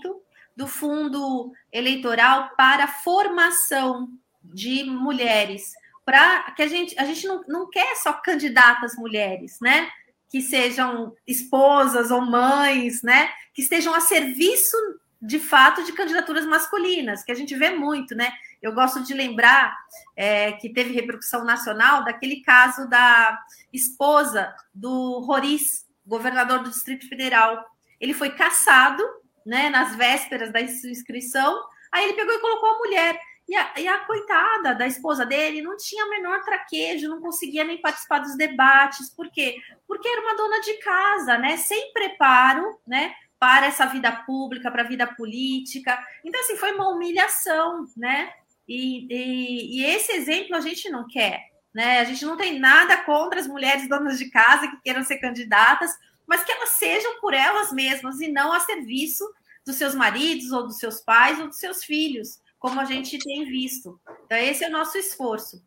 do 0.57 0.69
fundo 0.69 1.51
eleitoral 1.73 2.51
para 2.57 2.87
formação 2.87 4.09
de 4.41 4.85
mulheres. 4.85 5.73
Para 6.05 6.53
que 6.53 6.63
a 6.63 6.69
gente, 6.69 6.97
a 6.97 7.05
gente 7.05 7.27
não, 7.27 7.43
não 7.49 7.69
quer 7.69 7.97
só 7.97 8.13
candidatas 8.13 8.95
mulheres, 8.95 9.59
né? 9.61 9.91
que 10.29 10.41
sejam 10.41 11.13
esposas 11.27 12.13
ou 12.13 12.21
mães, 12.21 13.03
né, 13.03 13.31
que 13.53 13.63
estejam 13.63 13.95
a 13.95 14.01
serviço 14.01 14.77
de 15.23 15.39
fato 15.39 15.85
de 15.85 15.93
candidaturas 15.93 16.45
masculinas, 16.45 17.23
que 17.23 17.33
a 17.33 17.35
gente 17.35 17.55
vê 17.55 17.71
muito, 17.71 18.17
né? 18.17 18.33
Eu 18.65 18.73
gosto 18.73 19.03
de 19.03 19.13
lembrar 19.13 19.77
é, 20.17 20.53
que 20.53 20.71
teve 20.71 20.95
repercussão 20.95 21.45
nacional 21.45 22.03
daquele 22.03 22.41
caso 22.41 22.89
da 22.89 23.39
esposa 23.71 24.55
do 24.73 25.19
Roriz, 25.21 25.87
governador 26.07 26.61
do 26.61 26.71
Distrito 26.71 27.07
Federal. 27.07 27.63
Ele 28.01 28.15
foi 28.15 28.31
caçado, 28.31 29.05
né, 29.45 29.69
nas 29.69 29.95
vésperas 29.95 30.51
da 30.51 30.63
inscrição, 30.63 31.63
aí 31.93 32.05
ele 32.05 32.15
pegou 32.15 32.35
e 32.35 32.39
colocou 32.39 32.71
a 32.71 32.79
mulher. 32.79 33.21
E 33.47 33.55
a, 33.55 33.75
e 33.77 33.87
a, 33.87 33.99
coitada 33.99 34.75
da 34.75 34.87
esposa 34.87 35.27
dele 35.27 35.61
não 35.61 35.77
tinha 35.77 36.07
menor 36.07 36.43
traquejo, 36.43 37.11
não 37.11 37.21
conseguia 37.21 37.65
nem 37.65 37.83
participar 37.83 38.21
dos 38.21 38.35
debates. 38.35 39.11
Por 39.11 39.31
quê? 39.31 39.59
Porque 39.87 40.09
era 40.09 40.23
uma 40.23 40.37
dona 40.37 40.63
de 40.63 40.73
casa, 40.79 41.37
né? 41.37 41.59
Sem 41.59 41.93
preparo, 41.93 42.81
né? 42.87 43.15
Para 43.39 43.67
essa 43.67 43.85
vida 43.85 44.11
pública, 44.11 44.71
para 44.71 44.85
a 44.85 44.89
vida 44.89 45.07
política. 45.07 46.03
Então, 46.25 46.41
assim, 46.41 46.57
foi 46.57 46.73
uma 46.73 46.89
humilhação, 46.89 47.87
né? 47.95 48.33
E, 48.69 49.07
e, 49.11 49.81
e 49.81 49.85
esse 49.85 50.13
exemplo 50.13 50.57
a 50.57 50.61
gente 50.61 50.89
não 50.89 51.07
quer, 51.07 51.51
né? 51.75 52.01
A 52.01 52.05
gente 52.05 52.25
não 52.25 52.37
tem 52.37 52.59
nada 52.59 52.97
contra 52.99 53.41
as 53.41 53.47
mulheres 53.47 53.89
donas 53.89 54.19
de 54.19 54.31
casa 54.31 54.69
que 54.69 54.81
queiram 54.83 55.03
ser 55.03 55.19
candidatas, 55.19 55.91
mas 56.27 56.43
que 56.45 56.53
elas 56.53 56.71
sejam 56.71 57.21
por 57.21 57.35
elas 57.35 57.73
mesmas 57.73 58.21
e 58.21 58.29
não 58.29 58.53
a 58.53 58.61
serviço 58.61 59.25
dos 59.65 59.77
seus 59.77 59.95
maridos 59.95 60.53
ou 60.53 60.67
dos 60.67 60.79
seus 60.79 61.01
pais 61.01 61.39
ou 61.39 61.49
dos 61.49 61.59
seus 61.59 61.85
filhos 61.85 62.39
como 62.65 62.81
a 62.81 62.87
gente 62.87 63.19
tem 63.19 63.45
visto. 63.45 64.01
Então, 64.25 64.39
esse 64.39 64.65
é 64.65 64.69
o 64.69 64.73
nosso 64.73 64.97
esforço. 64.97 65.63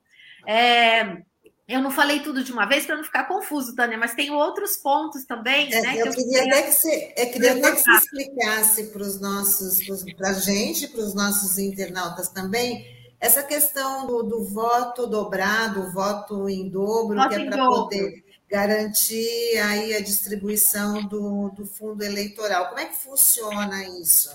É, 0.47 1.21
eu 1.67 1.81
não 1.81 1.91
falei 1.91 2.21
tudo 2.21 2.43
de 2.43 2.51
uma 2.53 2.65
vez 2.65 2.85
para 2.85 2.95
não 2.95 3.03
ficar 3.03 3.25
confuso, 3.25 3.75
Tânia, 3.75 3.97
mas 3.97 4.13
tem 4.13 4.31
outros 4.31 4.77
pontos 4.77 5.25
também. 5.25 5.73
É, 5.73 5.81
né, 5.81 5.97
eu, 5.97 6.09
que 6.09 6.23
queria 6.23 6.43
até 6.43 6.61
que 6.61 6.71
você, 6.71 7.13
eu 7.17 7.31
queria 7.31 7.51
até 7.51 7.71
que 7.71 7.81
você 7.81 7.91
explicasse 7.91 8.83
para 8.85 9.01
os 9.01 9.19
nossos, 9.19 9.79
para 10.15 10.29
a 10.29 10.33
gente, 10.33 10.87
para 10.87 11.01
os 11.01 11.13
nossos 11.13 11.57
internautas 11.57 12.29
também, 12.29 12.87
essa 13.19 13.43
questão 13.43 14.07
do, 14.07 14.23
do 14.23 14.43
voto 14.45 15.07
dobrado, 15.07 15.91
voto 15.91 16.47
em 16.47 16.69
dobro, 16.69 17.17
voto 17.17 17.29
que 17.29 17.41
é 17.41 17.45
para 17.49 17.65
poder 17.65 18.23
garantir 18.49 19.57
aí 19.57 19.93
a 19.93 19.99
distribuição 19.99 21.03
do, 21.05 21.49
do 21.49 21.65
fundo 21.65 22.01
eleitoral. 22.01 22.67
Como 22.67 22.79
é 22.79 22.85
que 22.85 22.95
funciona 22.95 23.83
isso? 23.99 24.29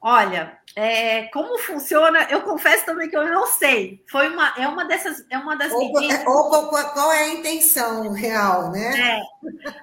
Olha, 0.00 0.58
é, 0.76 1.24
como 1.28 1.58
funciona? 1.58 2.28
Eu 2.30 2.42
confesso 2.42 2.86
também 2.86 3.08
que 3.08 3.16
eu 3.16 3.28
não 3.28 3.46
sei. 3.46 4.04
Foi 4.08 4.28
uma, 4.28 4.54
é 4.56 4.68
uma 4.68 4.84
dessas, 4.84 5.24
é 5.28 5.36
uma 5.36 5.56
das 5.56 5.72
ou, 5.72 5.92
medidas. 5.92 6.26
Ou 6.26 6.48
qual, 6.68 7.12
é 7.12 7.24
a 7.24 7.28
intenção 7.28 8.12
real, 8.12 8.70
né? 8.70 9.20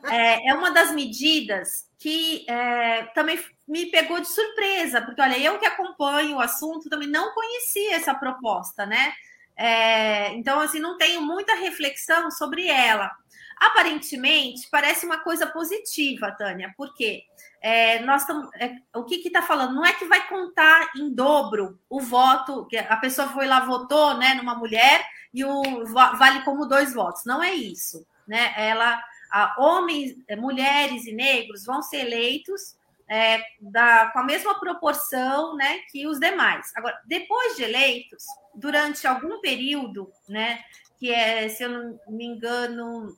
É, 0.07 0.15
é, 0.15 0.49
é 0.49 0.53
uma 0.53 0.71
das 0.71 0.91
medidas 0.91 1.85
que 1.99 2.45
é, 2.49 3.03
também 3.13 3.39
me 3.67 3.87
pegou 3.87 4.19
de 4.19 4.29
surpresa, 4.29 5.01
porque 5.01 5.21
olha, 5.21 5.37
eu 5.37 5.59
que 5.59 5.65
acompanho 5.65 6.37
o 6.37 6.41
assunto 6.41 6.89
também 6.89 7.07
não 7.07 7.33
conhecia 7.33 7.95
essa 7.95 8.13
proposta, 8.13 8.85
né? 8.85 9.13
É, 9.57 10.33
então, 10.35 10.59
assim, 10.59 10.79
não 10.79 10.97
tenho 10.97 11.21
muita 11.21 11.55
reflexão 11.55 12.29
sobre 12.31 12.67
ela. 12.67 13.11
Aparentemente, 13.59 14.67
parece 14.69 15.05
uma 15.05 15.17
coisa 15.19 15.47
positiva, 15.47 16.31
Tânia, 16.31 16.73
porque 16.77 16.97
quê? 17.03 17.23
É, 17.61 17.99
nós 17.99 18.21
estamos. 18.21 18.49
É, 18.55 18.75
o 18.95 19.03
que 19.03 19.15
está 19.15 19.41
falando? 19.41 19.75
Não 19.75 19.85
é 19.85 19.93
que 19.93 20.05
vai 20.05 20.27
contar 20.27 20.91
em 20.95 21.13
dobro 21.13 21.79
o 21.89 21.99
voto, 21.99 22.65
que 22.67 22.77
a 22.77 22.97
pessoa 22.97 23.27
foi 23.29 23.47
lá, 23.47 23.61
votou 23.61 24.17
né, 24.17 24.35
numa 24.35 24.55
mulher 24.55 25.05
e 25.33 25.43
o 25.43 25.85
vale 25.85 26.43
como 26.43 26.65
dois 26.65 26.93
votos. 26.93 27.23
Não 27.25 27.43
é 27.43 27.53
isso. 27.53 28.05
Né? 28.27 28.53
Ela, 28.57 29.01
a, 29.31 29.55
homens, 29.57 30.15
é, 30.27 30.35
mulheres 30.35 31.05
e 31.05 31.13
negros 31.13 31.65
vão 31.65 31.81
ser 31.81 32.05
eleitos 32.05 32.77
é, 33.09 33.41
da, 33.61 34.07
com 34.07 34.19
a 34.19 34.23
mesma 34.23 34.59
proporção 34.59 35.55
né, 35.55 35.79
que 35.91 36.07
os 36.07 36.19
demais. 36.19 36.71
Agora, 36.75 36.99
depois 37.05 37.55
de 37.55 37.63
eleitos, 37.63 38.25
durante 38.53 39.07
algum 39.07 39.39
período, 39.39 40.11
né, 40.27 40.59
que 40.99 41.11
é, 41.11 41.47
se 41.49 41.63
eu 41.63 41.69
não 41.69 41.99
me 42.07 42.25
engano, 42.25 43.17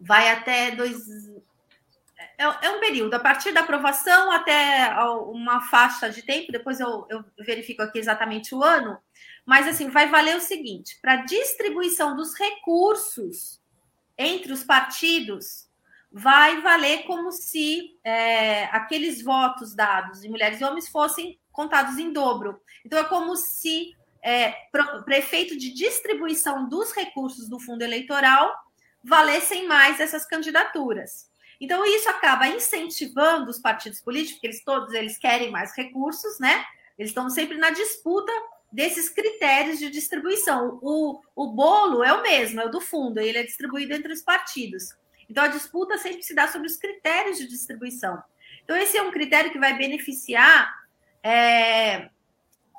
vai 0.00 0.30
até 0.30 0.70
dois, 0.70 1.06
é, 2.40 2.66
é, 2.66 2.70
um 2.70 2.80
período, 2.80 3.12
a 3.12 3.20
partir 3.20 3.52
da 3.52 3.60
aprovação 3.60 4.32
até 4.32 4.94
uma 5.26 5.60
faixa 5.60 6.08
de 6.08 6.22
tempo, 6.22 6.50
depois 6.50 6.80
eu, 6.80 7.06
eu 7.10 7.22
verifico 7.38 7.82
aqui 7.82 7.98
exatamente 7.98 8.54
o 8.54 8.64
ano, 8.64 8.98
mas 9.44 9.68
assim, 9.68 9.90
vai 9.90 10.08
valer 10.08 10.36
o 10.36 10.40
seguinte: 10.40 10.98
para 11.02 11.16
distribuição 11.16 12.16
dos 12.16 12.34
recursos 12.34 13.60
entre 14.16 14.54
os 14.54 14.64
partidos, 14.64 15.68
vai 16.10 16.62
valer 16.62 17.04
como 17.04 17.30
se 17.30 17.98
é, 18.02 18.64
aqueles 18.66 19.22
votos 19.22 19.74
dados 19.74 20.22
de 20.22 20.28
mulheres 20.30 20.62
e 20.62 20.64
homens 20.64 20.88
fossem 20.88 21.38
contados 21.52 21.98
em 21.98 22.10
dobro. 22.10 22.58
Então, 22.86 22.98
é 22.98 23.04
como 23.04 23.36
se 23.36 23.94
é, 24.22 24.54
prefeito 25.04 25.58
de 25.58 25.74
distribuição 25.74 26.66
dos 26.68 26.92
recursos 26.92 27.50
do 27.50 27.60
fundo 27.60 27.82
eleitoral 27.82 28.50
valessem 29.04 29.68
mais 29.68 30.00
essas 30.00 30.24
candidaturas. 30.26 31.29
Então, 31.60 31.84
isso 31.84 32.08
acaba 32.08 32.48
incentivando 32.48 33.50
os 33.50 33.58
partidos 33.58 34.00
políticos, 34.00 34.34
porque 34.34 34.46
eles 34.46 34.64
todos 34.64 34.94
eles 34.94 35.18
querem 35.18 35.50
mais 35.50 35.76
recursos, 35.76 36.38
né? 36.38 36.64
Eles 36.98 37.10
estão 37.10 37.28
sempre 37.28 37.58
na 37.58 37.70
disputa 37.70 38.32
desses 38.72 39.10
critérios 39.10 39.78
de 39.78 39.90
distribuição. 39.90 40.78
O, 40.82 41.20
o 41.34 41.48
bolo 41.48 42.02
é 42.02 42.12
o 42.12 42.22
mesmo, 42.22 42.60
é 42.60 42.66
o 42.66 42.70
do 42.70 42.80
fundo, 42.80 43.20
ele 43.20 43.38
é 43.38 43.42
distribuído 43.42 43.92
entre 43.92 44.12
os 44.12 44.22
partidos. 44.22 44.96
Então, 45.28 45.44
a 45.44 45.48
disputa 45.48 45.98
sempre 45.98 46.22
se 46.22 46.34
dá 46.34 46.48
sobre 46.48 46.66
os 46.66 46.76
critérios 46.76 47.38
de 47.38 47.46
distribuição. 47.46 48.22
Então, 48.64 48.76
esse 48.76 48.96
é 48.96 49.02
um 49.02 49.10
critério 49.10 49.52
que 49.52 49.58
vai 49.58 49.76
beneficiar 49.76 50.72
é, 51.22 52.08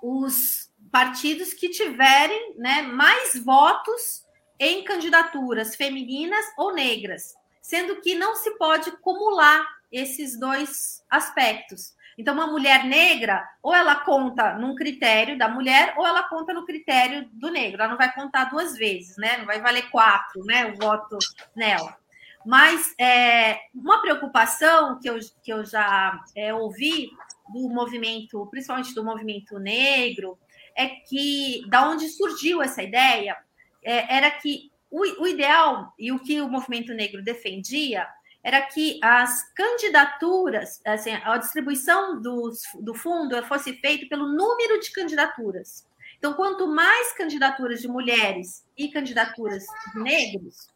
os 0.02 0.72
partidos 0.92 1.54
que 1.54 1.70
tiverem 1.70 2.56
né, 2.58 2.82
mais 2.82 3.38
votos 3.38 4.26
em 4.60 4.84
candidaturas 4.84 5.76
femininas 5.76 6.46
ou 6.58 6.74
negras. 6.74 7.36
Sendo 7.62 8.02
que 8.02 8.16
não 8.16 8.36
se 8.36 8.58
pode 8.58 8.90
acumular 8.90 9.66
esses 9.92 10.40
dois 10.40 11.04
aspectos. 11.10 11.94
Então, 12.18 12.34
uma 12.34 12.48
mulher 12.48 12.84
negra, 12.86 13.48
ou 13.64 13.74
ela 13.74 13.96
conta 13.96 14.56
num 14.56 14.76
critério 14.76 15.38
da 15.38 15.48
mulher, 15.48 15.94
ou 15.98 16.06
ela 16.06 16.24
conta 16.24 16.54
no 16.54 16.66
critério 16.66 17.28
do 17.32 17.50
negro. 17.50 17.82
Ela 17.82 17.92
não 17.92 17.98
vai 17.98 18.14
contar 18.14 18.46
duas 18.46 18.76
vezes, 18.76 19.18
né? 19.18 19.38
Não 19.38 19.46
vai 19.46 19.62
valer 19.62 19.90
quatro, 19.90 20.44
né? 20.46 20.68
O 20.72 20.76
voto 20.76 21.18
nela. 21.56 21.98
Mas 22.46 22.94
é, 23.00 23.60
uma 23.74 24.02
preocupação 24.02 25.00
que 25.00 25.10
eu, 25.10 25.20
que 25.44 25.54
eu 25.54 25.64
já 25.64 26.20
é, 26.36 26.54
ouvi 26.54 27.10
do 27.50 27.70
movimento, 27.70 28.48
principalmente 28.48 28.96
do 28.96 29.04
movimento 29.04 29.60
negro, 29.60 30.38
é 30.76 30.88
que 30.88 31.64
da 31.68 31.90
onde 31.90 32.08
surgiu 32.10 32.62
essa 32.62 32.82
ideia 32.82 33.38
é, 33.84 34.16
era 34.18 34.32
que 34.32 34.71
o, 34.92 35.24
o 35.24 35.28
ideal 35.28 35.94
e 35.98 36.12
o 36.12 36.20
que 36.20 36.42
o 36.42 36.50
movimento 36.50 36.94
negro 36.94 37.24
defendia 37.24 38.06
era 38.44 38.62
que 38.62 39.00
as 39.02 39.54
candidaturas, 39.54 40.82
assim, 40.86 41.12
a 41.12 41.38
distribuição 41.38 42.22
do, 42.22 42.52
do 42.82 42.94
fundo 42.94 43.42
fosse 43.46 43.74
feita 43.74 44.08
pelo 44.08 44.28
número 44.28 44.80
de 44.80 44.92
candidaturas. 44.92 45.88
Então, 46.18 46.34
quanto 46.34 46.68
mais 46.68 47.14
candidaturas 47.14 47.82
de 47.82 47.88
mulheres 47.88 48.66
e 48.78 48.90
candidaturas 48.90 49.64
de 49.94 50.02
negros, 50.02 50.68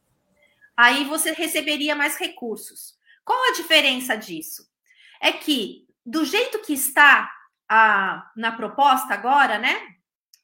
aí 0.78 1.03
você 1.05 1.32
receberia 1.34 1.95
mais 1.95 2.18
recursos. 2.18 2.97
Qual 3.24 3.49
a 3.49 3.53
diferença 3.53 4.16
disso? 4.16 4.68
É 5.20 5.32
que, 5.32 5.88
do 6.05 6.24
jeito 6.24 6.59
que 6.59 6.74
está 6.74 7.32
a, 7.68 8.32
na 8.36 8.51
proposta 8.51 9.13
agora, 9.13 9.57
né, 9.57 9.95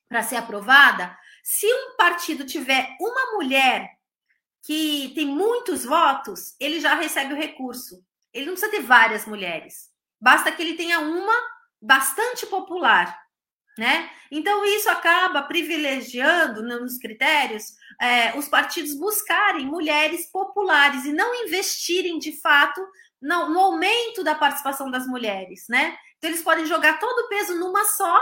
para 0.10 0.24
ser 0.24 0.38
aprovada, 0.38 1.16
se 1.44 1.66
um 1.66 1.96
partido 1.98 2.46
tiver 2.46 2.96
uma 3.00 3.34
mulher 3.34 3.90
que 4.64 5.12
tem 5.16 5.26
muitos 5.26 5.84
votos, 5.84 6.56
ele 6.60 6.80
já 6.80 6.96
recebe 6.96 7.34
o 7.34 7.38
recurso. 7.38 8.04
Ele 8.34 8.46
não 8.46 8.54
precisa 8.54 8.72
ter 8.72 8.82
várias 8.82 9.26
mulheres. 9.26 9.90
Basta 10.20 10.52
que 10.52 10.62
ele 10.62 10.76
tenha 10.76 11.00
uma 11.00 11.34
bastante 11.82 12.46
popular, 12.46 13.20
né? 13.78 14.10
Então 14.30 14.64
isso 14.64 14.90
acaba 14.90 15.42
privilegiando 15.42 16.62
nos 16.62 16.98
critérios 16.98 17.74
é, 18.02 18.36
os 18.36 18.48
partidos 18.48 18.96
buscarem 18.96 19.68
mulheres 19.68 20.26
populares 20.32 21.06
e 21.06 21.14
não 21.14 21.44
investirem 21.46 22.18
de 22.18 22.40
fato 22.42 22.82
no, 23.22 23.50
no 23.50 23.60
aumento 23.60 24.24
da 24.24 24.34
participação 24.34 24.90
das 24.90 25.06
mulheres, 25.06 25.66
né? 25.70 25.96
Então 26.18 26.30
eles 26.30 26.42
podem 26.42 26.66
jogar 26.66 27.00
todo 27.00 27.26
o 27.26 27.30
peso 27.30 27.60
numa 27.60 27.86
só. 27.86 28.20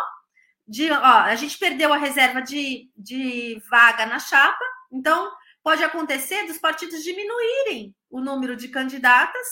De, 0.69 0.91
ó, 0.91 0.95
a 0.97 1.33
gente 1.35 1.57
perdeu 1.57 1.91
a 1.91 1.97
reserva 1.97 2.41
de, 2.41 2.91
de 2.95 3.59
vaga 3.71 4.05
na 4.05 4.19
chapa, 4.19 4.63
então 4.91 5.31
pode 5.63 5.83
acontecer 5.83 6.45
dos 6.45 6.59
partidos 6.59 7.03
diminuírem 7.03 7.95
o 8.07 8.21
número 8.21 8.55
de 8.55 8.67
candidatas 8.67 9.47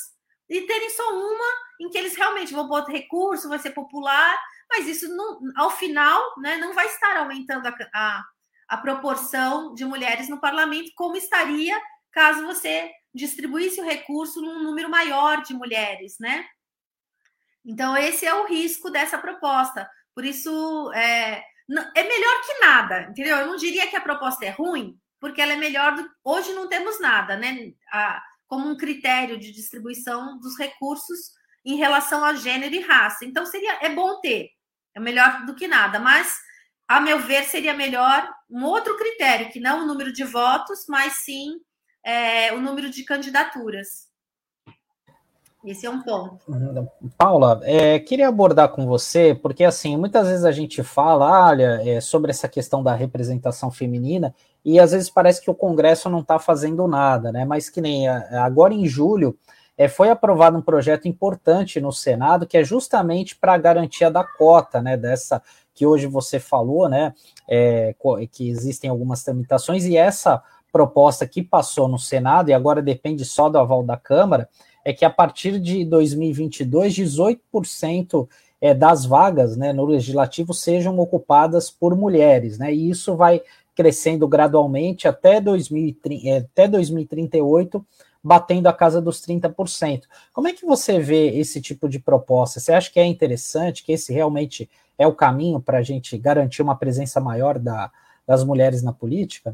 e 0.48 0.62
terem 0.62 0.92
só 0.92 1.10
uma 1.12 1.46
em 1.82 1.90
que 1.90 1.98
eles 1.98 2.16
realmente 2.16 2.54
vão 2.54 2.68
botar 2.68 2.92
recurso, 2.92 3.50
vai 3.50 3.58
ser 3.58 3.72
popular, 3.72 4.40
mas 4.70 4.88
isso 4.88 5.10
não, 5.16 5.40
ao 5.56 5.72
final 5.72 6.22
né, 6.38 6.58
não 6.58 6.74
vai 6.74 6.86
estar 6.86 7.18
aumentando 7.18 7.68
a, 7.68 7.76
a, 7.94 8.24
a 8.68 8.78
proporção 8.78 9.74
de 9.74 9.86
mulheres 9.86 10.30
no 10.30 10.40
parlamento, 10.40 10.92
como 10.96 11.16
estaria 11.16 11.82
caso 12.12 12.46
você 12.46 12.92
distribuísse 13.14 13.82
o 13.82 13.86
recurso 13.86 14.40
num 14.40 14.64
número 14.64 14.90
maior 14.90 15.42
de 15.42 15.54
mulheres, 15.54 16.16
né? 16.20 16.46
Então, 17.66 17.98
esse 17.98 18.26
é 18.26 18.34
o 18.34 18.48
risco 18.48 18.90
dessa 18.90 19.18
proposta. 19.18 19.90
Por 20.18 20.26
isso, 20.26 20.92
é, 20.94 21.44
é 21.96 22.04
melhor 22.04 22.42
que 22.44 22.60
nada, 22.60 23.02
entendeu? 23.04 23.38
Eu 23.38 23.46
não 23.46 23.56
diria 23.56 23.86
que 23.86 23.96
a 23.96 24.02
proposta 24.02 24.44
é 24.44 24.50
ruim, 24.50 25.00
porque 25.20 25.40
ela 25.40 25.54
é 25.54 25.56
melhor 25.56 25.94
do. 25.94 26.10
Hoje 26.24 26.54
não 26.54 26.68
temos 26.68 27.00
nada, 27.00 27.38
né? 27.38 27.72
A, 27.94 28.20
como 28.48 28.68
um 28.68 28.76
critério 28.76 29.38
de 29.38 29.52
distribuição 29.52 30.40
dos 30.40 30.58
recursos 30.58 31.34
em 31.64 31.76
relação 31.76 32.26
a 32.26 32.34
gênero 32.34 32.74
e 32.74 32.80
raça. 32.80 33.26
Então 33.26 33.46
seria 33.46 33.78
é 33.80 33.90
bom 33.94 34.20
ter, 34.20 34.50
é 34.96 35.00
melhor 35.00 35.46
do 35.46 35.54
que 35.54 35.68
nada, 35.68 36.00
mas 36.00 36.36
a 36.88 37.00
meu 37.00 37.20
ver 37.20 37.44
seria 37.44 37.76
melhor 37.76 38.28
um 38.50 38.64
outro 38.64 38.98
critério 38.98 39.52
que 39.52 39.60
não 39.60 39.84
o 39.84 39.86
número 39.86 40.12
de 40.12 40.24
votos, 40.24 40.88
mas 40.90 41.14
sim 41.18 41.60
é, 42.04 42.52
o 42.54 42.60
número 42.60 42.90
de 42.90 43.04
candidaturas. 43.04 44.07
Esse 45.66 45.86
é 45.86 45.90
um 45.90 46.02
ponto. 46.02 46.40
Uhum. 46.48 46.88
Paula, 47.18 47.60
é, 47.64 48.00
queria 48.00 48.28
abordar 48.28 48.70
com 48.70 48.86
você, 48.86 49.34
porque 49.36 49.64
assim, 49.64 49.98
muitas 49.98 50.28
vezes 50.28 50.46
a 50.46 50.52
gente 50.52 50.84
fala, 50.84 51.48
olha, 51.50 51.82
é, 51.84 52.00
sobre 52.00 52.32
essa 52.32 52.48
questão 52.48 52.84
da 52.84 52.94
representação 52.94 53.72
feminina, 53.72 54.34
e 54.64 54.80
às 54.80 54.92
vezes 54.92 55.10
parece 55.10 55.42
que 55.42 55.50
o 55.50 55.56
Congresso 55.56 56.10
não 56.10 56.20
está 56.20 56.38
fazendo 56.40 56.88
nada, 56.88 57.32
né? 57.32 57.44
Mas 57.44 57.70
que 57.70 57.82
nem 57.82 58.08
agora 58.08 58.74
em 58.74 58.86
julho 58.86 59.38
é, 59.78 59.88
foi 59.88 60.10
aprovado 60.10 60.58
um 60.58 60.62
projeto 60.62 61.08
importante 61.08 61.80
no 61.80 61.92
Senado 61.92 62.48
que 62.48 62.58
é 62.58 62.64
justamente 62.64 63.36
para 63.36 63.54
a 63.54 63.58
garantia 63.58 64.12
da 64.12 64.24
cota, 64.24 64.82
né? 64.82 64.96
Dessa 64.96 65.42
que 65.74 65.86
hoje 65.86 66.08
você 66.08 66.40
falou, 66.40 66.88
né? 66.88 67.14
É, 67.48 67.96
que 68.32 68.50
existem 68.50 68.90
algumas 68.90 69.24
tramitações, 69.24 69.86
e 69.86 69.98
essa 69.98 70.42
proposta 70.72 71.26
que 71.26 71.42
passou 71.42 71.88
no 71.88 71.98
Senado, 71.98 72.50
e 72.50 72.54
agora 72.54 72.82
depende 72.82 73.26
só 73.26 73.50
do 73.50 73.58
aval 73.58 73.84
da 73.84 73.98
Câmara, 73.98 74.50
é 74.88 74.94
que 74.94 75.04
a 75.04 75.10
partir 75.10 75.60
de 75.60 75.84
2022, 75.84 76.94
18% 76.94 78.26
é, 78.62 78.74
das 78.74 79.06
vagas 79.06 79.58
né, 79.58 79.74
no 79.74 79.84
legislativo 79.84 80.54
sejam 80.54 80.98
ocupadas 80.98 81.70
por 81.70 81.94
mulheres, 81.94 82.58
né? 82.58 82.74
E 82.74 82.90
isso 82.90 83.14
vai 83.14 83.42
crescendo 83.76 84.26
gradualmente 84.30 85.06
até, 85.06 85.42
2030, 85.42 86.30
é, 86.30 86.38
até 86.38 86.70
2038, 86.70 87.86
batendo 88.24 88.68
a 88.68 88.74
casa 88.74 89.02
dos 89.02 89.20
30%. 89.20 90.04
Como 90.32 90.48
é 90.48 90.54
que 90.54 90.66
você 90.66 91.00
vê 91.00 91.38
esse 91.38 91.60
tipo 91.60 91.90
de 91.90 92.00
proposta? 92.00 92.62
Você 92.62 92.72
acha 92.72 92.90
que 92.90 92.98
é 92.98 93.06
interessante, 93.06 93.84
que 93.84 93.92
esse 93.92 94.14
realmente 94.14 94.70
é 94.98 95.06
o 95.06 95.14
caminho 95.14 95.60
para 95.60 95.80
a 95.80 95.84
gente 95.84 96.18
garantir 96.18 96.62
uma 96.62 96.78
presença 96.78 97.20
maior 97.20 97.60
da, 97.60 97.92
das 98.26 98.42
mulheres 98.42 98.82
na 98.82 98.94
política? 98.94 99.54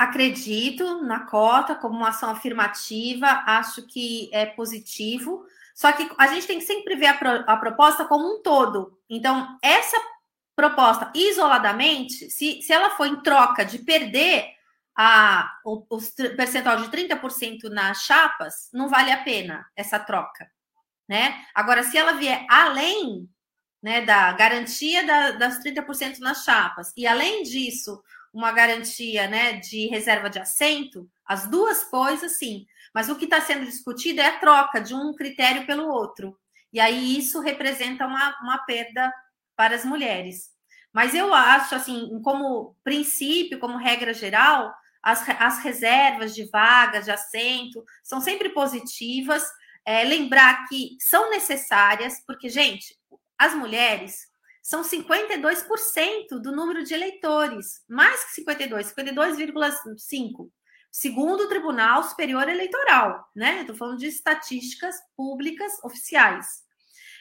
Acredito 0.00 1.02
na 1.02 1.26
cota 1.26 1.74
como 1.74 1.94
uma 1.94 2.08
ação 2.08 2.30
afirmativa, 2.30 3.26
acho 3.46 3.86
que 3.86 4.30
é 4.32 4.46
positivo. 4.46 5.44
Só 5.74 5.92
que 5.92 6.10
a 6.16 6.26
gente 6.28 6.46
tem 6.46 6.58
que 6.58 6.64
sempre 6.64 6.96
ver 6.96 7.08
a, 7.08 7.14
pro, 7.18 7.28
a 7.46 7.54
proposta 7.58 8.06
como 8.06 8.26
um 8.26 8.42
todo. 8.42 8.98
Então, 9.10 9.58
essa 9.62 9.98
proposta 10.56 11.12
isoladamente, 11.14 12.30
se, 12.30 12.62
se 12.62 12.72
ela 12.72 12.88
for 12.96 13.08
em 13.08 13.22
troca 13.22 13.62
de 13.62 13.80
perder 13.80 14.46
a, 14.96 15.52
o, 15.66 15.84
o 15.90 15.98
percentual 16.34 16.78
de 16.78 16.88
30% 16.88 17.64
nas 17.64 17.98
chapas, 18.02 18.70
não 18.72 18.88
vale 18.88 19.12
a 19.12 19.22
pena 19.22 19.66
essa 19.76 19.98
troca. 19.98 20.50
Né? 21.06 21.44
Agora, 21.54 21.82
se 21.82 21.98
ela 21.98 22.12
vier 22.12 22.46
além 22.48 23.28
né, 23.82 24.00
da 24.00 24.32
garantia 24.32 25.06
da, 25.06 25.32
das 25.32 25.58
30% 25.58 26.20
nas 26.20 26.42
chapas, 26.42 26.90
e 26.96 27.06
além 27.06 27.42
disso, 27.42 28.02
uma 28.32 28.52
garantia 28.52 29.26
né, 29.28 29.54
de 29.54 29.88
reserva 29.88 30.30
de 30.30 30.38
assento, 30.38 31.10
as 31.26 31.46
duas 31.46 31.84
coisas, 31.84 32.38
sim. 32.38 32.66
Mas 32.94 33.08
o 33.08 33.16
que 33.16 33.24
está 33.24 33.40
sendo 33.40 33.64
discutido 33.64 34.20
é 34.20 34.26
a 34.26 34.38
troca 34.38 34.80
de 34.80 34.94
um 34.94 35.14
critério 35.14 35.66
pelo 35.66 35.88
outro. 35.88 36.36
E 36.72 36.80
aí 36.80 37.18
isso 37.18 37.40
representa 37.40 38.06
uma, 38.06 38.36
uma 38.42 38.58
perda 38.58 39.12
para 39.56 39.74
as 39.74 39.84
mulheres. 39.84 40.50
Mas 40.92 41.14
eu 41.14 41.32
acho, 41.32 41.74
assim, 41.74 42.20
como 42.22 42.76
princípio, 42.82 43.60
como 43.60 43.76
regra 43.76 44.12
geral, 44.12 44.72
as, 45.02 45.28
as 45.28 45.58
reservas 45.62 46.34
de 46.34 46.48
vagas, 46.50 47.04
de 47.04 47.10
assento, 47.10 47.84
são 48.02 48.20
sempre 48.20 48.48
positivas. 48.50 49.44
É, 49.84 50.04
lembrar 50.04 50.66
que 50.68 50.96
são 51.00 51.30
necessárias, 51.30 52.22
porque, 52.26 52.48
gente, 52.48 52.94
as 53.38 53.54
mulheres 53.54 54.29
são 54.62 54.82
52% 54.82 56.38
do 56.40 56.52
número 56.52 56.84
de 56.84 56.94
eleitores, 56.94 57.82
mais 57.88 58.24
que 58.24 58.32
52, 58.32 58.92
52,5%, 58.92 60.50
segundo 60.90 61.44
o 61.44 61.48
Tribunal 61.48 62.02
Superior 62.04 62.48
Eleitoral, 62.48 63.28
né? 63.34 63.60
Estou 63.60 63.76
falando 63.76 63.98
de 63.98 64.06
estatísticas 64.06 64.96
públicas 65.16 65.72
oficiais. 65.82 66.46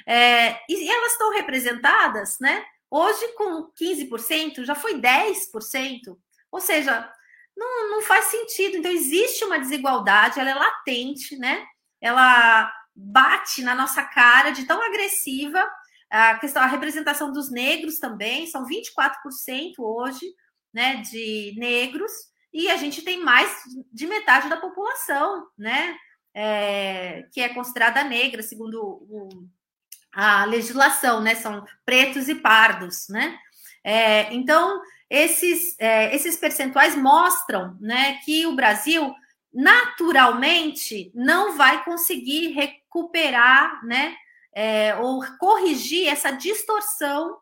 É, 0.06 0.60
e 0.70 0.90
elas 0.90 1.14
estão 1.14 1.32
representadas, 1.32 2.38
né? 2.40 2.66
Hoje, 2.90 3.28
com 3.34 3.72
15%, 3.80 4.64
já 4.64 4.74
foi 4.74 5.00
10%. 5.00 6.18
Ou 6.52 6.60
seja, 6.60 7.12
não, 7.56 7.92
não 7.92 8.02
faz 8.02 8.26
sentido. 8.26 8.78
Então, 8.78 8.92
existe 8.92 9.46
uma 9.46 9.60
desigualdade, 9.60 10.40
ela 10.40 10.50
é 10.50 10.56
latente, 10.56 11.38
né? 11.38 11.64
Ela 12.02 12.74
bate 12.96 13.62
na 13.62 13.76
nossa 13.76 14.02
cara 14.04 14.50
de 14.50 14.66
tão 14.66 14.82
agressiva. 14.82 15.64
A 16.10 16.36
questão, 16.36 16.62
a 16.62 16.68
representação 16.68 17.32
dos 17.32 17.51
negros 17.51 17.99
também, 17.99 18.47
são 18.47 18.66
24% 18.66 19.74
hoje, 19.80 20.26
né, 20.74 20.97
de 20.97 21.53
negros, 21.57 22.12
e 22.51 22.70
a 22.70 22.78
gente 22.78 23.01
tem 23.03 23.24
mais 23.24 23.51
de 23.91 24.07
metade 24.07 24.49
da 24.49 24.57
população, 24.57 25.47
né, 25.57 25.95
é, 26.34 27.26
que 27.32 27.41
é 27.41 27.49
considerada 27.49 28.03
negra, 28.03 28.41
segundo 28.41 28.82
o, 28.82 29.30
a 30.14 30.45
legislação, 30.45 31.22
né? 31.22 31.36
São 31.36 31.66
pretos 31.86 32.28
e 32.28 32.36
pardos, 32.36 33.07
né? 33.10 33.38
É, 33.84 34.34
então, 34.34 34.82
esses, 35.10 35.76
é, 35.80 36.14
esses 36.16 36.36
percentuais 36.36 36.95
mostram 36.95 37.78
né, 37.80 38.20
que 38.26 38.45
o 38.45 38.55
Brasil 38.55 39.14
naturalmente 39.53 41.12
não 41.16 41.55
vai 41.55 41.84
conseguir 41.84 42.49
recuperar, 42.49 43.84
né? 43.86 44.16
É, 44.54 44.95
ou 44.95 45.24
corrigir 45.38 46.08
essa 46.08 46.32
distorção 46.32 47.38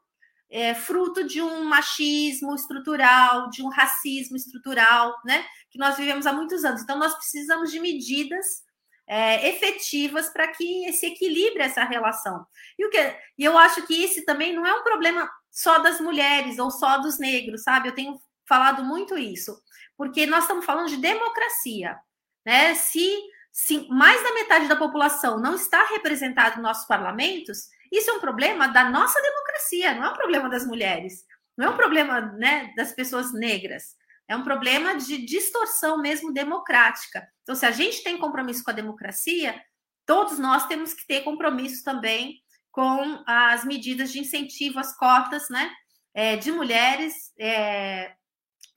é, 0.50 0.74
fruto 0.74 1.26
de 1.26 1.42
um 1.42 1.66
machismo 1.66 2.56
estrutural, 2.56 3.50
de 3.50 3.62
um 3.62 3.70
racismo 3.70 4.36
estrutural, 4.36 5.16
né? 5.26 5.46
Que 5.70 5.78
nós 5.78 5.98
vivemos 5.98 6.26
há 6.26 6.34
muitos 6.34 6.64
anos. 6.64 6.82
Então, 6.82 6.98
nós 6.98 7.14
precisamos 7.16 7.72
de 7.72 7.80
medidas 7.80 8.64
é, 9.08 9.50
efetivas 9.50 10.30
para 10.30 10.48
que 10.50 10.92
se 10.94 11.08
equilibre 11.08 11.62
essa 11.62 11.84
relação. 11.84 12.46
E, 12.78 12.86
o 12.86 12.90
que, 12.90 12.98
e 13.38 13.44
eu 13.44 13.58
acho 13.58 13.86
que 13.88 14.04
esse 14.04 14.26
também 14.26 14.54
não 14.54 14.66
é 14.66 14.74
um 14.74 14.84
problema 14.84 15.30
só 15.50 15.80
das 15.80 16.00
mulheres 16.00 16.60
ou 16.60 16.70
só 16.70 16.98
dos 16.98 17.18
negros, 17.18 17.64
sabe? 17.64 17.90
Eu 17.90 17.96
tenho 17.96 18.20
falado 18.48 18.84
muito 18.84 19.18
isso, 19.18 19.58
porque 19.98 20.26
nós 20.26 20.44
estamos 20.44 20.66
falando 20.66 20.90
de 20.90 20.98
democracia, 20.98 21.98
né? 22.46 22.76
Se, 22.76 23.18
se 23.58 23.90
mais 23.90 24.22
da 24.22 24.36
metade 24.36 24.68
da 24.68 24.76
população 24.76 25.40
não 25.40 25.56
está 25.56 25.84
representada 25.88 26.58
nos 26.58 26.64
nossos 26.64 26.86
parlamentos, 26.86 27.70
isso 27.92 28.08
é 28.12 28.14
um 28.14 28.20
problema 28.20 28.68
da 28.68 28.88
nossa 28.88 29.20
democracia, 29.20 29.96
não 29.96 30.06
é 30.06 30.10
um 30.12 30.16
problema 30.16 30.48
das 30.48 30.64
mulheres, 30.64 31.26
não 31.58 31.66
é 31.66 31.70
um 31.72 31.76
problema 31.76 32.22
né, 32.22 32.72
das 32.78 32.92
pessoas 32.92 33.34
negras, 33.34 33.96
é 34.28 34.36
um 34.36 34.44
problema 34.44 34.96
de 34.96 35.26
distorção 35.26 36.00
mesmo 36.00 36.32
democrática. 36.32 37.28
Então, 37.42 37.56
se 37.56 37.66
a 37.66 37.72
gente 37.72 38.04
tem 38.04 38.20
compromisso 38.20 38.64
com 38.64 38.70
a 38.70 38.76
democracia, 38.76 39.60
todos 40.06 40.38
nós 40.38 40.68
temos 40.68 40.94
que 40.94 41.08
ter 41.08 41.22
compromisso 41.22 41.84
também 41.84 42.36
com 42.72 43.24
as 43.26 43.66
medidas 43.66 44.12
de 44.12 44.20
incentivo 44.20 44.78
às 44.78 44.96
cotas 44.96 45.50
né, 45.50 45.72
é, 46.14 46.36
de 46.36 46.52
mulheres 46.52 47.34
é, 47.40 48.14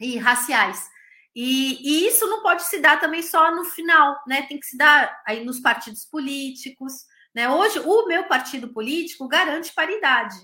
e 0.00 0.16
raciais. 0.16 0.88
E, 1.34 1.78
e, 1.80 2.08
isso 2.08 2.26
não 2.26 2.42
pode 2.42 2.64
se 2.64 2.80
dar 2.80 2.98
também 2.98 3.22
só 3.22 3.54
no 3.54 3.64
final, 3.64 4.20
né? 4.26 4.42
Tem 4.42 4.58
que 4.58 4.66
se 4.66 4.76
dar 4.76 5.22
aí 5.26 5.44
nos 5.44 5.60
partidos 5.60 6.04
políticos, 6.04 6.92
né? 7.34 7.48
Hoje, 7.48 7.78
o 7.80 8.06
meu 8.06 8.24
partido 8.24 8.72
político 8.72 9.28
garante 9.28 9.72
paridade, 9.72 10.36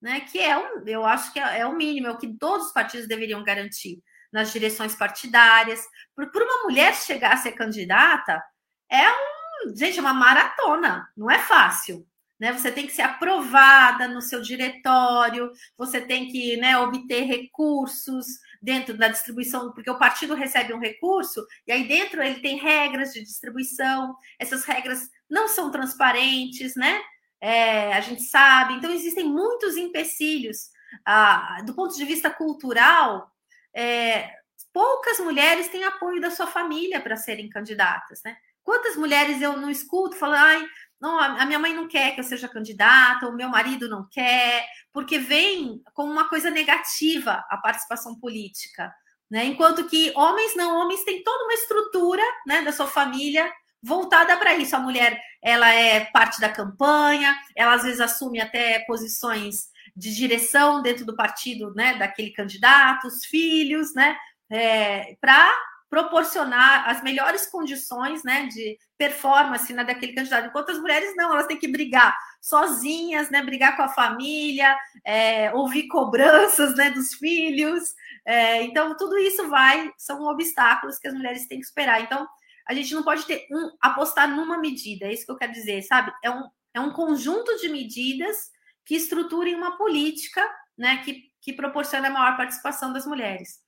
né? 0.00 0.20
que 0.20 0.38
é 0.38 0.56
um, 0.56 0.86
eu 0.86 1.04
acho 1.04 1.32
que 1.32 1.40
é, 1.40 1.60
é 1.60 1.66
o 1.66 1.74
mínimo, 1.74 2.06
é 2.06 2.10
o 2.10 2.18
que 2.18 2.32
todos 2.38 2.68
os 2.68 2.72
partidos 2.72 3.08
deveriam 3.08 3.42
garantir 3.42 4.02
nas 4.32 4.52
direções 4.52 4.94
partidárias. 4.94 5.80
Por, 6.14 6.30
por 6.30 6.42
uma 6.42 6.64
mulher 6.64 6.94
chegar 6.94 7.32
a 7.34 7.36
ser 7.36 7.52
candidata, 7.52 8.42
é 8.90 9.10
um, 9.10 9.76
gente, 9.76 9.98
é 9.98 10.00
uma 10.00 10.14
maratona, 10.14 11.08
não 11.16 11.30
é 11.30 11.38
fácil. 11.38 12.06
Né? 12.38 12.52
Você 12.52 12.72
tem 12.72 12.86
que 12.86 12.92
ser 12.92 13.02
aprovada 13.02 14.08
no 14.08 14.20
seu 14.20 14.40
diretório, 14.42 15.50
você 15.76 16.00
tem 16.00 16.26
que 16.28 16.56
né, 16.56 16.76
obter 16.78 17.22
recursos 17.22 18.26
dentro 18.62 18.96
da 18.96 19.08
distribuição, 19.08 19.72
porque 19.72 19.90
o 19.90 19.98
partido 19.98 20.34
recebe 20.34 20.72
um 20.72 20.78
recurso 20.78 21.44
e 21.66 21.72
aí 21.72 21.88
dentro 21.88 22.22
ele 22.22 22.40
tem 22.40 22.56
regras 22.56 23.12
de 23.12 23.20
distribuição. 23.20 24.16
Essas 24.38 24.64
regras 24.64 25.10
não 25.28 25.48
são 25.48 25.70
transparentes, 25.70 26.76
né? 26.76 27.02
É, 27.40 27.92
a 27.92 28.00
gente 28.00 28.22
sabe. 28.22 28.74
Então, 28.74 28.90
existem 28.92 29.24
muitos 29.24 29.76
empecilhos. 29.76 30.70
Ah, 31.04 31.60
do 31.66 31.74
ponto 31.74 31.96
de 31.96 32.04
vista 32.04 32.30
cultural, 32.30 33.28
é, 33.74 34.30
poucas 34.72 35.18
mulheres 35.18 35.68
têm 35.68 35.82
apoio 35.82 36.20
da 36.20 36.30
sua 36.30 36.46
família 36.46 37.00
para 37.00 37.16
serem 37.16 37.48
candidatas, 37.48 38.20
né? 38.24 38.36
Quantas 38.62 38.94
mulheres 38.94 39.42
eu 39.42 39.56
não 39.56 39.70
escuto 39.70 40.16
falando, 40.16 40.38
ai, 40.38 40.68
não, 41.02 41.18
a 41.18 41.44
minha 41.44 41.58
mãe 41.58 41.74
não 41.74 41.88
quer 41.88 42.14
que 42.14 42.20
eu 42.20 42.24
seja 42.24 42.48
candidata, 42.48 43.26
o 43.26 43.34
meu 43.34 43.48
marido 43.48 43.88
não 43.88 44.08
quer, 44.08 44.64
porque 44.92 45.18
vem 45.18 45.82
como 45.94 46.12
uma 46.12 46.28
coisa 46.28 46.48
negativa 46.48 47.44
a 47.50 47.56
participação 47.56 48.14
política. 48.14 48.94
Né? 49.28 49.46
Enquanto 49.46 49.88
que 49.88 50.12
homens 50.14 50.54
não, 50.54 50.78
homens 50.78 51.02
têm 51.02 51.24
toda 51.24 51.42
uma 51.42 51.54
estrutura 51.54 52.22
né, 52.46 52.62
da 52.62 52.70
sua 52.70 52.86
família 52.86 53.52
voltada 53.82 54.36
para 54.36 54.54
isso. 54.54 54.76
A 54.76 54.78
mulher, 54.78 55.20
ela 55.42 55.74
é 55.74 56.04
parte 56.04 56.40
da 56.40 56.48
campanha, 56.48 57.36
ela 57.56 57.74
às 57.74 57.82
vezes 57.82 58.00
assume 58.00 58.40
até 58.40 58.78
posições 58.86 59.72
de 59.96 60.14
direção 60.14 60.82
dentro 60.82 61.04
do 61.04 61.16
partido, 61.16 61.74
né, 61.74 61.96
daquele 61.98 62.30
candidato, 62.30 63.08
os 63.08 63.24
filhos, 63.24 63.92
né, 63.92 64.16
é, 64.48 65.16
para 65.20 65.52
proporcionar 65.92 66.88
as 66.88 67.02
melhores 67.02 67.44
condições, 67.44 68.24
né, 68.24 68.46
de 68.46 68.78
performance 68.96 69.70
né, 69.74 69.84
daquele 69.84 70.14
candidato. 70.14 70.46
Enquanto 70.46 70.70
as 70.70 70.78
mulheres 70.78 71.14
não, 71.14 71.34
elas 71.34 71.46
têm 71.46 71.58
que 71.58 71.68
brigar 71.68 72.16
sozinhas, 72.40 73.28
né, 73.28 73.42
brigar 73.42 73.76
com 73.76 73.82
a 73.82 73.90
família, 73.90 74.74
é, 75.04 75.52
ouvir 75.52 75.88
cobranças, 75.88 76.74
né, 76.76 76.90
dos 76.90 77.12
filhos. 77.12 77.94
É, 78.24 78.62
então 78.62 78.96
tudo 78.96 79.18
isso 79.18 79.50
vai 79.50 79.92
são 79.98 80.22
obstáculos 80.22 80.96
que 80.96 81.08
as 81.08 81.12
mulheres 81.12 81.46
têm 81.46 81.60
que 81.60 81.66
esperar. 81.66 82.00
Então 82.00 82.26
a 82.66 82.72
gente 82.72 82.94
não 82.94 83.02
pode 83.02 83.26
ter 83.26 83.46
um 83.52 83.70
apostar 83.78 84.26
numa 84.26 84.56
medida, 84.56 85.04
é 85.04 85.12
isso 85.12 85.26
que 85.26 85.32
eu 85.32 85.36
quero 85.36 85.52
dizer, 85.52 85.82
sabe? 85.82 86.10
É 86.24 86.30
um, 86.30 86.48
é 86.72 86.80
um 86.80 86.94
conjunto 86.94 87.54
de 87.58 87.68
medidas 87.68 88.50
que 88.86 88.94
estruturem 88.94 89.54
uma 89.54 89.76
política 89.76 90.42
né, 90.78 91.02
que, 91.04 91.24
que 91.42 91.52
proporciona 91.52 92.08
a 92.08 92.10
maior 92.10 92.34
participação 92.34 92.94
das 92.94 93.04
mulheres. 93.04 93.60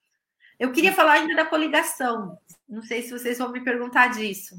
Eu 0.58 0.72
queria 0.72 0.92
falar 0.92 1.14
ainda 1.14 1.34
da 1.34 1.44
coligação. 1.44 2.38
Não 2.68 2.82
sei 2.82 3.02
se 3.02 3.10
vocês 3.10 3.38
vão 3.38 3.52
me 3.52 3.62
perguntar 3.62 4.08
disso. 4.08 4.56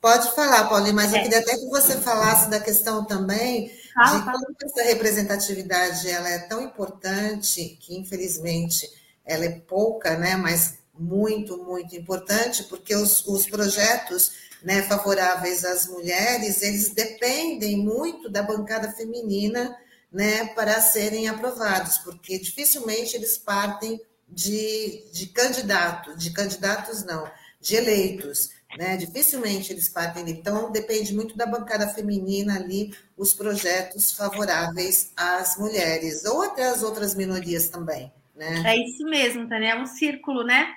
Pode 0.00 0.34
falar, 0.34 0.68
Paulinho, 0.68 0.94
mas 0.94 1.12
é. 1.12 1.18
eu 1.18 1.22
queria 1.22 1.38
até 1.38 1.56
que 1.56 1.66
você 1.66 1.98
falasse 2.00 2.50
da 2.50 2.60
questão 2.60 3.04
também 3.04 3.72
ah, 3.96 4.16
de 4.16 4.24
como 4.24 4.56
essa 4.62 4.82
representatividade 4.82 6.08
ela 6.08 6.28
é 6.28 6.38
tão 6.40 6.62
importante 6.62 7.78
que, 7.80 7.96
infelizmente, 7.96 8.88
ela 9.24 9.44
é 9.44 9.50
pouca, 9.50 10.16
né? 10.16 10.36
Mas 10.36 10.78
muito, 10.98 11.56
muito 11.64 11.96
importante, 11.96 12.64
porque 12.64 12.94
os, 12.94 13.26
os 13.26 13.46
projetos 13.46 14.32
né, 14.62 14.82
favoráveis 14.82 15.64
às 15.64 15.86
mulheres, 15.86 16.62
eles 16.62 16.90
dependem 16.90 17.78
muito 17.78 18.28
da 18.28 18.42
bancada 18.42 18.92
feminina 18.92 19.74
né, 20.12 20.46
para 20.54 20.80
serem 20.80 21.28
aprovados, 21.28 21.98
porque 21.98 22.38
dificilmente 22.38 23.16
eles 23.16 23.38
partem 23.38 24.00
de, 24.30 25.04
de 25.12 25.26
candidato, 25.26 26.16
de 26.16 26.32
candidatos 26.32 27.04
não, 27.04 27.30
de 27.60 27.76
eleitos, 27.76 28.50
né? 28.76 28.96
Dificilmente 28.96 29.72
eles 29.72 29.88
partem. 29.88 30.28
Então, 30.30 30.70
depende 30.70 31.14
muito 31.14 31.36
da 31.36 31.46
bancada 31.46 31.88
feminina 31.88 32.56
ali, 32.56 32.94
os 33.16 33.32
projetos 33.32 34.12
favoráveis 34.12 35.12
às 35.16 35.56
mulheres, 35.58 36.24
ou 36.24 36.42
até 36.42 36.68
às 36.68 36.82
outras 36.82 37.14
minorias 37.14 37.68
também. 37.68 38.12
Né? 38.34 38.62
É 38.64 38.76
isso 38.76 39.04
mesmo, 39.04 39.48
Tânia, 39.48 39.72
é 39.72 39.80
um 39.80 39.86
círculo, 39.86 40.44
né? 40.44 40.72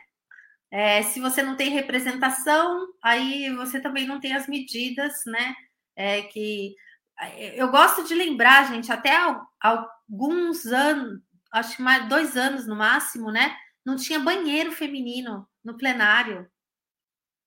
É, 0.72 1.04
se 1.04 1.20
você 1.20 1.44
não 1.44 1.56
tem 1.56 1.70
representação, 1.70 2.88
aí 3.02 3.54
você 3.56 3.80
também 3.80 4.08
não 4.08 4.20
tem 4.20 4.34
as 4.34 4.48
medidas, 4.48 5.14
né? 5.28 5.54
É, 5.96 6.24
que 6.24 6.76
eu 7.56 7.70
gosto 7.70 8.04
de 8.04 8.16
lembrar, 8.16 8.74
gente, 8.74 8.92
até 8.92 9.16
alguns 9.62 10.66
anos, 10.66 11.22
acho 11.54 11.78
que 11.78 11.82
mais 11.82 12.10
dois 12.10 12.36
anos 12.36 12.68
no 12.68 12.76
máximo, 12.76 13.32
né? 13.32 13.56
Não 13.86 13.96
tinha 13.96 14.20
banheiro 14.20 14.72
feminino 14.72 15.48
no 15.64 15.78
plenário. 15.78 16.50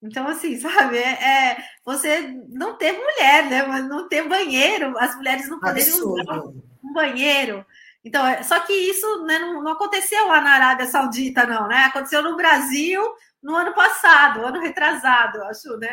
Então, 0.03 0.27
assim, 0.29 0.57
sabe, 0.61 0.99
é, 0.99 1.11
é, 1.11 1.65
você 1.85 2.21
não 2.49 2.77
ter 2.77 2.93
mulher, 2.93 3.51
né? 3.51 3.67
Mas 3.67 3.87
não 3.87 4.09
ter 4.09 4.27
banheiro, 4.29 4.97
as 4.99 5.15
mulheres 5.17 5.49
não 5.49 5.61
poderiam 5.61 6.13
usar 6.13 6.41
um 6.41 6.93
banheiro. 6.93 7.67
Então, 8.05 8.25
é, 8.25 8.43
só 8.43 8.61
que 8.61 8.73
isso 8.73 9.25
né, 9.25 9.39
não, 9.41 9.63
não, 9.65 9.73
aconteceu 9.73 10.29
lá 10.29 10.41
na 10.41 10.51
Arábia 10.51 10.87
Saudita, 10.87 11.45
não, 11.45 11.67
né? 11.67 11.85
Aconteceu 11.85 12.23
no 12.23 12.37
Brasil 12.37 13.03
no 13.43 13.55
ano 13.57 13.75
passado, 13.75 14.47
ano 14.47 14.61
retrasado, 14.61 15.43
acho, 15.45 15.77
né? 15.79 15.93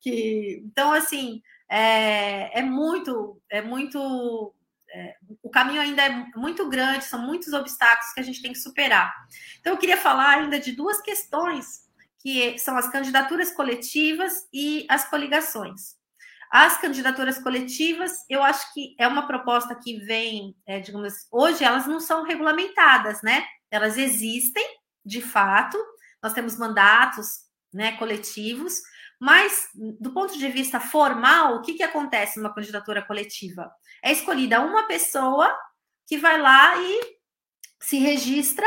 Que, 0.00 0.62
então, 0.66 0.92
assim, 0.92 1.42
é, 1.68 2.58
é 2.58 2.62
muito, 2.62 3.40
é 3.50 3.62
muito. 3.62 4.54
O 5.42 5.50
caminho 5.50 5.80
ainda 5.80 6.02
é 6.02 6.10
muito 6.36 6.68
grande, 6.68 7.04
são 7.04 7.20
muitos 7.20 7.52
obstáculos 7.52 8.12
que 8.12 8.20
a 8.20 8.22
gente 8.24 8.42
tem 8.42 8.52
que 8.52 8.58
superar. 8.58 9.12
Então, 9.60 9.72
eu 9.72 9.78
queria 9.78 9.96
falar 9.96 10.38
ainda 10.38 10.58
de 10.58 10.72
duas 10.72 11.00
questões, 11.00 11.84
que 12.20 12.58
são 12.58 12.76
as 12.76 12.88
candidaturas 12.90 13.52
coletivas 13.52 14.48
e 14.52 14.86
as 14.88 15.08
coligações. 15.08 15.96
As 16.50 16.80
candidaturas 16.80 17.38
coletivas, 17.38 18.24
eu 18.30 18.42
acho 18.42 18.72
que 18.72 18.94
é 18.98 19.08
uma 19.08 19.26
proposta 19.26 19.74
que 19.74 19.98
vem, 19.98 20.56
é, 20.66 20.78
digamos, 20.78 21.12
assim, 21.12 21.26
hoje 21.32 21.64
elas 21.64 21.86
não 21.86 21.98
são 21.98 22.22
regulamentadas, 22.22 23.20
né? 23.22 23.44
Elas 23.70 23.98
existem, 23.98 24.64
de 25.04 25.20
fato, 25.20 25.76
nós 26.22 26.32
temos 26.32 26.56
mandatos 26.56 27.44
né, 27.72 27.96
coletivos, 27.96 28.80
mas 29.24 29.70
do 29.74 30.12
ponto 30.12 30.36
de 30.36 30.48
vista 30.48 30.78
formal, 30.78 31.56
o 31.56 31.62
que, 31.62 31.74
que 31.74 31.82
acontece 31.82 32.38
numa 32.38 32.54
candidatura 32.54 33.00
coletiva? 33.00 33.72
É 34.02 34.12
escolhida 34.12 34.60
uma 34.60 34.86
pessoa 34.86 35.56
que 36.06 36.18
vai 36.18 36.38
lá 36.38 36.76
e 36.76 37.16
se 37.80 37.98
registra 37.98 38.66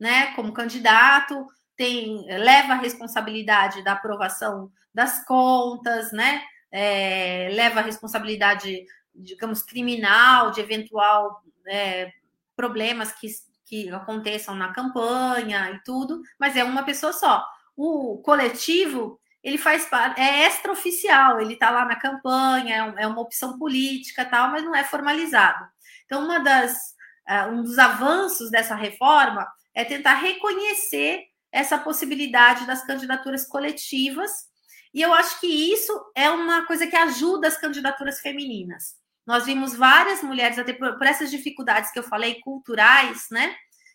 né, 0.00 0.34
como 0.34 0.52
candidato, 0.52 1.46
tem, 1.76 2.24
leva 2.38 2.72
a 2.72 2.76
responsabilidade 2.76 3.84
da 3.84 3.92
aprovação 3.92 4.70
das 4.94 5.24
contas, 5.26 6.10
né? 6.12 6.42
é, 6.70 7.50
leva 7.52 7.80
a 7.80 7.82
responsabilidade, 7.82 8.84
digamos, 9.14 9.62
criminal 9.62 10.50
de 10.50 10.60
eventual 10.60 11.42
é, 11.66 12.12
problemas 12.56 13.12
que, 13.12 13.28
que 13.64 13.90
aconteçam 13.90 14.54
na 14.54 14.72
campanha 14.72 15.70
e 15.70 15.82
tudo, 15.82 16.20
mas 16.38 16.56
é 16.56 16.64
uma 16.64 16.82
pessoa 16.82 17.12
só. 17.12 17.44
O 17.76 18.18
coletivo 18.18 19.20
ele 19.48 19.58
faz 19.58 19.86
parte, 19.86 20.20
é 20.20 20.46
extraoficial, 20.46 21.40
ele 21.40 21.54
está 21.54 21.70
lá 21.70 21.84
na 21.84 21.96
campanha, 21.96 22.94
é, 22.96 23.02
é 23.02 23.06
uma 23.06 23.20
opção 23.20 23.58
política 23.58 24.24
tal, 24.24 24.50
mas 24.50 24.62
não 24.62 24.74
é 24.74 24.84
formalizado. 24.84 25.66
Então, 26.04 26.24
uma 26.24 26.38
das, 26.38 26.94
uh, 27.28 27.50
um 27.50 27.62
dos 27.62 27.78
avanços 27.78 28.50
dessa 28.50 28.74
reforma 28.74 29.46
é 29.74 29.84
tentar 29.84 30.14
reconhecer 30.14 31.24
essa 31.50 31.78
possibilidade 31.78 32.66
das 32.66 32.84
candidaturas 32.84 33.46
coletivas, 33.46 34.48
e 34.92 35.00
eu 35.00 35.12
acho 35.14 35.40
que 35.40 35.46
isso 35.46 35.92
é 36.14 36.30
uma 36.30 36.66
coisa 36.66 36.86
que 36.86 36.96
ajuda 36.96 37.48
as 37.48 37.56
candidaturas 37.56 38.20
femininas. 38.20 38.96
Nós 39.26 39.44
vimos 39.44 39.74
várias 39.74 40.22
mulheres, 40.22 40.58
até 40.58 40.72
por, 40.72 40.96
por 40.96 41.06
essas 41.06 41.30
dificuldades 41.30 41.90
que 41.90 41.98
eu 41.98 42.02
falei, 42.02 42.40
culturais, 42.40 43.26
né? 43.30 43.54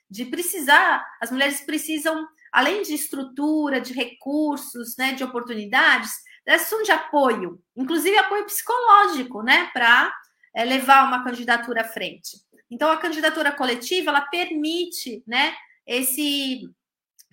De 0.10 0.26
precisar, 0.26 1.04
as 1.20 1.32
mulheres 1.32 1.62
precisam 1.62 2.28
além 2.54 2.84
de 2.84 2.94
estrutura, 2.94 3.82
de 3.82 3.94
recursos, 3.94 4.96
né, 4.96 5.14
de 5.14 5.24
oportunidades, 5.24 6.12
precisam 6.46 6.84
de 6.84 6.92
apoio, 6.92 7.60
inclusive 7.76 8.16
apoio 8.18 8.46
psicológico, 8.46 9.42
né, 9.42 9.72
para 9.74 10.14
é, 10.56 10.64
levar 10.64 11.08
uma 11.08 11.24
candidatura 11.24 11.82
à 11.82 11.86
frente. 11.86 12.38
Então, 12.70 12.92
a 12.92 12.98
candidatura 12.98 13.52
coletiva, 13.52 14.12
ela 14.12 14.22
permite, 14.22 15.24
né, 15.28 15.56
esse 15.86 16.70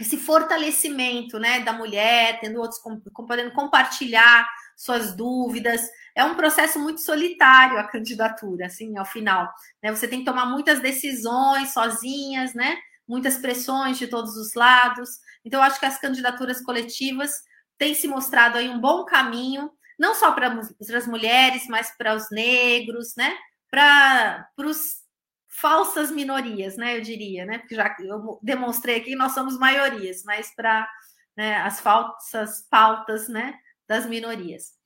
esse 0.00 0.16
fortalecimento, 0.16 1.38
né, 1.38 1.60
da 1.60 1.74
mulher, 1.74 2.40
tendo 2.40 2.58
outros 2.58 2.80
podendo 3.14 3.52
compartilhar 3.52 4.48
suas 4.74 5.14
dúvidas. 5.14 5.82
É 6.14 6.24
um 6.24 6.34
processo 6.34 6.78
muito 6.78 7.02
solitário 7.02 7.78
a 7.78 7.86
candidatura, 7.86 8.64
assim, 8.64 8.96
ao 8.96 9.04
final. 9.04 9.52
Né? 9.82 9.94
Você 9.94 10.08
tem 10.08 10.20
que 10.20 10.24
tomar 10.24 10.46
muitas 10.46 10.80
decisões 10.80 11.74
sozinhas, 11.74 12.54
né? 12.54 12.78
Muitas 13.10 13.36
pressões 13.36 13.98
de 13.98 14.06
todos 14.06 14.36
os 14.36 14.54
lados. 14.54 15.10
Então, 15.44 15.60
acho 15.60 15.80
que 15.80 15.86
as 15.86 15.98
candidaturas 15.98 16.62
coletivas 16.62 17.32
têm 17.76 17.92
se 17.92 18.06
mostrado 18.06 18.56
aí 18.56 18.68
um 18.68 18.80
bom 18.80 19.04
caminho, 19.04 19.68
não 19.98 20.14
só 20.14 20.30
para 20.30 20.60
as 20.96 21.06
mulheres, 21.08 21.66
mas 21.68 21.90
para 21.98 22.14
os 22.14 22.30
negros, 22.30 23.14
né? 23.16 23.36
Para 23.68 24.46
os 24.58 25.00
falsas 25.48 26.12
minorias, 26.12 26.76
né? 26.76 26.96
Eu 26.96 27.00
diria, 27.00 27.44
né? 27.44 27.58
Porque 27.58 27.74
já 27.74 27.96
eu 27.98 28.38
demonstrei 28.42 28.98
aqui, 28.98 29.16
nós 29.16 29.32
somos 29.32 29.58
maiorias, 29.58 30.22
mas 30.24 30.54
para 30.54 30.88
né, 31.36 31.56
as 31.56 31.80
falsas 31.80 32.64
pautas, 32.70 33.28
né? 33.28 33.58
Das 33.88 34.06
minorias. 34.06 34.78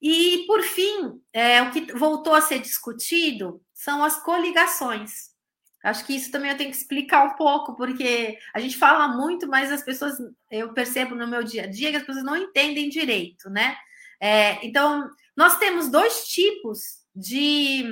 E, 0.00 0.44
por 0.46 0.62
fim, 0.62 1.20
é, 1.32 1.60
o 1.62 1.72
que 1.72 1.92
voltou 1.92 2.34
a 2.34 2.40
ser 2.40 2.60
discutido 2.60 3.60
são 3.72 4.04
as 4.04 4.22
coligações. 4.22 5.33
Acho 5.84 6.06
que 6.06 6.16
isso 6.16 6.30
também 6.30 6.50
eu 6.50 6.56
tenho 6.56 6.70
que 6.70 6.76
explicar 6.76 7.26
um 7.26 7.36
pouco, 7.36 7.76
porque 7.76 8.38
a 8.54 8.58
gente 8.58 8.78
fala 8.78 9.06
muito, 9.08 9.46
mas 9.46 9.70
as 9.70 9.82
pessoas, 9.82 10.16
eu 10.50 10.72
percebo 10.72 11.14
no 11.14 11.28
meu 11.28 11.44
dia 11.44 11.64
a 11.64 11.66
dia 11.66 11.90
que 11.90 11.98
as 11.98 12.02
pessoas 12.02 12.24
não 12.24 12.36
entendem 12.36 12.88
direito, 12.88 13.50
né? 13.50 13.76
É, 14.18 14.64
então, 14.66 15.10
nós 15.36 15.58
temos 15.58 15.90
dois 15.90 16.26
tipos 16.26 17.04
de 17.14 17.84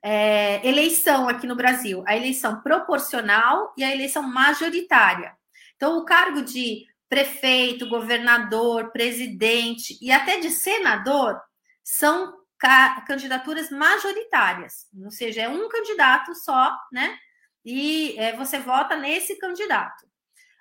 é, 0.00 0.64
eleição 0.66 1.28
aqui 1.28 1.44
no 1.44 1.56
Brasil: 1.56 2.04
a 2.06 2.16
eleição 2.16 2.60
proporcional 2.60 3.74
e 3.76 3.82
a 3.82 3.92
eleição 3.92 4.22
majoritária. 4.22 5.36
Então, 5.74 5.98
o 5.98 6.04
cargo 6.04 6.42
de 6.42 6.86
prefeito, 7.08 7.88
governador, 7.88 8.92
presidente 8.92 9.98
e 10.00 10.12
até 10.12 10.38
de 10.38 10.50
senador 10.50 11.40
são 11.82 12.32
candidaturas 12.58 13.70
majoritárias, 13.70 14.86
ou 15.04 15.10
seja, 15.10 15.42
é 15.42 15.48
um 15.48 15.68
candidato 15.68 16.34
só, 16.34 16.76
né? 16.92 17.18
E 17.64 18.16
é, 18.18 18.36
você 18.36 18.58
vota 18.58 18.96
nesse 18.96 19.36
candidato. 19.38 20.06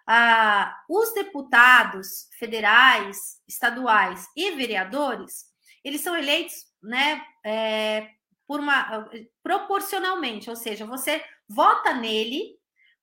Ah, 0.08 0.76
os 0.90 1.14
deputados 1.14 2.28
federais, 2.38 3.42
estaduais 3.48 4.28
e 4.36 4.52
vereadores, 4.52 5.46
eles 5.84 6.02
são 6.02 6.16
eleitos, 6.16 6.54
né, 6.82 7.24
é, 7.44 8.10
por 8.48 8.60
uma 8.60 9.10
proporcionalmente, 9.42 10.50
ou 10.50 10.56
seja, 10.56 10.86
você 10.86 11.24
vota 11.48 11.94
nele, 11.94 12.56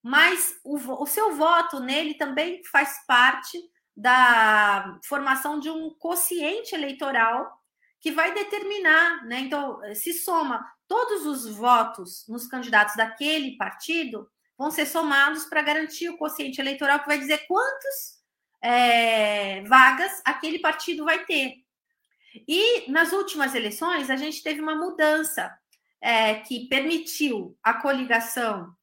mas 0.02 0.54
o, 0.64 0.76
o 1.02 1.06
seu 1.06 1.34
voto 1.34 1.80
nele 1.80 2.14
também 2.14 2.62
faz 2.64 3.04
parte 3.06 3.58
da 3.96 4.98
formação 5.04 5.60
de 5.60 5.70
um 5.70 5.90
quociente 5.98 6.74
eleitoral 6.74 7.61
que 8.02 8.10
vai 8.10 8.34
determinar, 8.34 9.24
né? 9.24 9.38
Então, 9.38 9.80
se 9.94 10.12
soma 10.12 10.68
todos 10.88 11.24
os 11.24 11.48
votos 11.54 12.24
nos 12.28 12.48
candidatos 12.48 12.96
daquele 12.96 13.56
partido, 13.56 14.28
vão 14.58 14.72
ser 14.72 14.86
somados 14.86 15.44
para 15.44 15.62
garantir 15.62 16.08
o 16.08 16.18
quociente 16.18 16.60
eleitoral 16.60 16.98
que 16.98 17.06
vai 17.06 17.18
dizer 17.18 17.46
quantas 17.46 18.20
é, 18.60 19.62
vagas 19.62 20.20
aquele 20.24 20.58
partido 20.58 21.04
vai 21.04 21.24
ter. 21.24 21.54
E 22.48 22.90
nas 22.90 23.12
últimas 23.12 23.54
eleições, 23.54 24.10
a 24.10 24.16
gente 24.16 24.42
teve 24.42 24.60
uma 24.60 24.74
mudança 24.74 25.56
é, 26.00 26.34
que 26.34 26.68
permitiu 26.68 27.56
a 27.62 27.74
coligação 27.74 28.74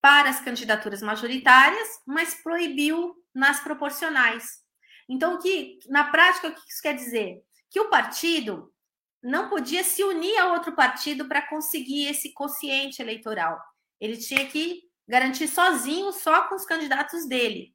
para 0.00 0.28
as 0.28 0.40
candidaturas 0.40 1.00
majoritárias, 1.00 1.88
mas 2.04 2.34
proibiu 2.34 3.14
nas 3.32 3.60
proporcionais. 3.60 4.64
Então, 5.08 5.40
que 5.40 5.78
na 5.88 6.04
prática, 6.10 6.48
o 6.48 6.54
que 6.54 6.60
isso 6.68 6.82
quer 6.82 6.94
dizer? 6.94 7.42
Que 7.74 7.80
o 7.80 7.90
partido 7.90 8.72
não 9.20 9.48
podia 9.48 9.82
se 9.82 10.04
unir 10.04 10.38
a 10.38 10.52
outro 10.52 10.76
partido 10.76 11.26
para 11.26 11.42
conseguir 11.42 12.06
esse 12.06 12.32
quociente 12.32 13.02
eleitoral. 13.02 13.60
Ele 14.00 14.16
tinha 14.16 14.46
que 14.46 14.84
garantir 15.08 15.48
sozinho, 15.48 16.12
só 16.12 16.46
com 16.46 16.54
os 16.54 16.64
candidatos 16.64 17.26
dele, 17.26 17.74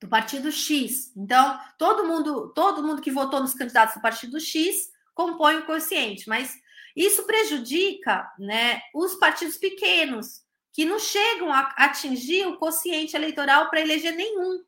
do 0.00 0.06
partido 0.06 0.52
X. 0.52 1.12
Então, 1.16 1.60
todo 1.76 2.06
mundo, 2.06 2.52
todo 2.54 2.84
mundo 2.84 3.02
que 3.02 3.10
votou 3.10 3.40
nos 3.40 3.54
candidatos 3.54 3.96
do 3.96 4.00
partido 4.00 4.38
X 4.38 4.88
compõe 5.16 5.56
o 5.56 5.66
quociente, 5.66 6.28
mas 6.28 6.56
isso 6.94 7.24
prejudica, 7.24 8.30
né, 8.38 8.82
os 8.94 9.16
partidos 9.16 9.56
pequenos 9.56 10.42
que 10.72 10.84
não 10.84 11.00
chegam 11.00 11.52
a 11.52 11.74
atingir 11.76 12.46
o 12.46 12.56
quociente 12.56 13.16
eleitoral 13.16 13.68
para 13.68 13.80
eleger 13.80 14.14
nenhum. 14.14 14.62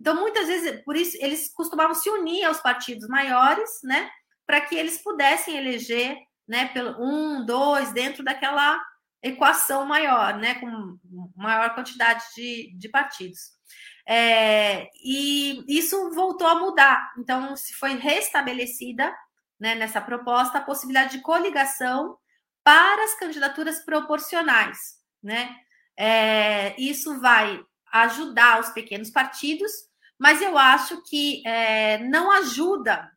Então, 0.00 0.14
muitas 0.14 0.46
vezes, 0.46 0.82
por 0.84 0.96
isso, 0.96 1.16
eles 1.20 1.52
costumavam 1.52 1.94
se 1.94 2.08
unir 2.08 2.44
aos 2.44 2.60
partidos 2.60 3.08
maiores, 3.08 3.80
né? 3.82 4.10
Para 4.46 4.60
que 4.60 4.74
eles 4.74 4.98
pudessem 5.02 5.56
eleger, 5.56 6.16
né? 6.46 6.68
Pelo 6.68 6.96
um, 7.02 7.44
dois, 7.44 7.92
dentro 7.92 8.22
daquela 8.22 8.80
equação 9.22 9.84
maior, 9.84 10.36
né? 10.36 10.54
Com 10.54 10.98
maior 11.36 11.74
quantidade 11.74 12.24
de, 12.36 12.72
de 12.76 12.88
partidos. 12.88 13.58
É, 14.06 14.88
e 15.04 15.64
isso 15.68 16.10
voltou 16.12 16.46
a 16.46 16.58
mudar. 16.58 17.12
Então, 17.18 17.54
se 17.56 17.74
foi 17.74 17.94
restabelecida 17.96 19.14
né, 19.60 19.74
nessa 19.74 20.00
proposta 20.00 20.58
a 20.58 20.64
possibilidade 20.64 21.16
de 21.16 21.22
coligação 21.22 22.16
para 22.62 23.04
as 23.04 23.14
candidaturas 23.18 23.84
proporcionais. 23.84 24.98
Né? 25.22 25.54
É, 25.96 26.80
isso 26.80 27.20
vai 27.20 27.60
ajudar 27.92 28.60
os 28.60 28.70
pequenos 28.70 29.10
partidos 29.10 29.87
mas 30.18 30.42
eu 30.42 30.58
acho 30.58 31.02
que 31.04 31.46
é, 31.46 31.98
não 31.98 32.30
ajuda, 32.32 33.10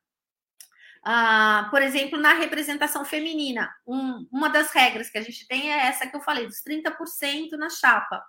ah, 1.03 1.67
por 1.71 1.81
exemplo, 1.81 2.19
na 2.19 2.33
representação 2.33 3.03
feminina. 3.03 3.73
Um, 3.87 4.27
uma 4.31 4.49
das 4.49 4.71
regras 4.71 5.09
que 5.09 5.17
a 5.17 5.21
gente 5.21 5.47
tem 5.47 5.73
é 5.73 5.87
essa 5.87 6.07
que 6.07 6.15
eu 6.15 6.21
falei, 6.21 6.45
dos 6.45 6.61
30% 6.63 7.51
na 7.57 7.69
chapa. 7.69 8.23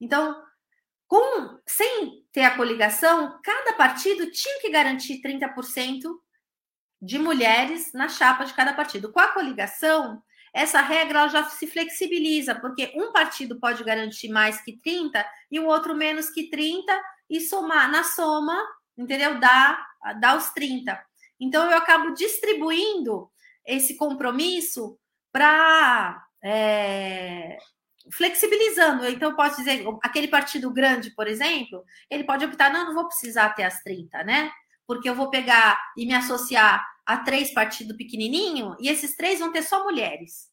Então, 0.00 0.42
com, 1.06 1.60
sem 1.66 2.24
ter 2.32 2.42
a 2.42 2.56
coligação, 2.56 3.40
cada 3.42 3.74
partido 3.74 4.30
tinha 4.30 4.60
que 4.60 4.70
garantir 4.70 5.20
30% 5.22 6.02
de 7.00 7.18
mulheres 7.18 7.92
na 7.92 8.08
chapa 8.08 8.44
de 8.44 8.54
cada 8.54 8.72
partido. 8.72 9.12
Com 9.12 9.20
a 9.20 9.28
coligação, 9.28 10.22
essa 10.52 10.80
regra 10.80 11.28
já 11.28 11.44
se 11.44 11.66
flexibiliza, 11.66 12.54
porque 12.54 12.92
um 12.94 13.12
partido 13.12 13.58
pode 13.58 13.82
garantir 13.84 14.28
mais 14.28 14.60
que 14.60 14.76
30 14.78 15.24
e 15.50 15.60
o 15.60 15.66
outro 15.66 15.94
menos 15.94 16.28
que 16.30 16.50
30, 16.50 16.92
e 17.30 17.40
somar 17.40 17.90
na 17.90 18.04
soma, 18.04 18.60
entendeu? 18.98 19.38
Dá, 19.38 19.86
dá 20.20 20.36
os 20.36 20.50
30. 20.50 21.00
Então 21.38 21.70
eu 21.70 21.76
acabo 21.78 22.12
distribuindo 22.12 23.30
esse 23.64 23.96
compromisso 23.96 24.98
para 25.32 26.22
é, 26.42 27.58
flexibilizando. 28.12 29.06
Então, 29.06 29.30
eu 29.30 29.36
posso 29.36 29.56
dizer, 29.56 29.84
aquele 30.02 30.28
partido 30.28 30.70
grande, 30.72 31.10
por 31.10 31.26
exemplo, 31.26 31.84
ele 32.10 32.24
pode 32.24 32.44
optar, 32.44 32.72
não, 32.72 32.86
não 32.86 32.94
vou 32.94 33.06
precisar 33.06 33.50
ter 33.50 33.64
as 33.64 33.82
30, 33.82 34.24
né? 34.24 34.50
Porque 34.86 35.08
eu 35.08 35.14
vou 35.14 35.30
pegar 35.30 35.80
e 35.96 36.06
me 36.06 36.14
associar 36.14 36.84
a 37.06 37.18
três 37.18 37.52
partidos 37.52 37.96
pequenininho 37.96 38.76
e 38.80 38.88
esses 38.88 39.16
três 39.16 39.38
vão 39.38 39.52
ter 39.52 39.62
só 39.62 39.84
mulheres. 39.84 40.48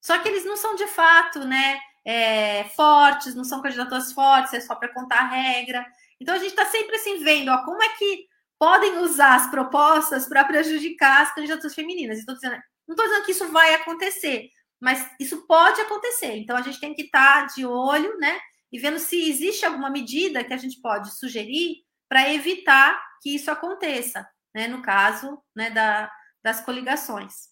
Só 0.00 0.18
que 0.18 0.28
eles 0.28 0.44
não 0.44 0.56
são 0.56 0.74
de 0.74 0.86
fato, 0.86 1.40
né? 1.40 1.80
É, 2.04 2.64
fortes, 2.76 3.34
não 3.34 3.44
são 3.44 3.60
candidaturas 3.60 4.12
fortes, 4.12 4.54
é 4.54 4.60
só 4.60 4.74
para 4.74 4.92
contar 4.92 5.20
a 5.20 5.28
regra. 5.28 5.84
Então 6.20 6.34
a 6.34 6.38
gente 6.38 6.50
está 6.50 6.66
sempre 6.66 6.96
assim 6.96 7.22
vendo 7.22 7.50
ó, 7.50 7.64
como 7.64 7.82
é 7.82 7.88
que 7.96 8.28
podem 8.58 8.98
usar 8.98 9.36
as 9.36 9.50
propostas 9.50 10.28
para 10.28 10.44
prejudicar 10.44 11.22
as 11.22 11.34
candidaturas 11.34 11.74
femininas. 11.74 12.18
Estou 12.18 12.34
dizendo, 12.34 12.56
não 12.86 12.94
estou 12.94 13.06
dizendo 13.06 13.24
que 13.24 13.32
isso 13.32 13.48
vai 13.50 13.74
acontecer, 13.74 14.50
mas 14.78 15.10
isso 15.18 15.46
pode 15.46 15.80
acontecer. 15.80 16.36
Então 16.36 16.56
a 16.56 16.62
gente 16.62 16.78
tem 16.78 16.92
que 16.92 17.02
estar 17.02 17.40
tá 17.40 17.54
de 17.54 17.64
olho, 17.64 18.18
né? 18.18 18.38
E 18.70 18.78
vendo 18.78 18.98
se 18.98 19.28
existe 19.28 19.64
alguma 19.64 19.88
medida 19.88 20.44
que 20.44 20.52
a 20.52 20.58
gente 20.58 20.80
pode 20.80 21.10
sugerir 21.16 21.78
para 22.08 22.32
evitar 22.32 23.00
que 23.22 23.34
isso 23.34 23.50
aconteça, 23.50 24.28
né, 24.54 24.66
no 24.66 24.82
caso 24.82 25.38
né, 25.54 25.70
da, 25.70 26.10
das 26.42 26.60
coligações. 26.60 27.50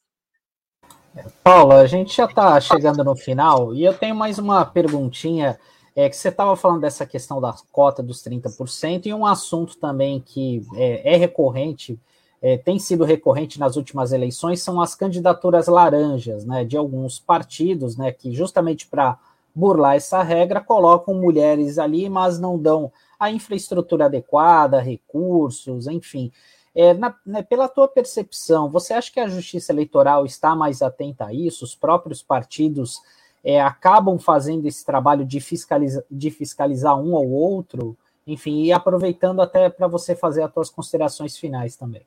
Paula, 1.43 1.81
a 1.81 1.87
gente 1.87 2.17
já 2.17 2.27
está 2.27 2.61
chegando 2.61 3.03
no 3.03 3.17
final 3.17 3.75
e 3.75 3.85
eu 3.85 3.97
tenho 3.97 4.15
mais 4.15 4.39
uma 4.39 4.65
perguntinha. 4.65 5.59
É 6.01 6.09
que 6.09 6.15
você 6.15 6.29
estava 6.29 6.55
falando 6.55 6.83
dessa 6.83 7.05
questão 7.05 7.41
da 7.41 7.53
cota 7.73 8.05
dos 8.05 8.23
30% 8.23 9.07
e 9.07 9.13
um 9.13 9.27
assunto 9.27 9.77
também 9.79 10.21
que 10.21 10.65
é, 10.77 11.15
é 11.15 11.17
recorrente, 11.17 11.99
é, 12.41 12.57
tem 12.57 12.79
sido 12.79 13.03
recorrente 13.03 13.59
nas 13.59 13.75
últimas 13.75 14.13
eleições, 14.13 14.63
são 14.63 14.81
as 14.81 14.95
candidaturas 14.95 15.67
laranjas, 15.67 16.45
né, 16.45 16.65
de 16.65 16.77
alguns 16.77 17.19
partidos, 17.19 17.97
né, 17.97 18.13
que 18.13 18.31
justamente 18.31 18.87
para 18.87 19.19
burlar 19.53 19.97
essa 19.97 20.23
regra 20.23 20.61
colocam 20.61 21.15
mulheres 21.15 21.81
ali, 21.81 22.09
mas 22.09 22.39
não 22.39 22.57
dão 22.57 22.93
a 23.19 23.33
infraestrutura 23.33 24.05
adequada, 24.05 24.79
recursos, 24.79 25.89
enfim. 25.89 26.31
É, 26.77 26.95
na, 26.95 27.13
né, 27.27 27.43
pela 27.43 27.67
tua 27.67 27.89
percepção, 27.89 28.71
você 28.71 28.95
acha 28.95 29.11
que 29.11 29.19
a 29.19 29.27
justiça 29.27 29.73
eleitoral 29.73 30.25
está 30.25 30.55
mais 30.55 30.81
atenta 30.81 31.27
a 31.27 31.35
isso? 31.35 31.65
Os 31.65 31.75
próprios 31.75 32.23
partidos 32.23 33.01
é, 33.43 33.61
acabam 33.61 34.19
fazendo 34.19 34.67
esse 34.67 34.85
trabalho 34.85 35.25
de, 35.25 35.41
fiscaliza, 35.41 36.05
de 36.11 36.31
fiscalizar 36.31 36.99
um 36.99 37.13
ou 37.13 37.31
outro? 37.31 37.97
Enfim, 38.27 38.65
e 38.65 38.73
aproveitando 38.73 39.41
até 39.41 39.69
para 39.71 39.87
você 39.87 40.15
fazer 40.15 40.43
as 40.43 40.53
tuas 40.53 40.71
considerações 40.71 41.37
finais 41.37 41.77
também. 41.77 42.07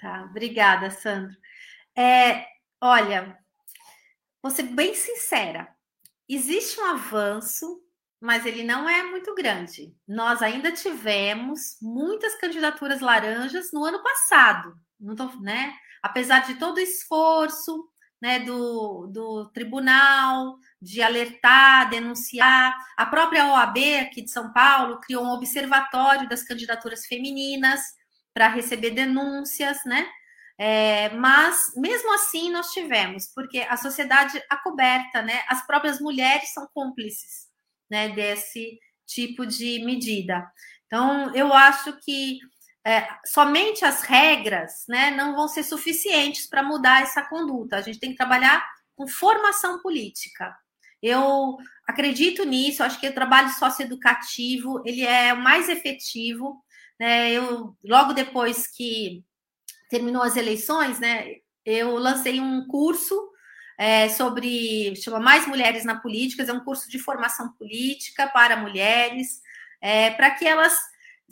Tá, 0.00 0.26
obrigada, 0.28 0.90
Sandro. 0.90 1.36
É, 1.96 2.44
olha, 2.80 3.38
vou 4.42 4.50
ser 4.50 4.64
bem 4.64 4.94
sincera. 4.94 5.68
Existe 6.28 6.80
um 6.80 6.86
avanço 6.86 7.82
mas 8.22 8.46
ele 8.46 8.62
não 8.62 8.88
é 8.88 9.02
muito 9.02 9.34
grande. 9.34 9.92
Nós 10.06 10.42
ainda 10.42 10.70
tivemos 10.70 11.76
muitas 11.82 12.36
candidaturas 12.36 13.00
laranjas 13.00 13.72
no 13.72 13.84
ano 13.84 14.00
passado, 14.00 14.78
não 14.98 15.16
tô, 15.16 15.26
né? 15.40 15.74
Apesar 16.00 16.46
de 16.46 16.54
todo 16.54 16.76
o 16.76 16.80
esforço 16.80 17.91
né, 18.22 18.38
do, 18.38 19.08
do 19.08 19.50
tribunal 19.50 20.56
de 20.80 21.02
alertar, 21.02 21.90
denunciar, 21.90 22.72
a 22.96 23.04
própria 23.04 23.48
OAB 23.48 23.76
aqui 24.00 24.22
de 24.22 24.30
São 24.30 24.52
Paulo 24.52 25.00
criou 25.00 25.24
um 25.24 25.32
observatório 25.32 26.28
das 26.28 26.44
candidaturas 26.44 27.04
femininas 27.04 27.80
para 28.32 28.46
receber 28.46 28.90
denúncias, 28.92 29.84
né? 29.84 30.08
É, 30.56 31.08
mas 31.16 31.72
mesmo 31.76 32.14
assim 32.14 32.48
nós 32.52 32.70
tivemos, 32.72 33.26
porque 33.34 33.58
a 33.58 33.76
sociedade 33.76 34.40
acoberta, 34.48 35.20
né? 35.20 35.42
As 35.48 35.66
próprias 35.66 36.00
mulheres 36.00 36.52
são 36.52 36.68
cúmplices 36.72 37.48
né, 37.90 38.10
desse 38.10 38.78
tipo 39.04 39.44
de 39.44 39.84
medida. 39.84 40.48
Então, 40.86 41.34
eu 41.34 41.52
acho 41.52 41.98
que 42.04 42.38
é, 42.84 43.06
somente 43.24 43.84
as 43.84 44.02
regras 44.02 44.84
né, 44.88 45.10
não 45.10 45.34
vão 45.34 45.46
ser 45.46 45.62
suficientes 45.62 46.46
para 46.46 46.62
mudar 46.62 47.02
essa 47.02 47.22
conduta. 47.22 47.76
A 47.76 47.80
gente 47.80 48.00
tem 48.00 48.10
que 48.10 48.16
trabalhar 48.16 48.64
com 48.96 49.06
formação 49.06 49.80
política. 49.80 50.54
Eu 51.00 51.56
acredito 51.86 52.44
nisso, 52.44 52.82
acho 52.82 53.00
que 53.00 53.08
o 53.08 53.14
trabalho 53.14 53.48
socioeducativo 53.50 54.82
ele 54.84 55.04
é 55.04 55.32
o 55.32 55.40
mais 55.40 55.68
efetivo. 55.68 56.62
Né? 56.98 57.30
Eu, 57.32 57.76
logo 57.84 58.12
depois 58.12 58.66
que 58.66 59.24
terminou 59.88 60.22
as 60.22 60.36
eleições, 60.36 60.98
né, 60.98 61.36
eu 61.64 61.96
lancei 61.96 62.40
um 62.40 62.66
curso 62.66 63.30
é, 63.78 64.08
sobre 64.08 64.94
chama 64.96 65.20
Mais 65.20 65.46
Mulheres 65.46 65.84
na 65.84 66.00
Política, 66.00 66.42
é 66.42 66.52
um 66.52 66.64
curso 66.64 66.88
de 66.88 66.98
formação 66.98 67.52
política 67.52 68.28
para 68.28 68.56
mulheres, 68.56 69.40
é, 69.80 70.10
para 70.10 70.30
que 70.30 70.46
elas 70.46 70.78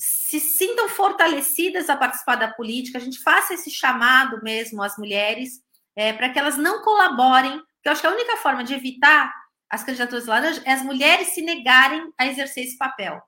se 0.01 0.41
sintam 0.41 0.89
fortalecidas 0.89 1.91
a 1.91 1.97
participar 1.97 2.37
da 2.37 2.49
política, 2.49 2.97
a 2.97 3.01
gente 3.01 3.23
faça 3.23 3.53
esse 3.53 3.71
chamado 3.71 4.43
mesmo 4.43 4.83
às 4.83 4.97
mulheres, 4.97 5.61
é, 5.95 6.11
para 6.13 6.31
que 6.31 6.39
elas 6.39 6.57
não 6.57 6.83
colaborem, 6.83 7.59
porque 7.59 7.89
eu 7.89 7.93
acho 7.93 8.01
que 8.01 8.07
a 8.07 8.13
única 8.13 8.39
forma 8.39 8.65
de 8.65 8.73
evitar 8.73 9.31
as 9.69 9.85
candidaturas 9.85 10.27
laranjas 10.27 10.65
é 10.65 10.73
as 10.73 10.83
mulheres 10.83 11.29
se 11.29 11.43
negarem 11.43 12.11
a 12.19 12.27
exercer 12.27 12.65
esse 12.65 12.79
papel. 12.79 13.21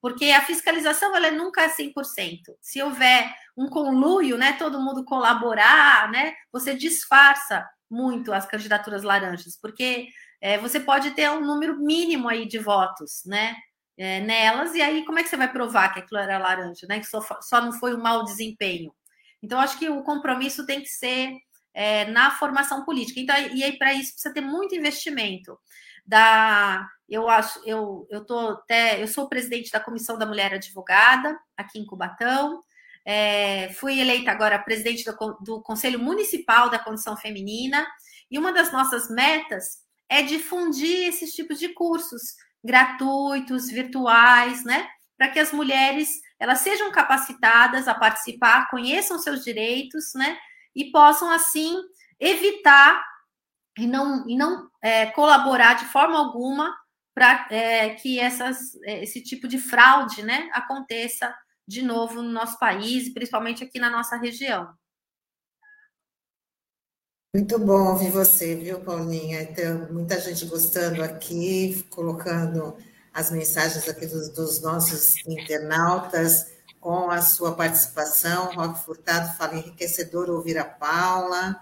Porque 0.00 0.26
a 0.26 0.42
fiscalização 0.42 1.16
ela 1.16 1.28
é 1.28 1.30
nunca 1.30 1.68
100%. 1.68 1.92
Se 2.60 2.82
houver 2.82 3.34
um 3.56 3.68
conluio, 3.68 4.36
né, 4.36 4.52
todo 4.52 4.80
mundo 4.80 5.04
colaborar, 5.04 6.10
né, 6.10 6.34
você 6.52 6.74
disfarça 6.74 7.66
muito 7.90 8.32
as 8.32 8.46
candidaturas 8.46 9.02
laranjas, 9.02 9.58
porque 9.60 10.08
é, 10.40 10.58
você 10.58 10.78
pode 10.78 11.10
ter 11.12 11.30
um 11.30 11.44
número 11.44 11.78
mínimo 11.78 12.28
aí 12.28 12.46
de 12.46 12.58
votos, 12.58 13.22
né? 13.26 13.56
É, 13.98 14.20
nelas, 14.20 14.74
e 14.74 14.80
aí 14.80 15.04
como 15.04 15.18
é 15.18 15.22
que 15.22 15.28
você 15.28 15.36
vai 15.36 15.52
provar 15.52 15.92
que 15.92 16.00
aquilo 16.00 16.20
era 16.20 16.38
laranja, 16.38 16.86
né? 16.88 17.00
Que 17.00 17.06
só, 17.06 17.20
só 17.42 17.60
não 17.60 17.72
foi 17.72 17.94
um 17.94 18.02
mau 18.02 18.24
desempenho. 18.24 18.94
Então, 19.42 19.60
acho 19.60 19.78
que 19.78 19.88
o 19.88 20.02
compromisso 20.02 20.66
tem 20.66 20.80
que 20.80 20.88
ser 20.88 21.34
é, 21.74 22.04
na 22.06 22.30
formação 22.30 22.84
política. 22.84 23.20
Então, 23.20 23.36
e 23.54 23.62
aí, 23.62 23.76
para 23.78 23.92
isso, 23.92 24.12
precisa 24.12 24.34
ter 24.34 24.40
muito 24.40 24.74
investimento. 24.74 25.58
Da, 26.06 26.88
eu 27.08 27.28
acho, 27.28 27.60
eu, 27.64 28.06
eu 28.10 28.24
tô 28.24 28.38
até, 28.50 29.02
eu 29.02 29.06
sou 29.06 29.28
presidente 29.28 29.70
da 29.70 29.80
Comissão 29.80 30.18
da 30.18 30.26
Mulher 30.26 30.54
Advogada 30.54 31.38
aqui 31.56 31.78
em 31.78 31.86
Cubatão. 31.86 32.60
É, 33.04 33.70
fui 33.74 33.98
eleita 33.98 34.30
agora 34.30 34.58
presidente 34.58 35.04
do, 35.04 35.16
do 35.42 35.62
Conselho 35.62 35.98
Municipal 35.98 36.68
da 36.68 36.78
Condição 36.78 37.16
Feminina, 37.16 37.86
e 38.30 38.38
uma 38.38 38.52
das 38.52 38.72
nossas 38.72 39.08
metas 39.10 39.78
é 40.08 40.22
difundir 40.22 41.08
esses 41.08 41.32
tipos 41.32 41.58
de 41.58 41.68
cursos 41.70 42.34
gratuitos, 42.64 43.68
virtuais, 43.68 44.64
né? 44.64 44.88
Para 45.16 45.28
que 45.28 45.38
as 45.38 45.52
mulheres 45.52 46.20
elas 46.38 46.60
sejam 46.60 46.90
capacitadas 46.90 47.86
a 47.86 47.94
participar, 47.94 48.70
conheçam 48.70 49.18
seus 49.18 49.44
direitos, 49.44 50.12
né? 50.14 50.38
E 50.74 50.90
possam 50.90 51.30
assim 51.30 51.76
evitar 52.18 53.04
e 53.78 53.86
não, 53.86 54.28
e 54.28 54.36
não 54.36 54.68
é, 54.82 55.06
colaborar 55.06 55.74
de 55.74 55.84
forma 55.86 56.18
alguma 56.18 56.74
para 57.14 57.46
é, 57.50 57.90
que 57.90 58.18
essas, 58.18 58.74
é, 58.84 59.02
esse 59.02 59.22
tipo 59.22 59.46
de 59.48 59.58
fraude 59.58 60.22
né, 60.22 60.48
aconteça 60.52 61.34
de 61.66 61.82
novo 61.82 62.22
no 62.22 62.30
nosso 62.30 62.58
país, 62.58 63.12
principalmente 63.12 63.62
aqui 63.62 63.78
na 63.78 63.90
nossa 63.90 64.16
região. 64.16 64.68
Muito 67.32 67.60
bom 67.60 67.92
ouvir 67.92 68.10
você, 68.10 68.56
viu, 68.56 68.80
Paulinha? 68.80 69.46
Tem 69.54 69.72
muita 69.92 70.20
gente 70.20 70.44
gostando 70.46 71.00
aqui, 71.00 71.86
colocando 71.88 72.76
as 73.14 73.30
mensagens 73.30 73.88
aqui 73.88 74.04
dos, 74.04 74.30
dos 74.30 74.60
nossos 74.60 75.24
internautas 75.24 76.50
com 76.80 77.08
a 77.08 77.22
sua 77.22 77.54
participação. 77.54 78.52
Roque 78.52 78.84
Furtado 78.84 79.32
fala 79.36 79.54
enriquecedor 79.54 80.28
ouvir 80.28 80.58
a 80.58 80.64
Paula. 80.64 81.56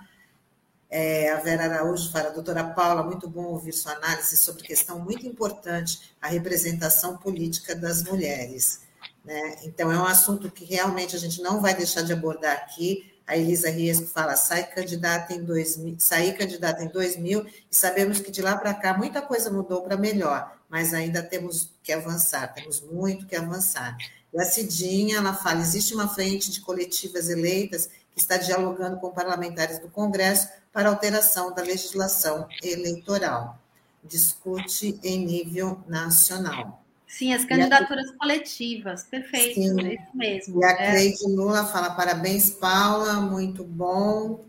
É, 0.88 1.30
a 1.32 1.36
Vera 1.36 1.64
Araújo 1.64 2.10
fala, 2.10 2.30
doutora 2.30 2.64
Paula, 2.64 3.02
muito 3.02 3.28
bom 3.28 3.44
ouvir 3.44 3.74
sua 3.74 3.92
análise 3.92 4.38
sobre 4.38 4.62
questão 4.62 4.98
muito 4.98 5.26
importante, 5.26 6.14
a 6.18 6.28
representação 6.28 7.18
política 7.18 7.74
das 7.74 8.02
mulheres. 8.04 8.80
Né? 9.22 9.58
Então, 9.64 9.92
é 9.92 9.98
um 9.98 10.06
assunto 10.06 10.50
que 10.50 10.64
realmente 10.64 11.14
a 11.14 11.18
gente 11.18 11.42
não 11.42 11.60
vai 11.60 11.74
deixar 11.74 12.00
de 12.00 12.14
abordar 12.14 12.56
aqui. 12.56 13.07
A 13.28 13.36
Elisa 13.36 13.68
Riesco 13.68 14.06
fala, 14.06 14.34
sai 14.36 14.64
candidata 14.64 15.34
em 15.34 15.44
2000, 15.44 15.96
saí 15.98 16.32
candidata 16.32 16.82
em 16.82 16.88
2000 16.88 17.44
e 17.44 17.76
sabemos 17.76 18.20
que 18.20 18.30
de 18.30 18.40
lá 18.40 18.56
para 18.56 18.72
cá 18.72 18.96
muita 18.96 19.20
coisa 19.20 19.50
mudou 19.50 19.82
para 19.82 19.98
melhor, 19.98 20.58
mas 20.66 20.94
ainda 20.94 21.22
temos 21.22 21.70
que 21.82 21.92
avançar, 21.92 22.54
temos 22.54 22.80
muito 22.80 23.26
que 23.26 23.36
avançar. 23.36 23.98
E 24.32 24.40
a 24.40 24.46
Cidinha, 24.46 25.18
ela 25.18 25.34
fala, 25.34 25.60
existe 25.60 25.92
uma 25.92 26.08
frente 26.08 26.50
de 26.50 26.62
coletivas 26.62 27.28
eleitas 27.28 27.90
que 28.12 28.18
está 28.18 28.38
dialogando 28.38 28.96
com 28.96 29.10
parlamentares 29.10 29.78
do 29.78 29.90
Congresso 29.90 30.48
para 30.72 30.88
alteração 30.88 31.54
da 31.54 31.62
legislação 31.62 32.48
eleitoral. 32.62 33.58
Discute 34.02 34.98
em 35.02 35.26
nível 35.26 35.78
nacional. 35.86 36.82
Sim, 37.08 37.32
as 37.32 37.46
candidaturas 37.46 38.10
a... 38.10 38.18
coletivas, 38.18 39.02
perfeito, 39.02 39.54
Sim. 39.54 39.80
é 39.80 39.94
isso 39.94 40.10
mesmo. 40.14 40.60
E 40.60 40.64
a 40.64 40.70
é. 40.72 40.90
Cleide 40.90 41.26
Lula 41.26 41.64
fala: 41.64 41.90
parabéns, 41.90 42.50
Paula, 42.50 43.14
muito 43.14 43.64
bom. 43.64 44.44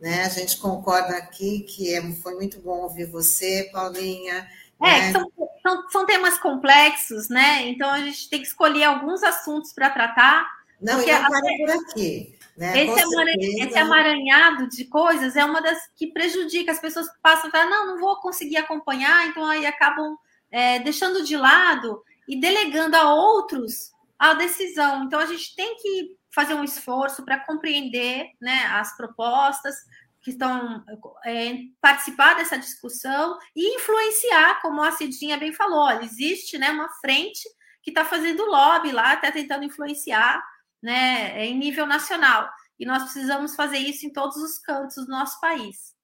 Né? 0.00 0.24
A 0.24 0.28
gente 0.30 0.56
concorda 0.56 1.16
aqui 1.16 1.60
que 1.60 1.94
é, 1.94 2.02
foi 2.12 2.34
muito 2.34 2.60
bom 2.60 2.82
ouvir 2.82 3.04
você, 3.04 3.68
Paulinha. 3.70 4.48
É, 4.80 5.00
né? 5.00 5.12
são, 5.12 5.32
são, 5.62 5.90
são, 5.90 6.06
temas 6.06 6.38
complexos, 6.38 7.28
né? 7.28 7.68
Então 7.68 7.90
a 7.90 8.00
gente 8.00 8.30
tem 8.30 8.40
que 8.40 8.46
escolher 8.46 8.84
alguns 8.84 9.22
assuntos 9.22 9.72
para 9.72 9.90
tratar. 9.90 10.46
Não, 10.80 11.02
e 11.02 11.12
não 11.12 11.28
para 11.28 11.40
por 11.40 11.70
aqui. 11.70 12.38
Né? 12.56 12.84
Esse, 12.84 13.00
amaranhado, 13.00 13.68
esse, 13.68 13.78
amaranhado 13.78 14.68
de 14.68 14.84
coisas 14.86 15.36
é 15.36 15.44
uma 15.44 15.60
das 15.60 15.78
que 15.94 16.06
prejudica 16.08 16.72
as 16.72 16.80
pessoas 16.80 17.06
passam 17.22 17.48
a 17.48 17.50
falar, 17.52 17.66
não, 17.66 17.86
não 17.86 18.00
vou 18.00 18.16
conseguir 18.16 18.56
acompanhar, 18.56 19.28
então 19.28 19.44
aí 19.44 19.66
acabam 19.66 20.16
é, 20.50 20.78
deixando 20.80 21.24
de 21.24 21.36
lado 21.36 22.02
e 22.28 22.40
delegando 22.40 22.96
a 22.96 23.14
outros 23.14 23.92
a 24.18 24.34
decisão. 24.34 25.04
Então, 25.04 25.20
a 25.20 25.26
gente 25.26 25.54
tem 25.54 25.76
que 25.76 26.16
fazer 26.30 26.54
um 26.54 26.64
esforço 26.64 27.24
para 27.24 27.40
compreender 27.40 28.30
né, 28.40 28.64
as 28.72 28.96
propostas 28.96 29.76
que 30.20 30.30
estão 30.30 30.84
é, 31.24 31.54
participar 31.80 32.34
dessa 32.34 32.58
discussão 32.58 33.38
e 33.54 33.76
influenciar, 33.76 34.60
como 34.60 34.82
a 34.82 34.92
Cidinha 34.92 35.38
bem 35.38 35.52
falou, 35.52 35.90
existe 36.02 36.58
né, 36.58 36.70
uma 36.70 36.88
frente 37.00 37.48
que 37.82 37.90
está 37.90 38.04
fazendo 38.04 38.44
lobby 38.44 38.92
lá, 38.92 39.14
está 39.14 39.30
tentando 39.32 39.64
influenciar 39.64 40.44
né, 40.82 41.46
em 41.46 41.56
nível 41.56 41.86
nacional. 41.86 42.50
E 42.78 42.84
nós 42.84 43.02
precisamos 43.04 43.54
fazer 43.56 43.78
isso 43.78 44.06
em 44.06 44.12
todos 44.12 44.36
os 44.36 44.58
cantos 44.58 45.06
do 45.06 45.10
nosso 45.10 45.40
país. 45.40 45.97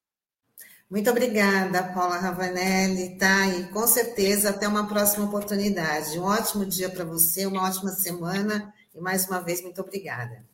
Muito 0.90 1.10
obrigada, 1.10 1.82
Paula 1.82 2.18
Ravanelli, 2.18 3.16
tá? 3.18 3.46
E 3.48 3.68
com 3.68 3.86
certeza 3.86 4.50
até 4.50 4.68
uma 4.68 4.86
próxima 4.86 5.24
oportunidade. 5.24 6.18
Um 6.18 6.24
ótimo 6.24 6.64
dia 6.64 6.90
para 6.90 7.04
você, 7.04 7.46
uma 7.46 7.66
ótima 7.66 7.90
semana 7.90 8.72
e 8.94 9.00
mais 9.00 9.26
uma 9.26 9.40
vez 9.40 9.62
muito 9.62 9.80
obrigada. 9.80 10.44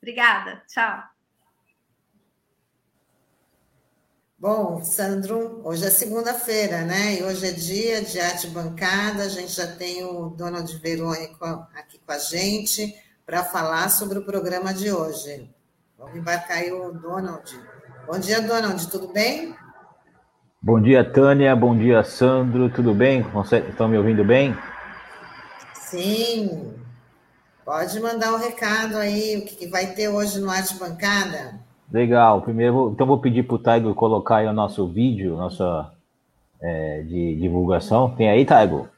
Obrigada, 0.00 0.62
tchau. 0.66 1.12
Bom, 4.38 4.82
Sandro, 4.82 5.60
hoje 5.64 5.86
é 5.86 5.90
segunda-feira, 5.90 6.82
né? 6.82 7.20
E 7.20 7.22
hoje 7.22 7.46
é 7.46 7.52
dia 7.52 8.02
de 8.02 8.18
arte 8.18 8.48
bancada. 8.48 9.22
A 9.22 9.28
gente 9.28 9.52
já 9.52 9.68
tem 9.76 10.02
o 10.02 10.30
Donald 10.30 10.76
Verônico 10.78 11.44
aqui 11.44 12.00
com 12.04 12.10
a 12.10 12.18
gente 12.18 12.92
para 13.24 13.44
falar 13.44 13.88
sobre 13.88 14.18
o 14.18 14.24
programa 14.24 14.74
de 14.74 14.90
hoje. 14.90 15.48
Vamos 15.96 16.16
embarcar 16.16 16.56
aí 16.56 16.72
o 16.72 16.90
Donald. 16.90 17.56
Bom 18.06 18.18
dia, 18.18 18.42
Donald, 18.42 18.90
tudo 18.90 19.08
bem? 19.08 19.54
Bom 20.60 20.80
dia, 20.80 21.04
Tânia. 21.04 21.54
Bom 21.54 21.76
dia, 21.76 22.02
Sandro. 22.02 22.68
Tudo 22.68 22.92
bem? 22.92 23.24
Estão 23.68 23.88
me 23.88 23.96
ouvindo 23.96 24.24
bem? 24.24 24.56
Sim. 25.74 26.74
Pode 27.64 27.98
mandar 28.00 28.32
o 28.32 28.36
um 28.36 28.38
recado 28.38 28.96
aí, 28.96 29.36
o 29.36 29.44
que 29.44 29.68
vai 29.68 29.86
ter 29.86 30.08
hoje 30.08 30.40
no 30.40 30.50
Arte 30.50 30.74
Bancada? 30.74 31.60
Legal. 31.92 32.42
Primeiro, 32.42 32.90
então 32.92 33.06
vou 33.06 33.20
pedir 33.20 33.44
para 33.44 33.54
o 33.54 33.58
Taigo 33.58 33.94
colocar 33.94 34.36
aí 34.36 34.46
o 34.46 34.52
nosso 34.52 34.86
vídeo, 34.88 35.36
nossa 35.36 35.92
é, 36.60 37.02
de 37.02 37.36
divulgação. 37.36 38.14
Tem 38.16 38.28
aí, 38.28 38.44
Taigo? 38.44 38.88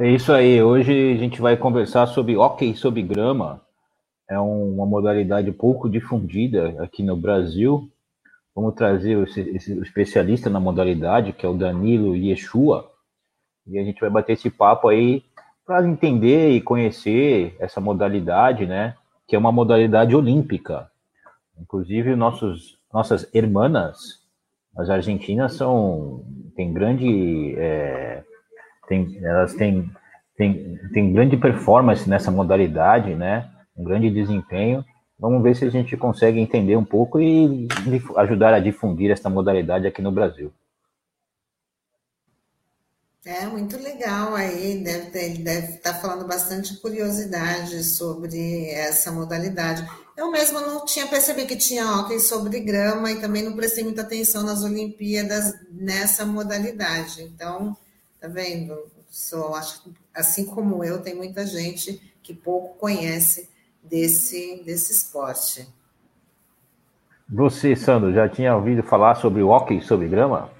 É 0.00 0.08
isso 0.08 0.32
aí. 0.32 0.62
Hoje 0.62 1.12
a 1.12 1.16
gente 1.18 1.42
vai 1.42 1.58
conversar 1.58 2.06
sobre 2.06 2.34
hockey 2.34 2.74
sobre 2.74 3.02
grama. 3.02 3.60
É 4.30 4.38
uma 4.38 4.86
modalidade 4.86 5.52
pouco 5.52 5.90
difundida 5.90 6.74
aqui 6.82 7.02
no 7.02 7.14
Brasil. 7.14 7.86
Vamos 8.56 8.74
trazer 8.74 9.22
esse, 9.24 9.42
esse 9.50 9.78
especialista 9.80 10.48
na 10.48 10.58
modalidade, 10.58 11.34
que 11.34 11.44
é 11.44 11.48
o 11.50 11.54
Danilo 11.54 12.16
Yeshua. 12.16 12.90
E 13.66 13.78
a 13.78 13.84
gente 13.84 14.00
vai 14.00 14.08
bater 14.08 14.32
esse 14.32 14.48
papo 14.48 14.88
aí 14.88 15.22
para 15.66 15.86
entender 15.86 16.52
e 16.52 16.62
conhecer 16.62 17.54
essa 17.60 17.78
modalidade, 17.78 18.64
né? 18.64 18.96
Que 19.28 19.36
é 19.36 19.38
uma 19.38 19.52
modalidade 19.52 20.16
olímpica. 20.16 20.90
Inclusive, 21.60 22.16
nossos, 22.16 22.78
nossas 22.90 23.28
irmãs, 23.34 24.18
as 24.78 24.88
argentinas, 24.88 25.56
são, 25.56 26.24
têm 26.56 26.72
grande. 26.72 27.54
É, 27.58 28.24
tem, 28.90 29.20
elas 29.22 29.54
têm, 29.54 29.88
têm, 30.36 30.76
têm 30.92 31.12
grande 31.12 31.36
performance 31.36 32.10
nessa 32.10 32.28
modalidade, 32.28 33.14
né? 33.14 33.48
Um 33.76 33.84
grande 33.84 34.10
desempenho. 34.10 34.84
Vamos 35.16 35.40
ver 35.44 35.54
se 35.54 35.64
a 35.64 35.70
gente 35.70 35.96
consegue 35.96 36.40
entender 36.40 36.76
um 36.76 36.84
pouco 36.84 37.20
e 37.20 37.68
ajudar 38.16 38.52
a 38.52 38.58
difundir 38.58 39.12
essa 39.12 39.30
modalidade 39.30 39.86
aqui 39.86 40.02
no 40.02 40.10
Brasil. 40.10 40.52
É 43.24 43.46
muito 43.46 43.76
legal 43.76 44.34
aí, 44.34 44.82
deve 44.82 45.10
ter, 45.10 45.24
ele 45.26 45.44
deve 45.44 45.74
estar 45.74 45.94
falando 45.94 46.26
bastante 46.26 46.74
curiosidade 46.80 47.84
sobre 47.84 48.70
essa 48.70 49.12
modalidade. 49.12 49.86
Eu 50.16 50.32
mesma 50.32 50.62
não 50.62 50.84
tinha 50.86 51.06
percebido 51.06 51.46
que 51.46 51.56
tinha 51.56 51.86
hockey 51.86 52.18
sobre 52.18 52.58
grama 52.60 53.12
e 53.12 53.20
também 53.20 53.42
não 53.42 53.54
prestei 53.54 53.84
muita 53.84 54.02
atenção 54.02 54.42
nas 54.42 54.64
Olimpíadas 54.64 55.54
nessa 55.70 56.24
modalidade. 56.24 57.22
Então, 57.22 57.76
Tá 58.20 58.28
vendo? 58.28 58.86
Só 59.08 59.54
acho 59.54 59.90
assim 60.14 60.44
como 60.44 60.84
eu, 60.84 61.02
tem 61.02 61.14
muita 61.14 61.46
gente 61.46 62.12
que 62.22 62.34
pouco 62.34 62.76
conhece 62.78 63.48
desse, 63.82 64.62
desse 64.62 64.92
esporte. 64.92 65.66
Você, 67.26 67.74
Sandro, 67.74 68.12
já 68.12 68.28
tinha 68.28 68.54
ouvido 68.54 68.82
falar 68.82 69.14
sobre 69.14 69.42
o 69.42 69.48
hockey 69.48 69.80
sobre 69.80 70.06
grama? 70.06 70.50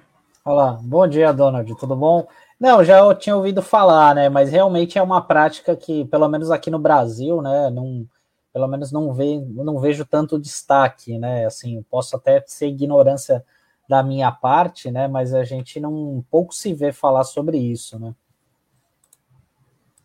Olá, 0.42 0.78
bom 0.80 1.06
dia, 1.06 1.32
Donald, 1.32 1.76
tudo 1.76 1.94
bom? 1.94 2.26
Não, 2.58 2.82
já 2.82 3.00
eu 3.00 3.14
tinha 3.14 3.36
ouvido 3.36 3.61
falar, 3.61 4.14
né? 4.14 4.30
Mas 4.30 4.50
realmente 4.50 4.98
é 4.98 5.02
uma 5.02 5.20
prática 5.20 5.76
que, 5.76 6.06
pelo 6.06 6.28
menos 6.28 6.50
aqui 6.50 6.70
no 6.70 6.78
Brasil, 6.78 7.42
né? 7.42 7.68
Não, 7.68 8.06
pelo 8.54 8.68
menos 8.68 8.90
não, 8.90 9.12
ve, 9.12 9.38
não 9.38 9.78
vejo 9.78 10.06
tanto 10.06 10.38
destaque, 10.38 11.18
né? 11.18 11.44
Assim, 11.44 11.84
posso 11.90 12.16
até 12.16 12.42
ser 12.46 12.68
ignorância 12.68 13.44
da 13.91 14.05
minha 14.05 14.30
parte, 14.30 14.88
né? 14.88 15.09
Mas 15.09 15.34
a 15.34 15.43
gente 15.43 15.80
não 15.80 16.24
pouco 16.30 16.55
se 16.55 16.72
vê 16.72 16.93
falar 16.93 17.24
sobre 17.24 17.59
isso, 17.59 17.99
né? 17.99 18.14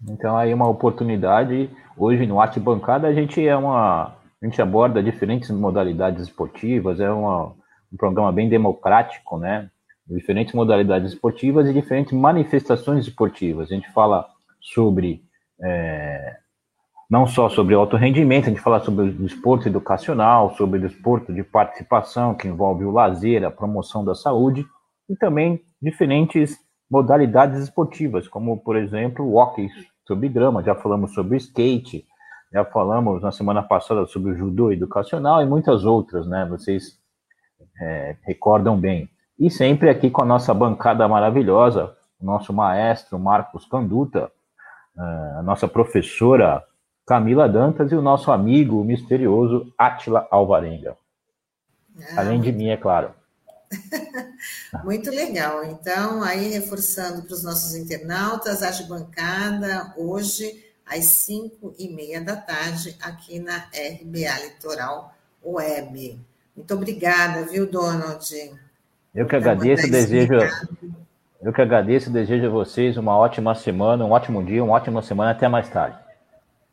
Então 0.10 0.36
aí 0.36 0.52
uma 0.52 0.68
oportunidade 0.68 1.70
hoje 1.96 2.26
no 2.26 2.42
Arte 2.42 2.60
Bancada 2.60 3.08
a 3.08 3.14
gente 3.14 3.48
é 3.48 3.56
uma 3.56 4.16
a 4.42 4.46
gente 4.46 4.60
aborda 4.60 5.04
diferentes 5.04 5.52
modalidades 5.52 6.24
esportivas, 6.24 7.00
é 7.00 7.12
uma, 7.12 7.54
um 7.94 7.98
programa 7.98 8.32
bem 8.32 8.50
democrático, 8.50 9.38
né? 9.38 9.70
Diferentes 10.08 10.56
modalidades 10.56 11.14
esportivas 11.14 11.68
e 11.68 11.74
diferentes 11.74 12.12
manifestações 12.12 13.08
esportivas. 13.08 13.72
A 13.72 13.76
gente 13.76 13.92
fala 13.92 14.28
sobre 14.60 15.24
é, 15.64 16.38
não 17.16 17.26
só 17.26 17.48
sobre 17.48 17.74
alto 17.74 17.96
rendimento, 17.96 18.48
a 18.48 18.50
gente 18.50 18.60
fala 18.60 18.82
sobre 18.82 19.06
o 19.06 19.26
esporte 19.26 19.70
educacional, 19.70 20.54
sobre 20.56 20.82
o 20.82 20.86
esporte 20.86 21.32
de 21.32 21.46
participação, 21.46 22.36
que 22.36 22.46
envolve 22.46 22.84
o 22.84 22.92
lazer, 22.92 23.46
a 23.46 23.50
promoção 23.50 24.04
da 24.04 24.14
saúde, 24.14 24.66
e 25.10 25.16
também 25.16 25.62
diferentes 25.82 26.58
modalidades 26.92 27.64
esportivas, 27.64 28.28
como, 28.28 28.58
por 28.58 28.76
exemplo, 28.76 29.24
o 29.24 29.38
hockey 29.38 29.70
sobre 30.06 30.28
grama, 30.28 30.62
já 30.62 30.76
falamos 30.76 31.14
sobre 31.14 31.36
o 31.36 31.38
skate, 31.38 32.04
já 32.52 32.66
falamos 32.66 33.22
na 33.22 33.32
semana 33.32 33.64
passada 33.64 34.06
sobre 34.08 34.34
o 34.34 34.36
judô 34.36 34.74
educacional 34.74 35.42
e 35.42 35.46
muitas 35.46 35.86
outras, 35.86 36.28
né? 36.28 36.46
Vocês 36.50 37.00
é, 37.82 38.18
recordam 38.26 38.78
bem. 38.78 39.10
E 39.40 39.50
sempre 39.50 39.90
aqui 39.90 40.10
com 40.10 40.22
a 40.22 40.26
nossa 40.26 40.54
bancada 40.54 41.08
maravilhosa, 41.08 41.96
o 42.20 42.26
nosso 42.26 42.52
maestro 42.52 43.18
Marcos 43.18 43.66
Canduta, 43.66 44.30
a 44.98 45.44
nossa 45.44 45.66
professora 45.66 46.62
Camila 47.06 47.48
Dantas 47.48 47.92
e 47.92 47.96
o 47.96 48.02
nosso 48.02 48.32
amigo 48.32 48.84
misterioso 48.84 49.72
Atila 49.78 50.28
Alvarenga. 50.32 50.98
Ah, 52.12 52.22
Além 52.22 52.42
de 52.42 52.52
mim, 52.52 52.70
é 52.70 52.78
claro. 52.78 53.12
Muito 54.84 55.10
legal. 55.10 55.64
Então, 55.66 56.24
aí 56.24 56.50
reforçando 56.50 57.22
para 57.24 57.34
os 57.34 57.44
nossos 57.44 57.76
internautas, 57.76 58.64
a 58.64 58.88
bancada 58.88 59.94
hoje 59.98 60.66
às 60.86 61.06
5 61.06 61.76
e 61.78 61.90
meia 61.90 62.22
da 62.22 62.36
tarde 62.36 62.96
aqui 63.02 63.40
na 63.40 63.58
RBA 63.58 64.44
Litoral 64.44 65.14
Web. 65.44 66.20
Muito 66.56 66.74
obrigada, 66.74 67.46
viu, 67.46 67.70
Donald? 67.70 68.54
Eu 69.14 69.28
que 69.28 69.36
agradeço, 69.36 69.90
desejo. 69.90 70.34
Eu 71.42 71.54
que 71.54 71.62
agradeço, 71.62 72.10
desejo 72.10 72.48
a 72.48 72.50
vocês 72.50 72.98
uma 72.98 73.16
ótima 73.18 73.54
semana, 73.54 74.06
um 74.06 74.12
ótimo 74.12 74.44
dia, 74.44 74.64
uma 74.64 74.74
ótima 74.74 75.02
semana. 75.02 75.32
Até 75.32 75.48
mais 75.48 75.70
tarde. 75.70 76.05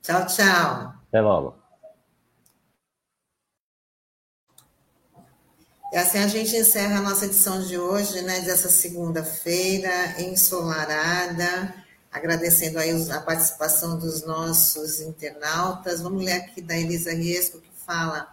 Tchau, 0.03 0.27
tchau. 0.27 0.95
Até 1.09 1.21
logo. 1.21 1.55
E 5.93 5.97
assim 5.97 6.19
a 6.19 6.27
gente 6.27 6.57
encerra 6.57 6.99
a 6.99 7.03
nossa 7.03 7.27
edição 7.27 7.63
de 7.63 7.79
hoje, 7.79 8.21
né, 8.23 8.41
dessa 8.41 8.69
segunda-feira, 8.69 10.21
ensolarada, 10.21 11.73
agradecendo 12.11 12.81
aí 12.81 12.91
a 13.13 13.21
participação 13.21 13.97
dos 13.97 14.27
nossos 14.27 15.01
internautas. 15.01 16.01
Vamos 16.01 16.25
ler 16.25 16.33
aqui 16.33 16.61
da 16.61 16.77
Elisa 16.77 17.13
Riesco, 17.13 17.61
que 17.61 17.71
fala 17.87 18.27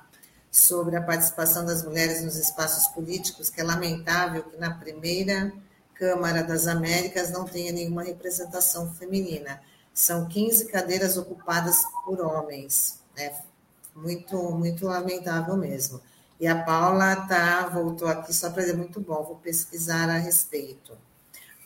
sobre 0.50 0.96
a 0.96 1.02
participação 1.04 1.64
das 1.66 1.84
mulheres 1.84 2.24
nos 2.24 2.36
espaços 2.36 2.88
políticos, 2.94 3.50
que 3.50 3.62
é 3.62 3.64
lamentável 3.64 4.42
que 4.44 4.58
na 4.58 4.74
primeira 4.74 5.54
Câmara 5.94 6.42
das 6.44 6.66
Américas 6.66 7.30
não 7.30 7.46
tenha 7.46 7.72
nenhuma 7.74 8.02
representação 8.02 8.92
feminina 8.94 9.62
são 10.00 10.30
15 10.30 10.68
cadeiras 10.68 11.18
ocupadas 11.18 11.84
por 12.06 12.22
homens. 12.22 13.02
Né? 13.18 13.36
Muito, 13.94 14.38
muito 14.52 14.86
lamentável 14.86 15.58
mesmo. 15.58 16.00
E 16.40 16.48
a 16.48 16.64
Paula 16.64 17.18
tá, 17.28 17.68
voltou 17.68 18.08
aqui 18.08 18.34
só 18.34 18.50
para 18.50 18.62
dizer, 18.62 18.78
muito 18.78 19.02
bom, 19.02 19.22
vou 19.24 19.36
pesquisar 19.36 20.10
a 20.10 20.18
respeito. 20.18 20.98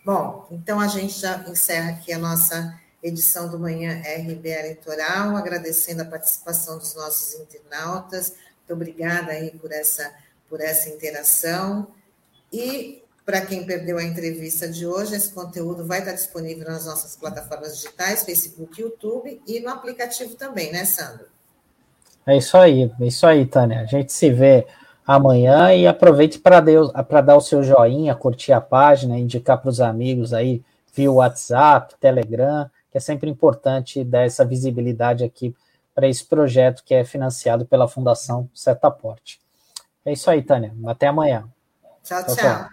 Bom, 0.04 0.48
então 0.50 0.80
a 0.80 0.88
gente 0.88 1.20
já 1.20 1.38
encerra 1.48 1.92
aqui 1.92 2.12
a 2.12 2.18
nossa 2.18 2.76
edição 3.04 3.48
do 3.50 3.60
Manhã 3.60 4.02
RBA 4.02 4.68
Litoral, 4.68 5.38
agradecendo 5.38 6.02
a 6.02 6.06
participação 6.06 6.80
dos 6.80 6.96
nossos 6.96 7.40
internautas. 7.40 8.30
Muito 8.58 8.74
obrigada 8.74 9.32
aí 9.32 9.52
por 9.52 9.72
essa, 9.72 10.12
por 10.50 10.60
essa 10.60 10.90
interação. 10.90 11.88
E 12.52 13.03
para 13.26 13.42
quem 13.46 13.66
perdeu 13.66 13.98
a 13.98 14.04
entrevista 14.04 14.68
de 14.68 14.86
hoje, 14.86 15.16
esse 15.16 15.34
conteúdo 15.34 15.86
vai 15.86 16.00
estar 16.00 16.12
disponível 16.12 16.66
nas 16.66 16.86
nossas 16.86 17.16
plataformas 17.16 17.78
digitais, 17.78 18.24
Facebook, 18.24 18.82
YouTube 18.82 19.42
e 19.48 19.60
no 19.62 19.70
aplicativo 19.70 20.36
também, 20.36 20.72
né, 20.72 20.84
Sandro? 20.84 21.26
É 22.26 22.38
isso 22.38 22.58
aí, 22.58 22.92
é 23.00 23.06
isso 23.06 23.26
aí, 23.26 23.46
Tânia. 23.46 23.82
A 23.82 23.86
gente 23.86 24.12
se 24.12 24.30
vê 24.30 24.66
amanhã 25.06 25.74
e 25.74 25.88
aproveite 25.88 26.40
para 26.40 26.62
dar 27.22 27.36
o 27.36 27.42
seu 27.42 27.64
joinha, 27.64 28.16
curtir 28.16 28.54
a 28.54 28.62
página, 28.62 29.18
indicar 29.18 29.58
para 29.58 29.70
os 29.70 29.82
amigos 29.82 30.34
aí 30.34 30.62
via 30.94 31.12
WhatsApp, 31.12 31.96
Telegram, 32.00 32.70
que 32.92 32.98
é 32.98 33.02
sempre 33.02 33.30
importante 33.30 34.04
dar 34.04 34.22
essa 34.22 34.46
visibilidade 34.46 35.24
aqui 35.24 35.56
para 35.96 36.08
esse 36.08 36.26
projeto 36.26 36.84
que 36.84 36.94
é 36.94 37.04
financiado 37.04 37.66
pela 37.66 37.88
Fundação 37.88 38.50
Setaporte. 38.54 39.40
É 40.06 40.12
isso 40.12 40.30
aí, 40.30 40.42
Tânia. 40.42 40.74
Até 40.86 41.08
amanhã. 41.08 41.48
tchau. 42.04 42.24
tchau. 42.26 42.36
tchau. 42.36 42.73